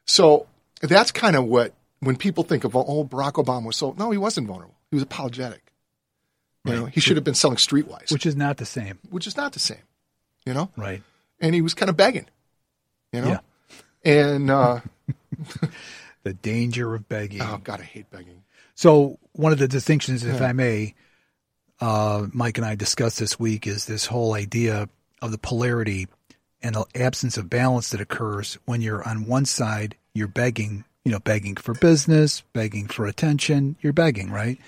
So 0.06 0.46
that's 0.80 1.10
kind 1.10 1.34
of 1.34 1.44
what 1.46 1.74
when 2.00 2.16
people 2.16 2.44
think 2.44 2.62
of 2.64 2.76
oh 2.76 3.04
Barack 3.04 3.42
Obama 3.42 3.64
was 3.66 3.76
so 3.76 3.92
no 3.98 4.10
he 4.12 4.18
wasn't 4.18 4.46
vulnerable 4.46 4.76
he 4.90 4.94
was 4.96 5.02
apologetic. 5.02 5.63
You 6.64 6.74
know 6.74 6.86
he 6.86 7.00
should 7.00 7.16
have 7.16 7.24
been 7.24 7.34
selling 7.34 7.58
streetwise, 7.58 8.10
which, 8.10 8.26
is 8.26 8.36
not 8.36 8.56
the 8.56 8.64
same. 8.64 8.98
Which 9.10 9.26
is 9.26 9.36
not 9.36 9.52
the 9.52 9.58
same, 9.58 9.82
you 10.46 10.54
know. 10.54 10.70
Right. 10.76 11.02
And 11.40 11.54
he 11.54 11.60
was 11.60 11.74
kind 11.74 11.90
of 11.90 11.96
begging, 11.96 12.26
you 13.12 13.20
know. 13.20 13.28
Yeah. 14.04 14.30
And 14.32 14.50
uh, 14.50 14.80
The 16.24 16.32
danger 16.32 16.94
of 16.94 17.06
begging. 17.06 17.42
oh 17.42 17.60
god, 17.62 17.80
I 17.80 17.84
hate 17.84 18.10
begging. 18.10 18.44
So 18.74 19.18
one 19.32 19.52
of 19.52 19.58
the 19.58 19.68
distinctions, 19.68 20.24
if 20.24 20.40
I 20.40 20.52
may, 20.52 20.94
uh, 21.80 22.26
Mike 22.32 22.56
and 22.56 22.66
I 22.66 22.76
discussed 22.76 23.18
this 23.18 23.38
week 23.38 23.66
is 23.66 23.84
this 23.84 24.06
whole 24.06 24.32
idea 24.32 24.88
of 25.20 25.30
the 25.32 25.38
polarity 25.38 26.08
and 26.62 26.74
the 26.74 26.86
absence 26.94 27.36
of 27.36 27.50
balance 27.50 27.90
that 27.90 28.00
occurs 28.00 28.58
when 28.64 28.80
you're 28.80 29.06
on 29.06 29.26
one 29.26 29.44
side, 29.44 29.96
you're 30.14 30.26
begging, 30.26 30.84
you 31.04 31.12
know, 31.12 31.20
begging 31.20 31.56
for 31.56 31.74
business, 31.74 32.42
begging 32.54 32.88
for 32.88 33.04
attention, 33.04 33.76
you're 33.82 33.92
begging, 33.92 34.30
right? 34.30 34.58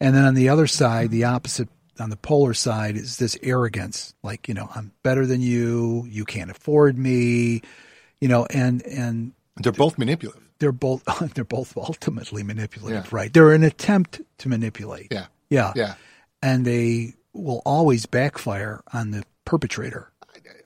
And 0.00 0.14
then 0.14 0.24
on 0.24 0.34
the 0.34 0.48
other 0.48 0.66
side, 0.66 1.10
the 1.10 1.24
opposite, 1.24 1.68
on 2.00 2.10
the 2.10 2.16
polar 2.16 2.54
side, 2.54 2.96
is 2.96 3.16
this 3.18 3.36
arrogance, 3.42 4.14
like, 4.22 4.48
you 4.48 4.54
know, 4.54 4.68
I'm 4.74 4.92
better 5.02 5.26
than 5.26 5.40
you, 5.40 6.06
you 6.08 6.24
can't 6.24 6.50
afford 6.50 6.98
me, 6.98 7.62
you 8.20 8.28
know, 8.28 8.46
and, 8.50 8.82
and 8.86 9.32
They're 9.62 9.72
both 9.72 9.96
manipulative. 9.98 10.42
they're 10.58 10.72
both 10.72 11.04
they're 11.34 11.44
both 11.44 11.76
ultimately 11.76 12.42
manipulative, 12.42 13.04
Yeah. 13.04 13.08
right? 13.16 13.32
They're 13.32 13.52
an 13.52 13.62
attempt 13.62 14.20
to 14.38 14.48
manipulate. 14.48 15.08
Yeah, 15.12 15.26
Yeah. 15.50 15.72
yeah. 15.76 15.94
And 16.42 16.64
they 16.64 17.14
will 17.32 17.62
always 17.64 18.06
backfire 18.06 18.82
on 18.92 19.10
the 19.12 19.24
perpetrator. 19.44 20.10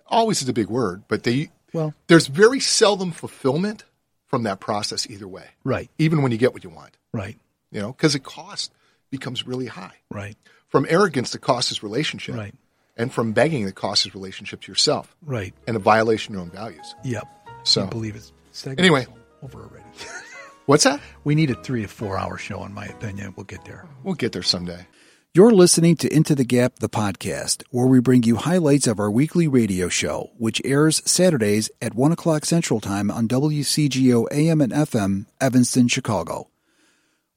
Always 0.07 0.41
is 0.43 0.49
a 0.49 0.53
big 0.55 0.69
word, 0.69 1.03
but 1.09 1.23
they 1.25 1.51
Well, 1.75 1.93
there's 2.07 2.29
very 2.29 2.61
seldom 2.61 3.11
fulfillment 3.12 3.85
from 4.27 4.43
that 4.45 4.59
process 4.61 5.07
either 5.11 5.29
way. 5.29 5.45
right, 5.64 5.91
Even 5.99 6.23
when 6.23 6.33
you 6.33 6.38
get 6.38 6.53
what 6.55 6.64
you 6.64 6.71
want, 6.71 6.97
right, 7.12 7.38
you 7.71 7.81
know, 7.81 7.93
because 7.93 8.14
it 8.14 8.25
cost 8.25 8.73
becomes 9.11 9.47
really 9.47 9.66
high. 9.66 9.94
right, 10.11 10.37
From 10.68 10.87
arrogance, 10.88 11.31
the 11.31 11.38
cost 11.38 11.71
is 11.71 11.83
relationship. 11.83 12.35
Right. 12.37 12.55
And 12.97 13.12
from 13.12 13.33
begging, 13.33 13.64
the 13.64 13.73
cost 13.73 14.07
is 14.07 14.14
relationship 14.14 14.61
to 14.62 14.73
yourself 14.73 15.14
right. 15.25 15.55
and 15.66 15.77
a 15.77 15.81
violation 15.81 16.35
of 16.35 16.38
your 16.38 16.42
own 16.42 16.51
values. 16.51 16.94
Yep. 17.05 17.25
So- 17.62 17.85
I 17.85 17.87
believe 17.87 18.16
it's 18.16 18.33
segment 18.53 18.81
Anyway. 18.81 19.07
over 19.42 19.62
already. 19.62 19.85
What's 20.66 20.85
that? 20.85 21.01
we 21.25 21.35
need 21.35 21.51
a 21.51 21.55
three 21.55 21.83
to 21.83 21.88
four 21.88 22.18
hour 22.18 22.37
show, 22.38 22.64
in 22.64 22.75
my 22.75 22.87
opinion. 22.87 23.33
We'll 23.37 23.44
get 23.44 23.64
there. 23.64 23.87
We'll 24.03 24.14
get 24.16 24.33
there 24.33 24.42
someday. 24.42 24.87
You're 25.35 25.53
listening 25.53 25.97
to 25.99 26.12
Into 26.12 26.35
the 26.35 26.44
Gap, 26.44 26.81
the 26.81 26.88
podcast, 26.88 27.62
where 27.71 27.87
we 27.87 28.01
bring 28.01 28.23
you 28.25 28.37
highlights 28.37 28.87
of 28.87 28.99
our 28.99 29.11
weekly 29.11 29.47
radio 29.47 29.88
show, 29.88 30.31
which 30.37 30.61
airs 30.64 31.01
Saturdays 31.09 31.71
at 31.81 31.94
1 31.94 32.12
o'clock 32.12 32.44
Central 32.44 32.81
Time 32.81 33.11
on 33.11 33.29
WCGO 33.29 34.27
AM 34.33 34.61
and 34.61 34.73
FM, 34.73 35.27
Evanston, 35.40 35.87
Chicago. 35.88 36.49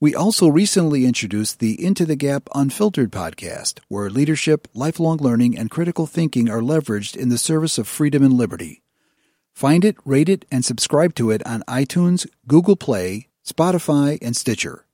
We 0.01 0.15
also 0.15 0.47
recently 0.47 1.05
introduced 1.05 1.59
the 1.59 1.79
Into 1.79 2.07
the 2.07 2.15
Gap 2.15 2.49
Unfiltered 2.55 3.11
podcast, 3.11 3.81
where 3.87 4.09
leadership, 4.09 4.67
lifelong 4.73 5.17
learning, 5.17 5.55
and 5.55 5.69
critical 5.69 6.07
thinking 6.07 6.49
are 6.49 6.59
leveraged 6.59 7.15
in 7.15 7.29
the 7.29 7.37
service 7.37 7.77
of 7.77 7.87
freedom 7.87 8.23
and 8.23 8.33
liberty. 8.33 8.81
Find 9.53 9.85
it, 9.85 9.95
rate 10.03 10.27
it, 10.27 10.43
and 10.51 10.65
subscribe 10.65 11.13
to 11.15 11.29
it 11.29 11.45
on 11.45 11.61
iTunes, 11.67 12.25
Google 12.47 12.75
Play, 12.75 13.27
Spotify, 13.45 14.17
and 14.23 14.35
Stitcher. 14.35 14.87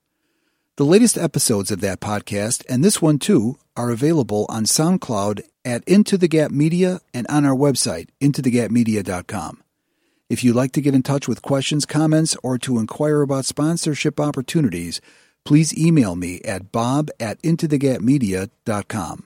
The 0.76 0.84
latest 0.84 1.18
episodes 1.18 1.72
of 1.72 1.80
that 1.80 2.02
podcast, 2.02 2.66
and 2.68 2.84
this 2.84 3.02
one 3.02 3.18
too, 3.18 3.58
are 3.78 3.92
available 3.92 4.46
on 4.50 4.66
SoundCloud 4.66 5.40
at 5.64 5.86
Into 5.86 6.18
the 6.18 6.28
Gap 6.28 6.52
Media 6.52 7.00
and 7.14 7.26
on 7.28 7.46
our 7.46 7.56
website, 7.56 8.10
intothegapmedia.com. 8.20 9.64
If 10.30 10.44
you'd 10.44 10.58
like 10.58 10.74
to 10.74 10.82
get 10.82 10.94
in 10.94 11.04
touch 11.04 11.28
with 11.28 11.42
questions, 11.42 11.86
comments, 11.86 12.36
or 12.44 12.58
to 12.58 12.80
inquire 12.80 13.22
about 13.22 13.46
sponsorship 13.46 14.20
opportunities, 14.20 15.00
please 15.46 15.78
email 15.78 16.18
me 16.18 16.42
at 16.42 16.70
bob 16.70 17.10
at 17.18 17.42
intothegapmedia.com. 17.44 19.24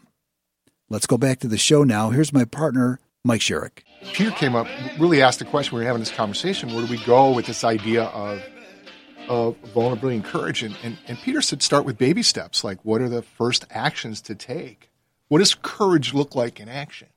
Let's 0.90 1.08
go 1.08 1.18
back 1.18 1.40
to 1.40 1.48
the 1.48 1.58
show 1.58 1.84
now. 1.84 2.12
Here's 2.12 2.32
my 2.32 2.46
partner, 2.46 3.00
Mike 3.24 3.42
Sherrick. 3.42 3.80
Peter 4.14 4.30
came 4.30 4.56
up, 4.56 4.68
really 5.00 5.24
asked 5.24 5.40
the 5.40 5.46
question. 5.46 5.76
We 5.76 5.82
were 5.82 5.88
having 5.88 6.02
this 6.02 6.12
conversation. 6.12 6.72
Where 6.72 6.86
do 6.86 6.92
we 6.92 7.04
go 7.04 7.32
with 7.32 7.48
this 7.48 7.64
idea 7.64 8.04
of 8.04 8.44
of 9.28 9.56
vulnerability 9.74 10.18
and 10.18 10.26
courage? 10.26 10.62
And, 10.62 10.76
and, 10.84 11.00
and 11.08 11.18
Peter 11.18 11.42
said, 11.42 11.64
start 11.64 11.86
with 11.86 11.98
baby 11.98 12.22
steps. 12.22 12.64
Like, 12.64 12.84
what 12.84 13.02
are 13.02 13.10
the 13.10 13.22
first 13.24 13.66
actions 13.72 14.22
to 14.22 14.36
take? 14.36 14.92
What 15.30 15.40
does 15.40 15.56
courage 15.56 16.14
look 16.14 16.36
like 16.36 16.60
in 16.60 16.70
action? 16.70 17.08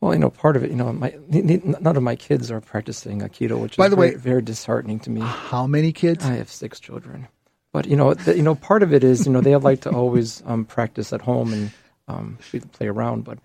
Well, 0.00 0.12
you 0.12 0.18
know, 0.18 0.30
part 0.30 0.56
of 0.56 0.64
it, 0.64 0.70
you 0.70 0.76
know, 0.76 0.92
my 0.92 1.14
none 1.28 1.96
of 1.96 2.02
my 2.02 2.16
kids 2.16 2.50
are 2.50 2.60
practicing 2.60 3.20
Aikido, 3.20 3.58
which 3.58 3.76
By 3.76 3.86
is 3.86 3.90
the 3.90 3.96
very, 3.96 4.10
way- 4.10 4.16
very 4.16 4.42
disheartening 4.42 5.00
to 5.00 5.10
me. 5.10 5.22
How 5.22 5.66
many 5.66 5.92
kids? 5.92 6.24
I 6.24 6.34
have 6.34 6.50
six 6.50 6.78
children, 6.80 7.28
but 7.72 7.86
you 7.86 7.96
know, 7.96 8.14
the, 8.14 8.36
you 8.36 8.42
know, 8.42 8.54
part 8.54 8.82
of 8.82 8.92
it 8.92 9.02
is 9.02 9.26
you 9.26 9.32
know 9.32 9.40
they 9.40 9.56
like 9.56 9.80
to 9.82 9.90
always 9.90 10.42
um, 10.46 10.64
practice 10.64 11.12
at 11.12 11.22
home 11.22 11.52
and 11.52 11.70
um, 12.08 12.38
play 12.72 12.88
around. 12.88 13.24
But 13.24 13.38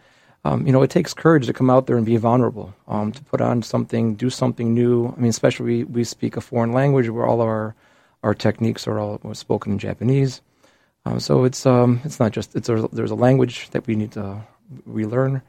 um, 0.43 0.65
you 0.65 0.73
know, 0.73 0.81
it 0.81 0.89
takes 0.89 1.13
courage 1.13 1.45
to 1.45 1.53
come 1.53 1.69
out 1.69 1.87
there 1.87 1.97
and 1.97 2.05
be 2.05 2.17
vulnerable, 2.17 2.73
um, 2.87 3.11
to 3.11 3.23
put 3.23 3.41
on 3.41 3.61
something, 3.61 4.15
do 4.15 4.29
something 4.29 4.73
new. 4.73 5.13
I 5.15 5.19
mean, 5.19 5.29
especially 5.29 5.65
we, 5.65 5.83
we 5.83 6.03
speak 6.03 6.35
a 6.35 6.41
foreign 6.41 6.73
language 6.73 7.09
where 7.09 7.25
all 7.25 7.41
of 7.41 7.47
our, 7.47 7.75
our 8.23 8.33
techniques 8.33 8.87
are 8.87 8.99
all 8.99 9.19
spoken 9.33 9.73
in 9.73 9.79
Japanese. 9.79 10.41
Um, 11.05 11.19
so 11.19 11.43
it's 11.43 11.65
um, 11.65 12.01
it's 12.03 12.19
not 12.19 12.31
just 12.31 12.55
it's 12.55 12.69
a, 12.69 12.87
there's 12.91 13.11
a 13.11 13.15
language 13.15 13.69
that 13.71 13.87
we 13.87 13.95
need 13.95 14.11
to 14.13 14.41
relearn, 14.85 15.41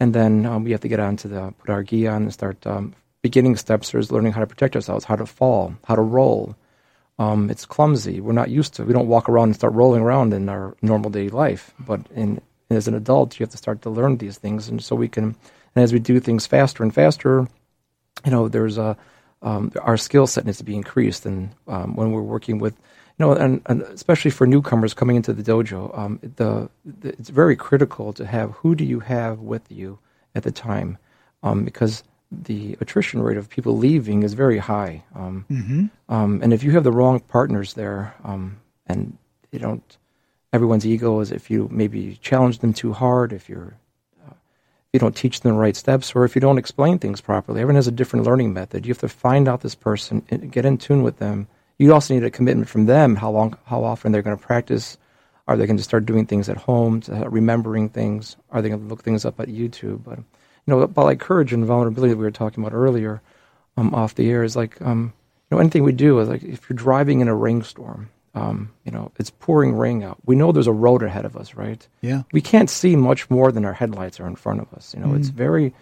and 0.00 0.14
then 0.14 0.46
um, 0.46 0.64
we 0.64 0.72
have 0.72 0.80
to 0.80 0.88
get 0.88 1.00
on 1.00 1.16
to 1.18 1.28
the 1.28 1.54
put 1.58 1.70
our 1.70 1.82
gi 1.82 2.06
on 2.06 2.22
and 2.22 2.32
start 2.32 2.66
um, 2.66 2.94
beginning 3.22 3.56
steps. 3.56 3.90
There's 3.90 4.12
learning 4.12 4.32
how 4.32 4.40
to 4.40 4.46
protect 4.46 4.76
ourselves, 4.76 5.04
how 5.04 5.16
to 5.16 5.26
fall, 5.26 5.74
how 5.84 5.96
to 5.96 6.02
roll. 6.02 6.56
Um, 7.18 7.50
it's 7.50 7.66
clumsy. 7.66 8.20
We're 8.20 8.32
not 8.32 8.50
used 8.50 8.74
to. 8.74 8.84
We 8.84 8.92
don't 8.92 9.08
walk 9.08 9.28
around 9.28 9.48
and 9.48 9.56
start 9.56 9.72
rolling 9.72 10.02
around 10.02 10.32
in 10.32 10.48
our 10.48 10.76
normal 10.82 11.10
daily 11.10 11.30
life. 11.30 11.74
But 11.80 12.06
in 12.14 12.40
as 12.70 12.86
an 12.86 12.94
adult, 12.94 13.38
you 13.38 13.44
have 13.44 13.50
to 13.50 13.56
start 13.56 13.82
to 13.82 13.90
learn 13.90 14.18
these 14.18 14.38
things, 14.38 14.68
and 14.68 14.82
so 14.82 14.94
we 14.94 15.08
can. 15.08 15.34
And 15.74 15.82
as 15.84 15.92
we 15.92 15.98
do 15.98 16.20
things 16.20 16.46
faster 16.46 16.82
and 16.82 16.94
faster, 16.94 17.48
you 18.24 18.30
know, 18.30 18.48
there's 18.48 18.78
a 18.78 18.96
um, 19.42 19.72
our 19.80 19.96
skill 19.96 20.26
set 20.26 20.44
needs 20.44 20.58
to 20.58 20.64
be 20.64 20.76
increased. 20.76 21.26
And 21.26 21.50
um, 21.66 21.94
when 21.96 22.12
we're 22.12 22.22
working 22.22 22.58
with, 22.58 22.76
know, 23.18 23.32
and, 23.32 23.60
and, 23.66 23.82
especially 23.82 24.30
for 24.30 24.46
newcomers 24.46 24.94
coming 24.94 25.16
into 25.16 25.32
the 25.32 25.42
dojo, 25.42 25.96
um, 25.98 26.18
the, 26.22 26.70
the, 26.84 27.08
it's 27.10 27.30
very 27.30 27.56
critical 27.56 28.12
to 28.12 28.26
have 28.26 28.52
who 28.52 28.74
do 28.74 28.84
you 28.84 29.00
have 29.00 29.40
with 29.40 29.70
you 29.70 29.98
at 30.34 30.42
the 30.42 30.52
time, 30.52 30.98
um, 31.42 31.64
because 31.64 32.04
the 32.30 32.76
attrition 32.80 33.22
rate 33.22 33.38
of 33.38 33.48
people 33.48 33.76
leaving 33.76 34.22
is 34.22 34.34
very 34.34 34.58
high. 34.58 35.02
Um, 35.14 35.46
Mm-hmm. 35.50 35.86
um, 36.14 36.40
and 36.42 36.52
if 36.52 36.62
you 36.62 36.72
have 36.72 36.84
the 36.84 36.92
wrong 36.92 37.20
partners 37.20 37.74
there, 37.74 38.14
and 38.24 39.16
they 39.50 39.58
don't, 39.58 39.96
everyone's 40.52 40.86
ego 40.86 41.20
is 41.20 41.32
if 41.32 41.50
you 41.50 41.68
maybe 41.72 42.18
challenge 42.20 42.58
them 42.58 42.72
too 42.72 42.92
hard, 42.92 43.32
if 43.32 43.48
you're 43.48 43.74
if 44.88 44.94
you 44.94 45.00
don't 45.00 45.16
teach 45.16 45.40
them 45.40 45.52
the 45.52 45.58
right 45.58 45.76
steps 45.76 46.14
or 46.14 46.24
if 46.24 46.34
you 46.34 46.40
don't 46.40 46.56
explain 46.56 46.98
things 46.98 47.20
properly. 47.20 47.60
Everyone 47.60 47.76
has 47.76 47.86
a 47.86 47.92
different 47.92 48.24
learning 48.24 48.54
method. 48.54 48.86
You 48.86 48.90
have 48.90 49.00
to 49.00 49.08
find 49.08 49.46
out 49.46 49.60
this 49.60 49.74
person, 49.74 50.20
get 50.50 50.64
in 50.64 50.78
tune 50.78 51.02
with 51.02 51.18
them. 51.18 51.46
You 51.78 51.92
also 51.94 52.14
need 52.14 52.24
a 52.24 52.30
commitment 52.30 52.68
from 52.68 52.86
them. 52.86 53.16
How 53.16 53.30
long, 53.30 53.56
how 53.64 53.84
often 53.84 54.12
they're 54.12 54.22
going 54.22 54.36
to 54.36 54.42
practice? 54.42 54.98
Are 55.46 55.56
they 55.56 55.66
going 55.66 55.76
to 55.78 55.82
start 55.82 56.04
doing 56.06 56.26
things 56.26 56.48
at 56.48 56.56
home, 56.56 57.02
remembering 57.08 57.88
things? 57.88 58.36
Are 58.50 58.60
they 58.60 58.68
going 58.68 58.82
to 58.82 58.86
look 58.86 59.02
things 59.02 59.24
up 59.24 59.40
at 59.40 59.48
YouTube? 59.48 60.04
But 60.04 60.18
you 60.18 60.24
know, 60.66 60.80
about 60.80 61.06
like 61.06 61.20
courage 61.20 61.52
and 61.52 61.64
vulnerability 61.64 62.10
that 62.12 62.18
we 62.18 62.24
were 62.24 62.30
talking 62.30 62.62
about 62.62 62.74
earlier, 62.76 63.22
um, 63.76 63.94
off 63.94 64.14
the 64.16 64.28
air 64.30 64.42
is 64.42 64.56
like, 64.56 64.80
um, 64.82 65.12
you 65.50 65.56
know, 65.56 65.60
anything 65.60 65.84
we 65.84 65.92
do 65.92 66.18
is 66.18 66.28
like 66.28 66.42
if 66.42 66.68
you're 66.68 66.76
driving 66.76 67.20
in 67.20 67.28
a 67.28 67.34
rainstorm, 67.34 68.10
um, 68.34 68.70
you 68.84 68.92
know, 68.92 69.10
it's 69.18 69.30
pouring 69.30 69.74
rain 69.74 70.02
out. 70.02 70.18
We 70.26 70.36
know 70.36 70.52
there's 70.52 70.66
a 70.66 70.72
road 70.72 71.02
ahead 71.02 71.24
of 71.24 71.36
us, 71.36 71.54
right? 71.54 71.86
Yeah. 72.02 72.22
We 72.32 72.42
can't 72.42 72.68
see 72.68 72.94
much 72.96 73.30
more 73.30 73.50
than 73.50 73.64
our 73.64 73.72
headlights 73.72 74.20
are 74.20 74.26
in 74.26 74.36
front 74.36 74.60
of 74.60 74.72
us. 74.74 74.92
You 74.94 75.00
know, 75.00 75.08
Mm. 75.08 75.18
it's 75.18 75.28
very, 75.28 75.72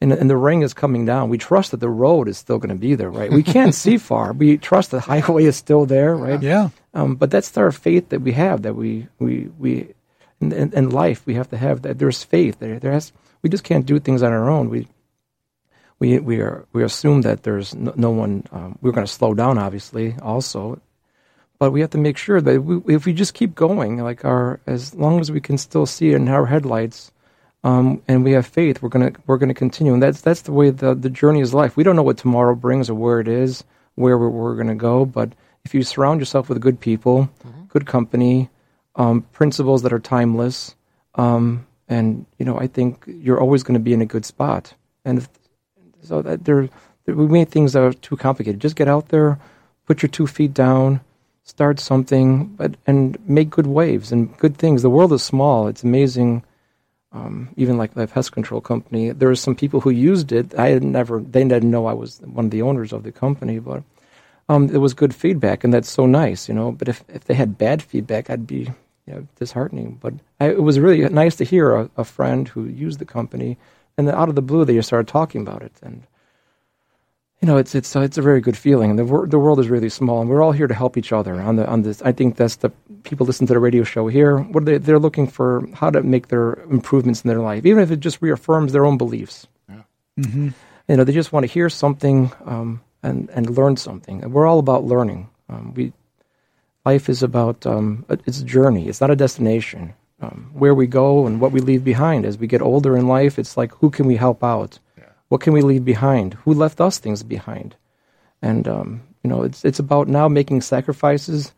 and, 0.00 0.12
and 0.12 0.30
the 0.30 0.36
rain 0.36 0.62
is 0.62 0.74
coming 0.74 1.04
down. 1.04 1.28
We 1.28 1.38
trust 1.38 1.72
that 1.72 1.80
the 1.80 1.88
road 1.88 2.28
is 2.28 2.38
still 2.38 2.58
going 2.58 2.68
to 2.68 2.74
be 2.76 2.94
there, 2.94 3.10
right? 3.10 3.32
We 3.32 3.42
can't 3.42 3.74
see 3.74 3.98
far. 4.10 4.32
We 4.32 4.56
trust 4.56 4.90
the 4.90 5.00
highway 5.00 5.44
is 5.44 5.56
still 5.56 5.86
there, 5.86 6.14
right? 6.14 6.40
Yeah. 6.40 6.70
Um, 6.94 7.16
but 7.16 7.30
that's 7.30 7.56
our 7.56 7.72
faith 7.72 8.10
that 8.10 8.20
we 8.20 8.32
have 8.32 8.62
that 8.62 8.74
we 8.74 9.08
we 9.18 9.48
we 9.58 9.94
in, 10.40 10.52
in, 10.52 10.72
in 10.72 10.90
life 10.90 11.26
we 11.26 11.34
have 11.34 11.50
to 11.50 11.56
have 11.56 11.82
that. 11.82 11.98
There's 11.98 12.22
faith. 12.22 12.58
There, 12.58 12.78
there 12.78 12.92
has. 12.92 13.12
We 13.42 13.50
just 13.50 13.64
can't 13.64 13.86
do 13.86 13.98
things 13.98 14.22
on 14.22 14.32
our 14.32 14.48
own. 14.48 14.70
We 14.70 14.88
we 15.98 16.18
we 16.20 16.40
are 16.40 16.66
we 16.72 16.84
assume 16.84 17.22
that 17.22 17.42
there's 17.42 17.74
no, 17.74 17.92
no 17.96 18.10
one. 18.10 18.44
Um, 18.52 18.78
we're 18.80 18.92
going 18.92 19.06
to 19.06 19.12
slow 19.12 19.34
down, 19.34 19.58
obviously, 19.58 20.14
also, 20.22 20.80
but 21.58 21.72
we 21.72 21.80
have 21.80 21.90
to 21.90 21.98
make 21.98 22.16
sure 22.16 22.40
that 22.40 22.62
we, 22.62 22.94
if 22.94 23.04
we 23.04 23.12
just 23.12 23.34
keep 23.34 23.54
going, 23.54 24.02
like 24.02 24.24
our 24.24 24.60
as 24.66 24.94
long 24.94 25.20
as 25.20 25.30
we 25.30 25.40
can 25.40 25.58
still 25.58 25.86
see 25.86 26.12
in 26.12 26.28
our 26.28 26.46
headlights, 26.46 27.12
um, 27.64 28.02
and 28.08 28.24
we 28.24 28.32
have 28.32 28.46
faith, 28.46 28.82
we're 28.82 28.88
gonna 28.88 29.12
we're 29.26 29.38
gonna 29.38 29.54
continue. 29.54 29.92
And 29.94 30.02
that's 30.02 30.20
that's 30.20 30.42
the 30.42 30.52
way 30.52 30.70
the 30.70 30.94
the 30.94 31.10
journey 31.10 31.40
is 31.40 31.54
life. 31.54 31.76
We 31.76 31.84
don't 31.84 31.96
know 31.96 32.02
what 32.02 32.18
tomorrow 32.18 32.54
brings 32.54 32.88
or 32.88 32.94
where 32.94 33.20
it 33.20 33.28
is, 33.28 33.64
where 33.96 34.16
we're, 34.18 34.28
we're 34.28 34.56
gonna 34.56 34.74
go, 34.74 35.04
but 35.04 35.32
if 35.64 35.74
you 35.74 35.82
surround 35.82 36.20
yourself 36.20 36.48
with 36.48 36.60
good 36.60 36.80
people, 36.80 37.28
good 37.68 37.86
company, 37.86 38.48
um, 38.96 39.22
principles 39.32 39.82
that 39.82 39.92
are 39.92 39.98
timeless, 39.98 40.74
um, 41.16 41.66
and 41.88 42.24
you 42.38 42.46
know, 42.46 42.58
I 42.58 42.66
think 42.66 43.04
you're 43.06 43.40
always 43.40 43.62
going 43.62 43.74
to 43.74 43.80
be 43.80 43.92
in 43.92 44.00
a 44.00 44.06
good 44.06 44.24
spot. 44.24 44.74
And 45.04 45.18
if, 45.18 45.28
so 46.02 46.22
that 46.22 46.44
there, 46.44 46.68
there, 47.04 47.14
we 47.14 47.26
made 47.26 47.50
things 47.50 47.72
that 47.72 47.82
are 47.82 47.92
too 47.92 48.16
complicated. 48.16 48.60
Just 48.60 48.76
get 48.76 48.88
out 48.88 49.08
there, 49.08 49.38
put 49.86 50.02
your 50.02 50.08
two 50.08 50.26
feet 50.26 50.54
down, 50.54 51.00
start 51.42 51.80
something, 51.80 52.46
but 52.46 52.76
and 52.86 53.18
make 53.28 53.50
good 53.50 53.66
waves 53.66 54.12
and 54.12 54.36
good 54.38 54.56
things. 54.56 54.82
The 54.82 54.90
world 54.90 55.12
is 55.12 55.22
small. 55.22 55.68
It's 55.68 55.84
amazing. 55.84 56.44
Um, 57.10 57.48
even 57.56 57.78
like 57.78 57.94
the 57.94 58.06
pest 58.06 58.32
control 58.32 58.60
company, 58.60 59.10
there 59.10 59.28
were 59.28 59.34
some 59.34 59.56
people 59.56 59.80
who 59.80 59.90
used 59.90 60.30
it. 60.30 60.54
I 60.58 60.68
had 60.68 60.82
never, 60.82 61.20
they 61.20 61.42
didn't 61.42 61.70
know 61.70 61.86
I 61.86 61.94
was 61.94 62.20
one 62.20 62.46
of 62.46 62.50
the 62.50 62.62
owners 62.62 62.92
of 62.92 63.02
the 63.02 63.12
company, 63.12 63.58
but 63.58 63.82
um, 64.50 64.68
it 64.70 64.78
was 64.78 64.94
good 64.94 65.14
feedback, 65.14 65.64
and 65.64 65.72
that's 65.72 65.90
so 65.90 66.06
nice, 66.06 66.48
you 66.48 66.54
know. 66.54 66.72
But 66.72 66.88
if, 66.88 67.04
if 67.08 67.24
they 67.24 67.34
had 67.34 67.58
bad 67.58 67.82
feedback, 67.82 68.28
I'd 68.28 68.46
be 68.46 68.70
you 69.06 69.14
know, 69.14 69.26
disheartening. 69.36 69.98
But 70.00 70.14
I, 70.38 70.50
it 70.50 70.62
was 70.62 70.78
really 70.78 71.08
nice 71.08 71.36
to 71.36 71.44
hear 71.44 71.74
a, 71.74 71.90
a 71.96 72.04
friend 72.04 72.46
who 72.46 72.64
used 72.64 72.98
the 72.98 73.04
company, 73.04 73.56
and 73.96 74.06
then 74.06 74.14
out 74.14 74.28
of 74.28 74.34
the 74.34 74.42
blue, 74.42 74.64
they 74.64 74.74
just 74.74 74.88
started 74.88 75.08
talking 75.08 75.40
about 75.40 75.62
it, 75.62 75.72
and 75.82 76.02
you 77.40 77.46
know, 77.46 77.56
it's 77.56 77.74
it's 77.74 77.94
uh, 77.94 78.00
it's 78.00 78.18
a 78.18 78.22
very 78.22 78.40
good 78.40 78.56
feeling. 78.56 78.90
And 78.90 78.98
the 78.98 79.04
wor- 79.04 79.26
the 79.26 79.38
world 79.38 79.60
is 79.60 79.68
really 79.68 79.88
small, 79.88 80.20
and 80.20 80.28
we're 80.28 80.42
all 80.42 80.52
here 80.52 80.66
to 80.66 80.74
help 80.74 80.96
each 80.96 81.12
other. 81.12 81.40
On 81.40 81.56
the 81.56 81.68
on 81.68 81.82
this, 81.82 82.02
I 82.02 82.12
think 82.12 82.36
that's 82.36 82.56
the 82.56 82.70
people 83.04 83.26
listen 83.26 83.46
to 83.46 83.52
the 83.52 83.60
radio 83.60 83.84
show 83.84 84.08
here. 84.08 84.38
What 84.38 84.62
are 84.62 84.66
they 84.66 84.78
they're 84.78 84.98
looking 84.98 85.28
for 85.28 85.66
how 85.72 85.90
to 85.90 86.02
make 86.02 86.28
their 86.28 86.54
improvements 86.70 87.22
in 87.22 87.28
their 87.28 87.40
life, 87.40 87.64
even 87.64 87.82
if 87.82 87.90
it 87.90 88.00
just 88.00 88.20
reaffirms 88.20 88.72
their 88.72 88.84
own 88.84 88.98
beliefs. 88.98 89.46
Mm-hmm. 90.18 90.48
You 90.88 90.96
know, 90.96 91.04
they 91.04 91.12
just 91.12 91.32
want 91.32 91.46
to 91.46 91.52
hear 91.52 91.70
something 91.70 92.32
um, 92.44 92.80
and 93.02 93.30
and 93.30 93.56
learn 93.56 93.76
something. 93.76 94.22
And 94.22 94.32
we're 94.32 94.46
all 94.46 94.58
about 94.58 94.84
learning. 94.84 95.30
Um, 95.48 95.74
we 95.74 95.92
life 96.84 97.08
is 97.08 97.22
about 97.22 97.66
um, 97.66 98.04
it's 98.08 98.40
a 98.40 98.44
journey. 98.44 98.88
It's 98.88 99.00
not 99.00 99.10
a 99.10 99.16
destination. 99.16 99.94
Um, 100.20 100.50
where 100.52 100.74
we 100.74 100.88
go 100.88 101.28
and 101.28 101.40
what 101.40 101.52
we 101.52 101.60
leave 101.60 101.84
behind 101.84 102.26
as 102.26 102.38
we 102.38 102.48
get 102.48 102.60
older 102.60 102.96
in 102.96 103.06
life, 103.06 103.38
it's 103.38 103.56
like 103.56 103.72
who 103.76 103.88
can 103.90 104.06
we 104.08 104.16
help 104.16 104.42
out? 104.42 104.80
What 105.28 105.40
can 105.40 105.52
we 105.52 105.62
leave 105.62 105.84
behind? 105.84 106.34
Who 106.34 106.54
left 106.54 106.80
us 106.80 106.98
things 106.98 107.22
behind? 107.22 107.76
And 108.40 108.66
um, 108.66 109.02
you 109.22 109.30
know, 109.30 109.42
it's 109.42 109.64
it's 109.64 109.78
about 109.78 110.08
now 110.08 110.28
making 110.28 110.62
sacrifices 110.62 111.52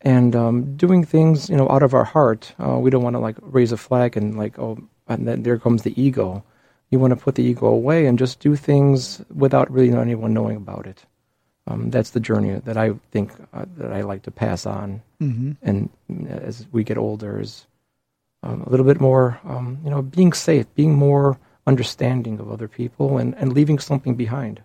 and 0.00 0.34
um, 0.34 0.76
doing 0.76 1.04
things 1.04 1.50
you 1.50 1.56
know 1.56 1.68
out 1.68 1.82
of 1.82 1.94
our 1.94 2.04
heart. 2.04 2.54
Uh, 2.58 2.78
we 2.78 2.90
don't 2.90 3.02
want 3.02 3.14
to 3.14 3.20
like 3.20 3.36
raise 3.40 3.72
a 3.72 3.76
flag 3.76 4.16
and 4.16 4.38
like 4.38 4.58
oh, 4.58 4.78
and 5.08 5.26
then 5.26 5.42
there 5.42 5.58
comes 5.58 5.82
the 5.82 6.00
ego. 6.00 6.44
You 6.90 6.98
want 6.98 7.12
to 7.12 7.16
put 7.16 7.36
the 7.36 7.44
ego 7.44 7.66
away 7.66 8.06
and 8.06 8.18
just 8.18 8.40
do 8.40 8.56
things 8.56 9.22
without 9.34 9.70
really 9.70 9.92
anyone 9.92 10.34
knowing 10.34 10.56
about 10.56 10.86
it. 10.86 11.04
Um, 11.66 11.90
that's 11.90 12.10
the 12.10 12.20
journey 12.20 12.58
that 12.64 12.76
I 12.76 12.94
think 13.12 13.32
uh, 13.52 13.64
that 13.76 13.92
I 13.92 14.00
like 14.00 14.22
to 14.22 14.30
pass 14.30 14.66
on. 14.66 15.02
Mm-hmm. 15.20 15.52
And 15.62 15.88
as 16.28 16.66
we 16.72 16.82
get 16.82 16.98
older, 16.98 17.40
is 17.40 17.66
um, 18.42 18.62
a 18.62 18.70
little 18.70 18.86
bit 18.86 19.00
more, 19.00 19.38
um, 19.44 19.78
you 19.84 19.90
know, 19.90 20.02
being 20.02 20.32
safe, 20.32 20.66
being 20.74 20.94
more 20.94 21.38
understanding 21.70 22.36
of 22.40 22.46
other 22.54 22.68
people, 22.68 23.08
and, 23.20 23.34
and 23.40 23.52
leaving 23.52 23.78
something 23.78 24.14
behind. 24.16 24.60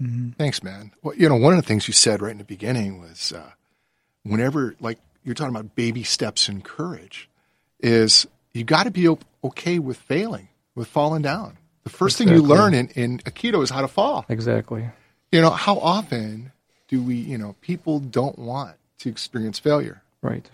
Mm-hmm. 0.00 0.30
Thanks, 0.42 0.62
man. 0.62 0.92
Well, 1.02 1.14
you 1.16 1.28
know, 1.28 1.36
one 1.36 1.52
of 1.54 1.60
the 1.62 1.66
things 1.66 1.86
you 1.88 1.94
said 1.94 2.22
right 2.22 2.32
in 2.36 2.38
the 2.38 2.44
beginning 2.56 3.00
was 3.00 3.32
uh, 3.32 3.50
whenever, 4.22 4.74
like, 4.80 4.98
you're 5.24 5.34
talking 5.34 5.54
about 5.54 5.74
baby 5.74 6.02
steps 6.02 6.48
and 6.48 6.62
courage, 6.62 7.28
is 7.80 8.26
you 8.52 8.64
got 8.64 8.84
to 8.84 8.90
be 8.90 9.06
okay 9.42 9.78
with 9.78 9.96
failing, 9.96 10.48
with 10.74 10.88
falling 10.88 11.22
down. 11.22 11.56
The 11.84 11.90
first 11.90 12.18
thing 12.18 12.28
you 12.28 12.42
learn 12.42 12.72
in, 12.74 12.88
in 13.02 13.18
Aikido 13.20 13.62
is 13.62 13.70
how 13.70 13.82
to 13.82 13.88
fall. 13.88 14.24
Exactly. 14.28 14.88
You 15.32 15.40
know, 15.40 15.50
how 15.50 15.78
often 15.78 16.52
do 16.88 17.02
we, 17.02 17.16
you 17.16 17.38
know, 17.38 17.56
people 17.60 18.00
don't 18.00 18.38
want 18.38 18.76
to 19.00 19.08
experience 19.08 19.58
failure? 19.58 20.02
Right. 20.22 20.48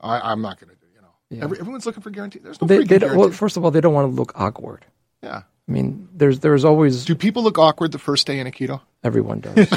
I, 0.00 0.20
I'm 0.30 0.42
not 0.42 0.60
going 0.60 0.70
to 0.70 0.76
do, 0.76 0.86
you 0.94 1.00
know, 1.02 1.08
Yeah. 1.30 1.44
Every, 1.44 1.58
everyone's 1.60 1.86
looking 1.86 2.02
for 2.02 2.10
guarantee. 2.10 2.38
There's 2.38 2.60
no 2.60 2.68
They, 2.68 2.78
freaking 2.78 2.88
they 2.88 2.98
don't, 2.98 3.10
well, 3.10 3.18
guarantee. 3.18 3.36
first 3.36 3.56
of 3.56 3.64
all, 3.64 3.70
they 3.70 3.80
don't 3.80 3.94
want 3.94 4.10
to 4.10 4.14
look 4.14 4.32
awkward. 4.36 4.84
Yeah. 5.22 5.42
I 5.68 5.70
mean, 5.70 6.08
there's 6.14 6.40
there's 6.40 6.64
always 6.64 7.04
Do 7.04 7.14
people 7.14 7.42
look 7.42 7.58
awkward 7.58 7.92
the 7.92 7.98
first 7.98 8.26
day 8.26 8.38
in 8.40 8.46
a 8.46 8.50
Aikido? 8.50 8.80
everyone 9.04 9.38
does. 9.40 9.54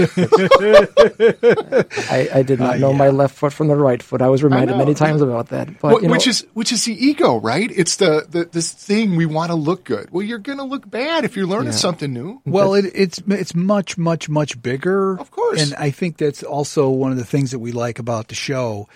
I, 2.09 2.29
I 2.33 2.41
did 2.43 2.59
not 2.59 2.75
ah, 2.75 2.79
know 2.79 2.93
my 2.93 3.09
left 3.09 3.35
foot 3.35 3.53
from 3.53 3.67
the 3.67 3.75
right 3.75 4.01
foot. 4.01 4.21
I 4.21 4.29
was 4.29 4.43
reminded 4.43 4.71
know. 4.73 4.77
many 4.79 4.93
times 4.93 5.21
about 5.21 5.49
that. 5.49 5.79
But 5.79 5.99
Wh- 5.99 6.01
you 6.01 6.07
know, 6.07 6.13
which 6.13 6.27
is 6.27 6.45
which 6.53 6.71
is 6.71 6.85
the 6.85 6.93
ego, 6.93 7.39
right? 7.39 7.69
It's 7.73 7.97
the, 7.97 8.25
the 8.29 8.45
this 8.45 8.71
thing 8.71 9.15
we 9.15 9.25
want 9.25 9.51
to 9.51 9.55
look 9.55 9.83
good. 9.83 10.09
Well, 10.11 10.23
you're 10.23 10.39
going 10.39 10.57
to 10.57 10.63
look 10.63 10.89
bad 10.89 11.25
if 11.25 11.35
you're 11.35 11.45
learning 11.45 11.67
Yeah. 11.73 11.77
something 11.77 12.11
new. 12.11 12.41
Well, 12.45 12.73
it, 12.73 12.85
it's 12.93 13.21
it's 13.27 13.53
much 13.55 13.97
much 13.97 14.29
much 14.29 14.61
bigger, 14.61 15.19
Of 15.19 15.31
course. 15.31 15.61
and 15.61 15.75
I 15.75 15.91
think 15.91 16.17
that's 16.17 16.43
also 16.43 16.89
one 16.89 17.11
of 17.11 17.17
the 17.17 17.25
things 17.25 17.51
that 17.51 17.59
we 17.59 17.71
like 17.71 17.99
about 17.99 18.29
the 18.29 18.35
show, 18.35 18.87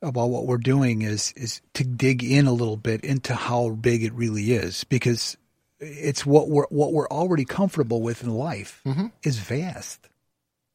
about 0.00 0.28
what 0.28 0.46
we're 0.46 0.58
doing 0.58 1.02
is 1.02 1.32
is 1.36 1.60
to 1.74 1.84
dig 1.84 2.22
in 2.24 2.46
a 2.46 2.52
little 2.52 2.76
bit 2.76 3.04
into 3.04 3.34
how 3.34 3.70
big 3.70 4.04
it 4.04 4.14
really 4.14 4.52
is, 4.52 4.84
because 4.84 5.36
it's 5.80 6.24
what 6.24 6.48
we're 6.48 6.66
what 6.70 6.92
we're 6.92 7.08
already 7.08 7.44
comfortable 7.44 8.00
with 8.02 8.22
in 8.22 8.30
life 8.30 8.82
Mm-hmm. 8.86 9.06
is 9.22 9.38
vast, 9.38 10.08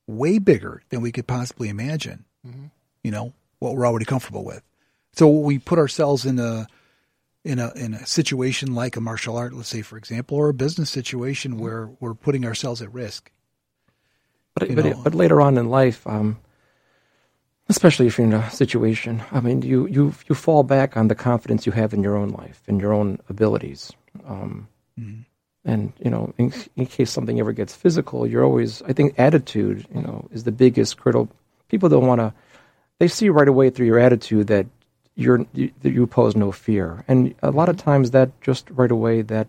way 0.08 0.38
bigger 0.40 0.84
than 0.90 1.02
we 1.02 1.12
could 1.12 1.28
possibly 1.28 1.70
imagine. 1.70 2.26
Mm-hmm. 2.46 2.66
You 3.04 3.12
know 3.12 3.34
what 3.60 3.76
we're 3.76 3.88
already 3.88 4.06
comfortable 4.06 4.44
with. 4.44 4.62
So 5.14 5.28
we 5.28 5.60
put 5.60 5.80
ourselves 5.80 6.26
in 6.26 6.40
a 6.40 6.68
in 7.44 7.60
a 7.60 7.72
in 7.76 7.94
a 7.94 8.06
situation 8.06 8.76
like 8.76 8.96
a 8.96 9.02
martial 9.02 9.36
art, 9.38 9.54
let's 9.54 9.70
say 9.70 9.82
for 9.82 9.98
example, 9.98 10.38
or 10.38 10.50
a 10.50 10.54
business 10.54 10.90
situation 10.90 11.58
where 11.58 11.90
we're 12.00 12.14
putting 12.14 12.46
ourselves 12.46 12.82
at 12.82 12.94
risk. 12.94 13.32
But 14.56 14.76
but, 14.76 14.86
know. 14.86 15.02
but 15.04 15.16
later 15.16 15.42
on 15.42 15.58
in 15.58 15.70
life, 15.70 16.06
um, 16.06 16.38
especially 17.70 18.08
if 18.08 18.18
you're 18.18 18.28
in 18.28 18.34
a 18.34 18.50
situation, 18.52 19.24
I 19.32 19.40
mean, 19.40 19.62
you 19.64 19.88
you 19.88 20.14
you 20.28 20.36
fall 20.36 20.64
back 20.64 20.96
on 20.96 21.08
the 21.08 21.16
confidence 21.16 21.66
you 21.66 21.72
have 21.72 21.94
in 21.94 22.04
your 22.04 22.16
own 22.16 22.30
life 22.30 22.62
and 22.68 22.80
your 22.80 22.94
own 22.94 23.20
abilities. 23.30 23.92
Um, 24.28 24.68
And 25.64 25.94
you 26.00 26.10
know, 26.10 26.34
in, 26.38 26.54
in 26.76 26.86
case 26.88 27.12
something 27.12 27.40
ever 27.40 27.54
gets 27.54 27.76
physical, 27.76 28.26
you're 28.26 28.44
always. 28.44 28.82
I 28.84 28.94
think 28.94 29.20
attitude, 29.20 29.86
you 29.94 30.02
know, 30.02 30.28
is 30.32 30.44
the 30.44 30.52
biggest 30.52 30.98
critical. 30.98 31.30
People 31.68 31.90
don't 31.90 32.08
want 32.08 32.20
to. 32.20 32.34
They 33.00 33.08
see 33.08 33.30
right 33.30 33.48
away 33.48 33.70
through 33.70 33.86
your 33.86 34.00
attitude 34.00 34.48
that 34.48 34.66
you're 35.16 35.46
you, 35.54 35.72
that 35.82 35.92
you 35.92 36.08
pose 36.08 36.36
no 36.36 36.52
fear, 36.52 37.04
and 37.08 37.36
a 37.44 37.52
lot 37.52 37.70
of 37.70 37.78
times 37.78 38.12
that 38.12 38.30
just 38.42 38.70
right 38.72 38.92
away 38.92 39.22
that 39.22 39.48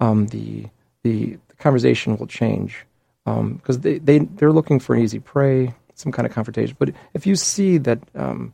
um, 0.00 0.26
the, 0.26 0.66
the 1.02 1.38
the 1.48 1.56
conversation 1.56 2.16
will 2.16 2.26
change 2.26 2.84
because 3.24 3.80
they 3.80 3.98
they 3.98 4.18
they're 4.18 4.52
looking 4.52 4.78
for 4.80 4.94
an 4.94 5.02
easy 5.02 5.18
prey, 5.18 5.74
some 5.94 6.12
kind 6.12 6.26
of 6.26 6.32
confrontation. 6.32 6.76
But 6.78 6.90
if 7.14 7.26
you 7.26 7.36
see 7.36 7.78
that 7.78 7.98
um, 8.14 8.52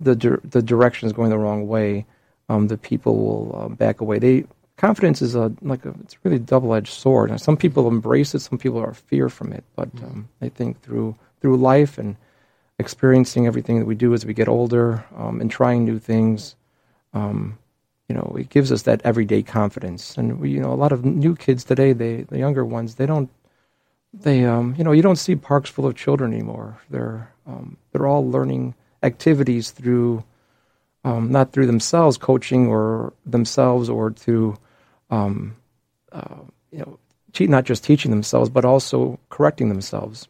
the 0.00 0.14
dir- 0.16 0.40
the 0.44 0.62
direction 0.62 1.06
is 1.06 1.12
going 1.12 1.30
the 1.30 1.38
wrong 1.38 1.66
way, 1.66 2.06
um, 2.48 2.68
the 2.68 2.78
people 2.78 3.16
will 3.16 3.60
uh, 3.60 3.68
back 3.68 4.00
away. 4.00 4.18
They 4.18 4.44
confidence 4.76 5.22
is 5.22 5.34
a 5.34 5.52
like 5.62 5.84
a 5.84 5.94
it's 6.02 6.16
really 6.24 6.36
a 6.36 6.40
double 6.40 6.74
edged 6.74 6.92
sword. 6.92 7.30
Now, 7.30 7.36
some 7.36 7.56
people 7.56 7.88
embrace 7.88 8.34
it, 8.34 8.40
some 8.40 8.58
people 8.58 8.78
are 8.78 8.94
fear 8.94 9.28
from 9.28 9.52
it. 9.52 9.64
But 9.76 9.88
um, 10.02 10.28
I 10.40 10.48
think 10.48 10.80
through 10.82 11.16
through 11.40 11.56
life 11.56 11.98
and 11.98 12.16
experiencing 12.78 13.46
everything 13.46 13.78
that 13.78 13.86
we 13.86 13.94
do 13.94 14.14
as 14.14 14.26
we 14.26 14.34
get 14.34 14.48
older 14.48 15.04
um, 15.16 15.40
and 15.40 15.50
trying 15.50 15.84
new 15.84 15.98
things, 15.98 16.56
um, 17.12 17.58
you 18.08 18.14
know, 18.14 18.34
it 18.38 18.48
gives 18.48 18.72
us 18.72 18.82
that 18.82 19.00
everyday 19.04 19.42
confidence. 19.42 20.16
And 20.16 20.40
we, 20.40 20.50
you 20.50 20.60
know, 20.60 20.72
a 20.72 20.74
lot 20.74 20.92
of 20.92 21.04
new 21.04 21.36
kids 21.36 21.64
today, 21.64 21.92
they 21.92 22.22
the 22.22 22.38
younger 22.38 22.64
ones, 22.64 22.96
they 22.96 23.06
don't 23.06 23.30
they 24.12 24.44
um, 24.44 24.74
you 24.76 24.84
know 24.84 24.92
you 24.92 25.02
don't 25.02 25.16
see 25.16 25.36
parks 25.36 25.70
full 25.70 25.86
of 25.86 25.94
children 25.96 26.32
anymore. 26.32 26.78
They're 26.90 27.32
um, 27.46 27.76
they're 27.92 28.06
all 28.06 28.28
learning 28.28 28.74
activities 29.02 29.70
through 29.70 30.24
um, 31.04 31.30
not 31.30 31.52
through 31.52 31.66
themselves 31.66 32.16
coaching 32.16 32.68
or 32.68 33.12
themselves 33.26 33.88
or 33.88 34.12
through 34.12 34.56
um, 35.10 35.56
uh, 36.12 36.36
you 36.70 36.78
know 36.78 36.98
te- 37.32 37.46
not 37.46 37.64
just 37.64 37.84
teaching 37.84 38.10
themselves 38.10 38.48
but 38.50 38.64
also 38.64 39.18
correcting 39.30 39.68
themselves. 39.68 40.28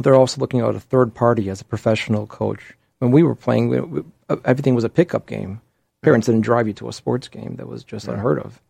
They're 0.00 0.16
also 0.16 0.40
looking 0.40 0.60
at 0.60 0.74
a 0.74 0.80
third 0.80 1.14
party 1.14 1.48
as 1.50 1.60
a 1.60 1.64
professional 1.64 2.26
coach. 2.26 2.74
When 2.98 3.12
we 3.12 3.22
were 3.22 3.36
playing, 3.36 3.68
we, 3.68 3.80
we, 3.80 4.02
everything 4.44 4.74
was 4.74 4.84
a 4.84 4.88
pickup 4.88 5.26
game. 5.26 5.60
Parents 6.02 6.26
didn't 6.26 6.40
drive 6.40 6.66
you 6.66 6.72
to 6.74 6.88
a 6.88 6.92
sports 6.92 7.28
game. 7.28 7.56
That 7.56 7.68
was 7.68 7.84
just 7.84 8.08
unheard 8.08 8.40
of. 8.40 8.60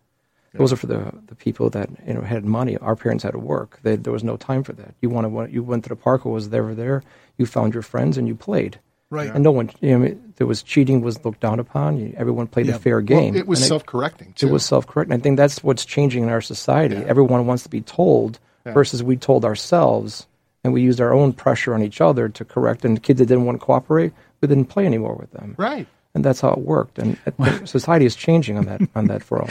Those 0.52 0.72
are 0.72 0.76
for 0.76 0.86
the, 0.86 1.12
the 1.26 1.34
people 1.34 1.68
that 1.70 1.88
you 2.06 2.14
know 2.14 2.20
had 2.20 2.44
money. 2.44 2.76
Our 2.78 2.94
parents 2.94 3.24
had 3.24 3.32
to 3.32 3.38
work. 3.38 3.80
They, 3.82 3.96
there 3.96 4.12
was 4.12 4.22
no 4.22 4.36
time 4.36 4.62
for 4.62 4.72
that. 4.74 4.94
You 5.00 5.10
wanted 5.10 5.52
you 5.52 5.64
went 5.64 5.82
to 5.84 5.88
the 5.88 5.96
park 5.96 6.24
or 6.24 6.32
was 6.32 6.50
there 6.50 6.68
or 6.68 6.74
there. 6.74 7.02
You 7.36 7.46
found 7.46 7.74
your 7.74 7.82
friends 7.82 8.16
and 8.16 8.28
you 8.28 8.36
played. 8.36 8.78
Right. 9.14 9.30
And 9.32 9.42
no 9.44 9.52
one, 9.52 9.70
you 9.80 9.98
know, 9.98 10.16
there 10.36 10.46
was 10.46 10.62
cheating 10.62 11.00
was 11.00 11.24
looked 11.24 11.40
down 11.40 11.60
upon. 11.60 12.14
Everyone 12.16 12.46
played 12.48 12.66
Yeah. 12.66 12.74
a 12.74 12.78
fair 12.78 12.96
Well, 12.96 13.04
game. 13.06 13.36
it 13.36 13.46
was 13.46 13.60
And 13.60 13.68
self-correcting 13.68 14.32
too. 14.34 14.48
it 14.48 14.52
was 14.52 14.64
self 14.64 14.86
correcting. 14.86 15.16
I 15.16 15.20
think 15.20 15.36
that's 15.36 15.62
what's 15.62 15.84
changing 15.84 16.24
in 16.24 16.28
our 16.28 16.40
society. 16.40 16.96
Everyone 16.96 17.46
wants 17.46 17.62
to 17.62 17.68
be 17.68 17.80
told 17.80 18.38
versus 18.64 19.02
we 19.02 19.16
told 19.16 19.44
ourselves 19.44 20.26
and 20.64 20.72
we 20.72 20.80
used 20.82 21.00
our 21.00 21.12
own 21.12 21.32
pressure 21.32 21.74
on 21.74 21.82
each 21.82 22.00
other 22.00 22.28
to 22.30 22.44
correct. 22.44 22.84
And 22.84 22.96
the 22.96 23.00
kids 23.00 23.18
that 23.20 23.26
didn't 23.26 23.44
want 23.44 23.60
to 23.60 23.64
cooperate, 23.64 24.12
we 24.40 24.48
didn't 24.48 24.66
play 24.66 24.86
anymore 24.86 25.14
with 25.14 25.30
them. 25.32 25.54
right. 25.58 25.86
And 26.16 26.24
that's 26.24 26.40
how 26.40 26.50
it 26.50 26.58
worked. 26.58 26.98
And 26.98 27.16
society 27.68 28.04
is 28.06 28.14
changing 28.16 28.56
on 28.58 28.64
that 28.66 28.80
on 28.94 29.06
that 29.08 29.22
front. 29.22 29.50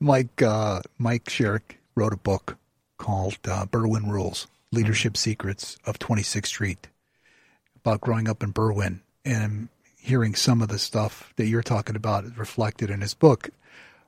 Mike 0.00 0.42
uh, 0.42 0.80
Mike 0.98 1.24
Sherrick 1.26 1.76
wrote 1.94 2.12
a 2.12 2.16
book 2.16 2.56
called 2.98 3.38
uh, 3.48 3.66
Berwyn 3.66 4.10
Rules: 4.10 4.46
Leadership 4.72 5.16
Secrets 5.16 5.76
of 5.86 5.98
26th 6.00 6.46
Street 6.46 6.88
about 7.84 8.00
growing 8.00 8.28
up 8.28 8.42
in 8.42 8.52
Berwyn, 8.52 9.00
and 9.24 9.68
hearing 9.98 10.34
some 10.34 10.62
of 10.62 10.68
the 10.68 10.78
stuff 10.78 11.32
that 11.36 11.46
you're 11.46 11.62
talking 11.62 11.96
about 11.96 12.24
is 12.24 12.36
reflected 12.38 12.90
in 12.90 13.00
his 13.00 13.14
book, 13.14 13.50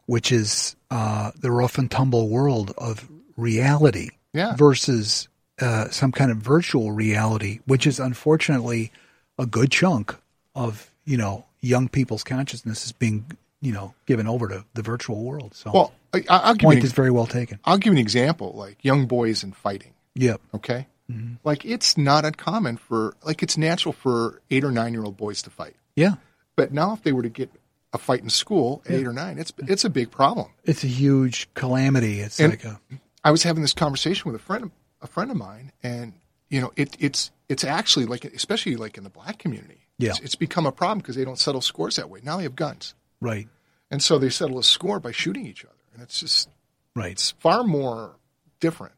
which 0.07 0.33
is 0.33 0.75
uh, 0.91 1.31
the 1.39 1.51
rough 1.51 1.79
and 1.79 1.91
tumble 1.91 2.29
world 2.29 2.73
of 2.79 3.09
reality 3.37 4.11
Yeah. 4.33 4.55
versus 4.57 5.29
uh, 5.61 5.89
some 5.91 6.13
kind 6.13 6.31
of 6.31 6.39
virtual 6.39 6.93
reality, 6.93 7.61
which 7.67 7.87
is 7.87 8.01
unfortunately 8.01 8.91
a 9.39 9.47
good 9.47 9.71
chunk 9.71 10.15
of 10.55 10.91
you 11.05 11.17
know 11.17 11.45
young 11.61 11.89
people's 11.89 12.25
consciousness 12.25 12.85
is 12.87 12.93
being 12.93 13.25
you 13.61 13.73
know 13.73 13.95
given 14.07 14.27
over 14.27 14.49
to 14.49 14.65
the 14.75 14.83
virtual 14.83 15.23
world. 15.25 15.55
So 15.55 15.71
Well, 15.73 15.93
I, 16.15 16.19
I- 16.29 16.39
I'll 16.39 16.55
give 16.55 16.67
point 16.67 16.81
an, 16.81 16.87
is 16.87 16.93
very 16.93 17.11
well 17.11 17.27
taken. 17.27 17.59
I'll 17.65 17.79
give 17.79 17.93
you 17.93 17.99
an 17.99 18.03
example, 18.03 18.53
like 18.55 18.83
young 18.85 19.07
boys 19.07 19.43
and 19.43 19.55
fighting. 19.55 19.93
Yep. 20.15 20.41
Okay, 20.55 20.87
Mm-hmm. 21.11 21.35
like 21.45 21.65
it's 21.65 21.99
not 21.99 22.25
uncommon 22.25 22.77
for 22.77 23.15
like 23.25 23.43
it's 23.43 23.59
natural 23.59 23.93
for 23.93 24.41
eight 24.51 24.65
or 24.65 24.71
nine 24.71 24.93
year 24.93 25.03
old 25.05 25.17
boys 25.17 25.43
to 25.43 25.51
fight. 25.51 25.75
Yeah. 25.97 26.15
But 26.57 26.73
now, 26.73 26.93
if 26.95 27.03
they 27.03 27.13
were 27.13 27.23
to 27.23 27.29
get 27.29 27.51
a 27.93 27.99
fight 27.99 28.21
in 28.23 28.31
school 28.31 28.83
at 28.87 28.93
eight 28.93 29.07
or 29.07 29.13
nine, 29.13 29.39
it's 29.39 29.53
it's 29.59 29.85
a 29.85 29.91
big 29.91 30.11
problem. 30.11 30.49
It's 30.65 30.85
a 30.85 30.87
huge 30.89 31.49
calamity. 31.55 32.21
It's 32.21 32.39
And- 32.41 32.51
like 32.53 32.65
a 32.65 32.81
I 33.25 33.31
was 33.31 33.43
having 33.43 33.63
this 33.63 33.73
conversation 33.73 34.31
with 34.33 34.41
a 34.41 34.45
friend 34.45 34.71
a 35.01 35.07
friend 35.07 35.31
of 35.31 35.37
mine, 35.37 35.73
and 35.83 36.13
you 36.49 36.61
know, 36.61 36.73
it, 36.77 36.97
it's 37.01 37.31
it's 37.49 37.65
actually 37.65 38.07
like, 38.07 38.25
especially 38.25 38.77
like 38.77 38.97
in 38.97 39.05
the 39.05 39.11
black 39.11 39.39
community, 39.39 39.81
Yeah. 39.99 40.11
it's, 40.11 40.21
it's 40.21 40.35
become 40.37 40.67
a 40.67 40.73
problem 40.73 40.99
because 40.99 41.17
they 41.17 41.25
don't 41.25 41.39
settle 41.39 41.61
scores 41.61 41.97
that 41.97 42.09
way. 42.09 42.21
Now 42.23 42.37
they 42.37 42.45
have 42.45 42.55
guns, 42.57 42.95
right, 43.21 43.49
and 43.91 44.03
so 44.03 44.19
they 44.19 44.29
settle 44.31 44.59
a 44.59 44.63
score 44.65 45.01
by 45.01 45.11
shooting 45.13 45.47
each 45.47 45.65
other, 45.65 45.75
and 45.95 46.03
it's 46.03 46.21
just 46.21 46.49
right. 46.95 47.13
it's 47.13 47.33
far 47.33 47.65
more 47.65 48.17
different. 48.61 48.95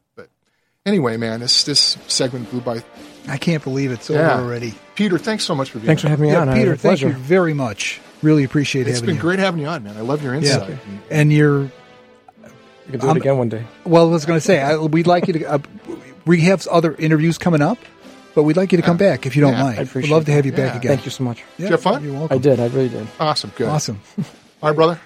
But 0.85 0.91
anyway, 0.91 1.17
man, 1.17 1.39
this 1.39 1.63
this 1.63 1.97
segment 2.07 2.51
blew 2.51 2.61
by. 2.61 2.83
I 3.27 3.37
can't 3.37 3.63
believe 3.63 3.91
it's 3.91 4.07
Yeah. 4.07 4.35
over 4.35 4.43
already. 4.43 4.75
Peter, 4.93 5.17
thanks 5.17 5.43
so 5.43 5.55
much 5.55 5.71
for 5.71 5.79
being. 5.79 5.85
Here. 5.85 5.87
Thanks 5.87 6.01
for 6.03 6.09
having 6.09 6.27
me 6.27 6.31
Yeah, 6.31 6.41
on. 6.41 6.53
Peter, 6.53 6.75
thank 6.75 6.81
pleasure. 6.81 7.07
you 7.07 7.13
very 7.15 7.55
much. 7.55 7.99
Really 8.21 8.43
appreciate 8.43 8.87
It's 8.87 8.97
having 8.99 9.07
been 9.07 9.15
you. 9.15 9.21
great 9.21 9.39
having 9.39 9.61
you 9.61 9.65
on, 9.67 9.83
man. 9.83 9.97
I 9.97 10.01
love 10.01 10.21
your 10.23 10.35
insight. 10.35 10.69
And- 10.69 10.79
and 11.09 11.33
you're 11.33 11.61
You 11.63 11.71
can 12.91 12.99
do 12.99 13.07
I'm- 13.07 13.17
it 13.17 13.21
again 13.21 13.37
one 13.39 13.49
day. 13.49 13.63
well. 13.83 14.07
I 14.07 14.11
was 14.11 14.25
going 14.25 14.37
to 14.39 14.45
say 14.45 14.61
I, 14.61 14.77
we'd 14.77 15.07
like 15.07 15.25
you 15.25 15.33
to. 15.33 15.45
Uh, 15.53 15.57
we 16.27 16.41
have 16.41 16.67
other 16.67 16.93
interviews 16.93 17.39
coming 17.39 17.63
up, 17.63 17.79
but 18.35 18.43
we'd 18.43 18.55
like 18.55 18.71
you 18.71 18.75
to 18.77 18.83
come 18.83 18.97
back 18.97 19.25
if 19.25 19.35
you 19.35 19.41
don't 19.41 19.53
Yeah, 19.53 19.65
I 19.65 19.75
mind. 19.77 19.89
We'd 19.95 20.07
love 20.09 20.25
to 20.25 20.31
have 20.33 20.45
you 20.45 20.51
that. 20.51 20.57
back 20.57 20.73
Yeah. 20.73 20.77
again. 20.81 20.89
Thank 20.97 21.05
you 21.05 21.11
so 21.11 21.23
much. 21.23 21.39
Yeah, 21.57 21.65
you 21.65 21.71
have 21.71 21.81
fun? 21.81 22.03
You're 22.03 22.13
welcome. 22.13 22.35
I 22.37 22.39
did. 22.39 22.59
I 22.59 22.67
really 22.67 22.89
did. 22.89 23.07
Awesome, 23.19 23.51
good. 23.55 23.69
Awesome. 23.69 24.01
All 24.61 24.69
right, 24.69 24.75
brother. 24.75 24.99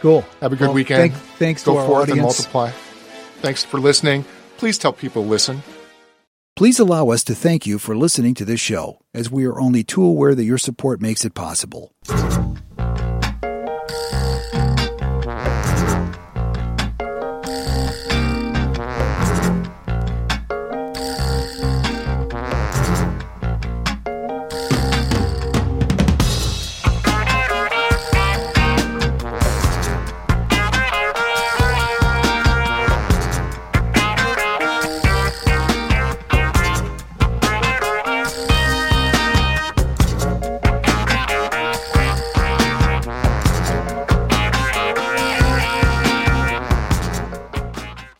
Cool. 0.00 0.24
Have 0.40 0.54
a 0.54 0.56
good 0.56 0.68
Well, 0.68 0.72
weekend. 0.74 1.12
thank- 1.12 1.22
thanks 1.38 1.64
Go 1.64 1.74
to 1.74 1.80
our 1.80 1.86
forth 1.86 2.08
and 2.10 2.22
multiply. 2.22 2.70
Thanks 3.42 3.62
for 3.62 3.78
listening. 3.78 4.24
Please 4.56 4.78
tell 4.78 4.92
people 4.92 5.24
listen. 5.24 5.62
Please 6.56 6.78
allow 6.78 7.10
us 7.10 7.22
to 7.24 7.34
thank 7.34 7.66
you 7.66 7.78
for 7.78 7.94
listening 7.94 8.32
to 8.34 8.44
this 8.44 8.60
show, 8.60 8.98
as 9.12 9.30
we 9.30 9.44
are 9.44 9.60
only 9.60 9.84
too 9.84 10.02
aware 10.02 10.34
that 10.34 10.44
your 10.44 10.56
support 10.56 11.02
makes 11.02 11.22
it 11.24 11.34
possible. 11.34 11.92